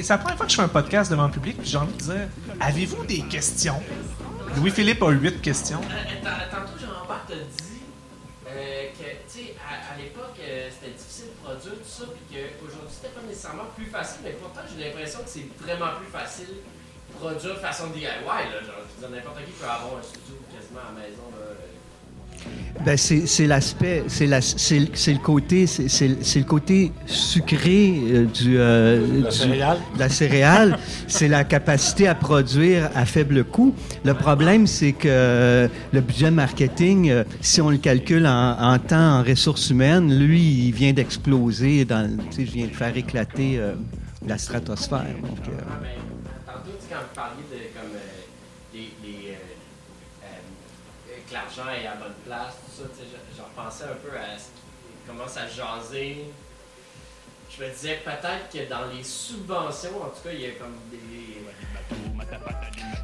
c'est 0.03 0.13
la 0.13 0.19
première 0.19 0.37
fois 0.37 0.47
que 0.47 0.53
je 0.53 0.57
fais 0.57 0.63
un 0.63 0.69
podcast 0.69 1.11
devant 1.11 1.27
le 1.27 1.33
public. 1.33 1.57
puis 1.59 1.69
J'ai 1.69 1.79
envie 1.79 1.93
de 1.93 1.99
dire 2.03 2.29
avez-vous 2.61 3.05
des 3.05 3.21
questions? 3.23 3.81
Louis-Philippe 4.57 5.03
a 5.03 5.11
huit 5.11 5.41
questions. 5.41 5.81
Euh, 5.81 6.25
tant- 6.25 6.57
Tantôt, 6.57 6.79
Jean-Robert 6.79 7.25
t'a 7.27 7.35
dit 7.35 7.81
euh, 8.49 8.89
que, 8.93 9.09
tu 9.33 9.39
sais, 9.49 9.55
à, 9.65 9.97
l'époque, 9.97 10.37
euh, 10.41 10.69
c'était 10.69 10.93
difficile 10.93 11.33
de 11.33 11.39
produire 11.43 11.75
tout 11.81 11.89
ça, 11.89 12.05
puis 12.13 12.37
qu'aujourd'hui, 12.37 12.93
c'était 12.93 13.15
pas 13.17 13.25
nécessairement 13.27 13.69
plus 13.75 13.87
facile, 13.87 14.21
mais 14.25 14.37
pourtant, 14.37 14.61
j'ai 14.69 14.85
l'impression 14.85 15.21
que 15.25 15.31
c'est 15.33 15.49
vraiment 15.59 15.97
plus 15.97 16.11
facile 16.13 16.53
de 16.61 17.15
produire 17.17 17.57
façon 17.61 17.89
DIY. 17.97 18.05
Là, 18.05 18.61
genre, 18.61 18.85
je 18.85 18.93
veux 18.93 19.01
dire, 19.09 19.11
n'importe 19.17 19.41
qui 19.49 19.53
peut 19.57 19.65
avoir 19.65 19.97
un 19.97 20.05
studio 20.05 20.37
quasiment 20.53 20.85
à 20.85 20.93
la 20.93 21.01
maison. 21.01 21.25
Là. 21.33 21.49
Ben, 22.85 22.97
c'est 22.97 23.47
l'aspect, 23.47 24.03
c'est 24.09 24.27
la- 24.27 24.41
le 24.41 25.19
côté, 25.19 25.67
c'est 25.69 26.09
le 26.09 26.45
côté 26.45 26.91
sucré 27.07 27.95
euh, 28.11 28.25
du, 28.25 28.59
euh, 28.59 29.23
La 29.23 29.31
du- 29.31 29.37
céréale? 29.37 29.79
de 29.95 29.99
la 30.01 30.09
céréale. 30.09 30.79
c'est 31.07 31.29
la 31.29 31.45
capacité 31.45 32.09
à 32.09 32.17
produire 32.17 32.91
à 32.97 33.05
faible 33.05 33.45
coût. 33.45 33.73
Le 34.05 34.15
problème, 34.15 34.67
c'est 34.67 34.93
que 34.93 35.07
euh, 35.07 35.69
le 35.93 36.01
budget 36.01 36.33
marketing, 36.33 37.11
euh, 37.11 37.23
si 37.41 37.61
on 37.61 37.71
le 37.71 37.77
calcule 37.79 38.27
en, 38.27 38.57
en 38.59 38.79
temps, 38.81 39.21
en 39.21 39.23
ressources 39.23 39.71
humaines, 39.71 40.19
lui, 40.19 40.43
il 40.67 40.73
vient 40.73 40.93
d'exploser. 40.93 41.85
Dans, 41.85 42.11
tu 42.31 42.37
sais, 42.37 42.47
je 42.47 42.51
viens 42.53 42.67
de 42.67 42.75
faire 42.75 42.97
éclater 42.97 43.59
euh, 43.59 43.75
la 44.27 44.39
stratosphère. 44.39 45.05
Donc, 45.23 45.39
euh, 45.49 45.53
Mais 45.83 45.89
tantôt, 46.47 46.71
tu 46.81 46.83
sais, 46.89 46.91
quand 46.91 46.97
vous 47.01 47.15
parliez 47.15 47.43
de 47.49 47.79
comme, 47.79 47.95
euh, 47.95 48.75
les, 48.75 48.81
les, 49.07 49.19
euh, 49.29 49.35
euh, 50.25 50.27
que 51.33 51.35
l'argent 51.35 51.71
est 51.73 51.87
à 51.87 51.95
bonne 51.97 52.15
place, 52.27 52.55
tout 52.67 52.73
ça, 52.83 52.89
tu 52.93 52.99
sais, 53.01 53.07
je, 53.11 53.17
je 53.39 53.43
repensais 53.43 53.85
un 53.85 53.97
peu 54.03 54.11
à 54.17 54.37
ce 54.39 54.45
qui 54.53 55.09
commence 55.09 55.37
à 55.37 55.47
jaser. 55.49 56.25
Je 57.57 57.63
me 57.65 57.69
disais 57.71 57.99
peut-être 58.05 58.49
que 58.53 58.69
dans 58.71 58.87
les 58.95 59.03
subventions, 59.05 59.97
en 60.03 60.09
tout 60.09 60.23
cas, 60.25 60.31
il 60.33 60.41
y 60.41 60.47
a 60.47 60.51
comme 60.53 60.77
des. 60.91 60.99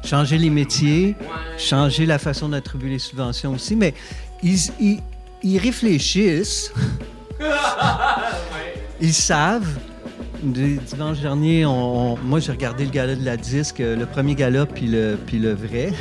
changer 0.07 0.37
les 0.37 0.49
métiers. 0.49 1.15
Ouais. 1.19 1.57
changer 1.59 2.05
la 2.05 2.17
façon 2.19 2.49
d'attribuer 2.49 2.89
les 2.91 2.99
subventions 2.99 3.53
aussi, 3.53 3.75
mais 3.75 3.93
ils, 4.41 4.57
ils, 4.79 4.99
ils 5.43 5.57
réfléchissent, 5.59 6.73
ils 9.01 9.13
savent. 9.13 9.77
Dimanche 10.41 11.19
dernier, 11.19 11.65
on, 11.65 12.13
on- 12.13 12.17
moi 12.17 12.39
j'ai 12.39 12.53
regardé 12.53 12.85
le 12.85 12.91
gala 12.91 13.13
de 13.15 13.25
la 13.25 13.35
disque, 13.35 13.81
euh, 13.81 13.97
le 13.97 14.05
premier 14.05 14.35
gala 14.35 14.65
puis 14.65 14.87
le, 14.87 15.17
puis 15.27 15.37
le 15.37 15.53
vrai. 15.53 15.91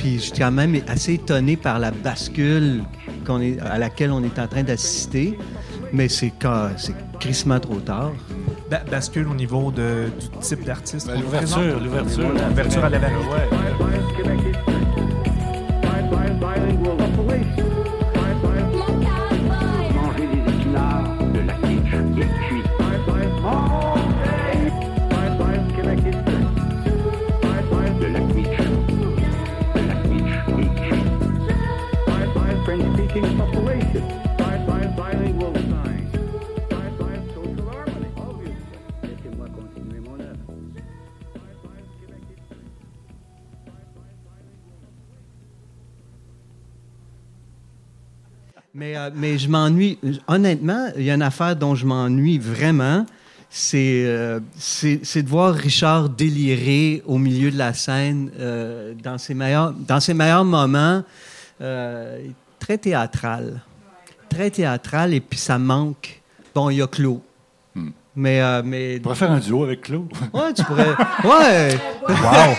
Puis 0.00 0.14
je 0.14 0.22
suis 0.22 0.32
quand 0.32 0.50
même 0.50 0.80
assez 0.88 1.14
étonné 1.14 1.58
par 1.58 1.78
la 1.78 1.90
bascule 1.90 2.82
qu'on 3.26 3.38
est, 3.42 3.60
à 3.60 3.76
laquelle 3.76 4.10
on 4.12 4.24
est 4.24 4.38
en 4.38 4.46
train 4.46 4.62
d'assister. 4.62 5.36
Mais 5.92 6.08
c'est 6.08 6.32
quand- 6.40 6.70
c'est 6.78 6.94
crissement 7.18 7.60
trop 7.60 7.80
tard. 7.80 8.12
Ba- 8.70 8.82
bascule 8.90 9.28
au 9.28 9.34
niveau 9.34 9.70
de, 9.70 10.06
du 10.18 10.28
type 10.40 10.64
d'artiste. 10.64 11.06
Ben, 11.08 11.20
L'ouverture, 11.20 11.78
l'ouverture. 11.84 12.28
L'ouverture 12.48 12.84
à 12.84 12.88
la 12.88 12.98
variété. 12.98 13.24
Science 13.24 13.59
euh, 49.10 49.14
mais 49.16 49.38
je 49.38 49.48
m'ennuie. 49.48 49.98
Honnêtement, 50.28 50.86
il 50.96 51.04
y 51.04 51.10
a 51.10 51.14
une 51.14 51.22
affaire 51.22 51.56
dont 51.56 51.74
je 51.74 51.86
m'ennuie 51.86 52.38
vraiment. 52.38 53.04
C'est 53.52 54.04
euh, 54.06 54.38
c'est 54.56 55.00
c'est 55.02 55.22
de 55.24 55.28
voir 55.28 55.52
Richard 55.54 56.08
délirer 56.08 57.02
au 57.04 57.18
milieu 57.18 57.50
de 57.50 57.58
la 57.58 57.74
scène 57.74 58.30
euh, 58.38 58.94
dans, 59.02 59.18
ses 59.18 59.34
meilleurs, 59.34 59.72
dans 59.72 59.98
ses 60.00 60.14
meilleurs 60.14 60.44
moments. 60.44 61.02
euh, 61.60 62.18
très 62.60 62.78
théâtral. 62.78 63.60
Très 64.28 64.50
théâtral, 64.50 65.12
et 65.14 65.20
puis 65.20 65.38
ça 65.38 65.58
manque. 65.58 66.20
Bon, 66.54 66.70
il 66.70 66.76
y 66.76 66.82
a 66.82 66.86
Claude. 66.86 67.18
Hmm. 67.74 67.88
Mais, 68.14 68.40
euh, 68.40 68.62
mais 68.64 68.96
On 68.98 69.02
pourrait 69.02 69.14
faire 69.16 69.30
un 69.32 69.38
duo 69.40 69.64
avec 69.64 69.80
Claude. 69.82 70.06
ouais, 70.32 70.52
tu 70.54 70.62
pourrais. 70.64 70.94
Ouais! 71.24 71.78
Wow! 72.08 72.54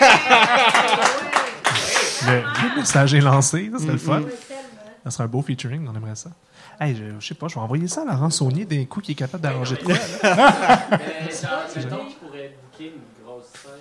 le, 2.27 2.35
le 2.75 2.79
message 2.79 3.13
est 3.13 3.21
lancé, 3.21 3.71
c'est 3.77 3.87
le 3.87 3.97
fun. 3.97 4.21
Ça 5.03 5.09
serait 5.11 5.23
un 5.23 5.27
beau 5.27 5.41
featuring, 5.41 5.87
on 5.87 5.95
aimerait 5.95 6.15
ça. 6.15 6.29
Hey, 6.79 6.95
je, 6.95 7.19
je 7.19 7.27
sais 7.27 7.33
pas, 7.33 7.47
je 7.47 7.55
vais 7.55 7.61
envoyer 7.61 7.87
ça 7.87 8.01
à 8.03 8.05
Laurent 8.05 8.29
Saunier 8.29 8.65
d'un 8.65 8.85
coup 8.85 9.01
qui 9.01 9.13
est 9.13 9.15
capable 9.15 9.41
d'arranger 9.43 9.75
de 9.75 9.83
quoi. 9.83 9.93
Mais 10.21 11.31
genre, 11.89 11.99
pourrait 12.19 12.55
booker 12.71 12.93
une 12.95 13.25
grosse 13.25 13.45
scène, 13.45 13.71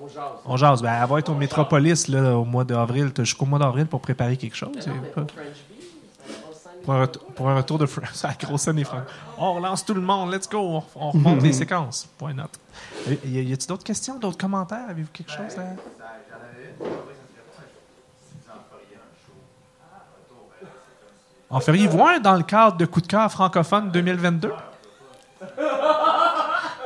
on- 0.00 0.08
jase. 0.08 0.22
On 0.44 0.56
jase. 0.56 0.82
Ben, 0.82 0.98
elle 1.02 1.08
va 1.08 1.18
être 1.18 1.28
au 1.30 1.34
Métropolis 1.34 2.06
là, 2.08 2.36
au 2.36 2.44
mois 2.44 2.64
d'avril. 2.64 3.10
Jusqu'au 3.18 3.44
mois 3.46 3.58
d'avril 3.58 3.86
pour 3.86 4.00
préparer 4.00 4.36
quelque 4.36 4.54
chose. 4.56 4.70
Mais 4.74 4.86
non, 4.86 5.00
mais 5.02 5.08
C'est 5.08 5.14
pas- 5.14 5.26
pour 6.84 6.94
Bee, 6.94 6.98
un, 6.98 7.00
retour- 7.00 7.24
pour 7.34 7.48
un 7.48 7.56
retour 7.56 7.78
de 7.78 7.86
France. 7.86 8.08
C'est 8.14 8.28
la 8.28 8.34
grosse 8.34 8.62
scène 8.62 8.76
des 8.76 8.84
Francs. 8.84 9.02
On 9.38 9.54
relance 9.54 9.84
tout 9.84 9.94
le 9.94 10.00
monde, 10.00 10.32
let's 10.32 10.48
go. 10.48 10.58
On, 10.60 10.82
on 10.94 11.10
remonte 11.10 11.42
les 11.42 11.52
séquences. 11.52 12.08
Why 12.20 12.34
not? 12.34 12.44
Euh, 13.08 13.14
Y, 13.24 13.52
a-t-il 13.52 13.66
d'autres 13.66 13.82
questions, 13.84 14.16
d'autres 14.18 14.38
commentaires? 14.38 14.86
Avez-vous 14.88 15.08
quelque 15.12 15.32
chose 15.32 15.58
à. 15.58 16.84
En 21.56 21.60
feriez-vous 21.60 22.02
un 22.04 22.20
dans 22.20 22.36
le 22.36 22.42
cadre 22.42 22.76
de 22.76 22.84
Coup 22.84 23.00
de 23.00 23.06
cœur 23.06 23.32
francophone 23.32 23.90
2022? 23.90 24.50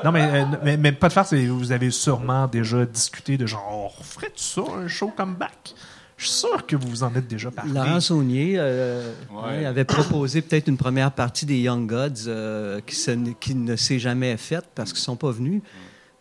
Non, 0.05 0.13
mais, 0.13 0.23
euh, 0.23 0.45
mais, 0.63 0.77
mais 0.77 0.93
pas 0.93 1.09
de 1.09 1.13
farce, 1.13 1.35
vous 1.35 1.73
avez 1.73 1.91
sûrement 1.91 2.47
déjà 2.47 2.87
discuté 2.87 3.37
de 3.37 3.47
genre, 3.47 3.67
on 3.71 3.89
referait 3.89 4.31
ça, 4.37 4.63
un 4.79 4.87
show 4.87 5.09
comeback? 5.09 5.75
Je 6.17 6.27
suis 6.27 6.35
sûr 6.39 6.65
que 6.67 6.77
vous 6.77 6.87
vous 6.89 7.03
en 7.03 7.13
êtes 7.17 7.27
déjà 7.27 7.51
parlé. 7.51 7.73
Laurent 7.73 7.99
Saunier 8.01 8.55
euh, 8.59 9.13
Ouais. 9.33 9.65
avait 9.65 9.85
proposé 9.85 10.41
peut-être 10.41 10.69
une 10.69 10.77
première 10.77 11.11
partie 11.11 11.47
des 11.47 11.59
Young 11.59 11.89
Gods 11.89 12.29
euh, 12.29 12.81
qui, 12.87 12.95
se- 12.95 13.33
qui 13.41 13.55
ne 13.57 13.75
s'est 13.75 13.99
jamais 13.99 14.37
faite 14.37 14.67
parce 14.75 14.93
qu'ils 14.93 15.01
ne 15.01 15.05
sont 15.05 15.17
pas 15.17 15.31
venus. 15.33 15.63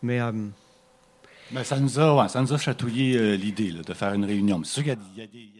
Mais 0.02 0.20
euh, 0.20 0.32
Mais 1.52 1.62
ça 1.64 1.78
nous 1.78 2.00
a, 2.00 2.16
ouais, 2.22 2.28
ça 2.28 2.40
nous 2.42 2.52
a 2.52 2.58
chatouillé 2.58 3.16
euh, 3.16 3.36
l'idée 3.36 3.70
là, 3.70 3.82
de 3.86 3.92
faire 3.94 4.12
une 4.14 4.24
réunion. 4.24 4.58
Mais 4.58 4.64
C'est 4.64 4.72
sûr 4.72 4.82
qu'il 4.82 4.88
y 4.90 4.92
a, 4.92 4.96
des- 4.96 5.02
il 5.14 5.20
y 5.20 5.22
a 5.22 5.26
des- 5.26 5.38
il 5.38 5.56
y 5.56 5.59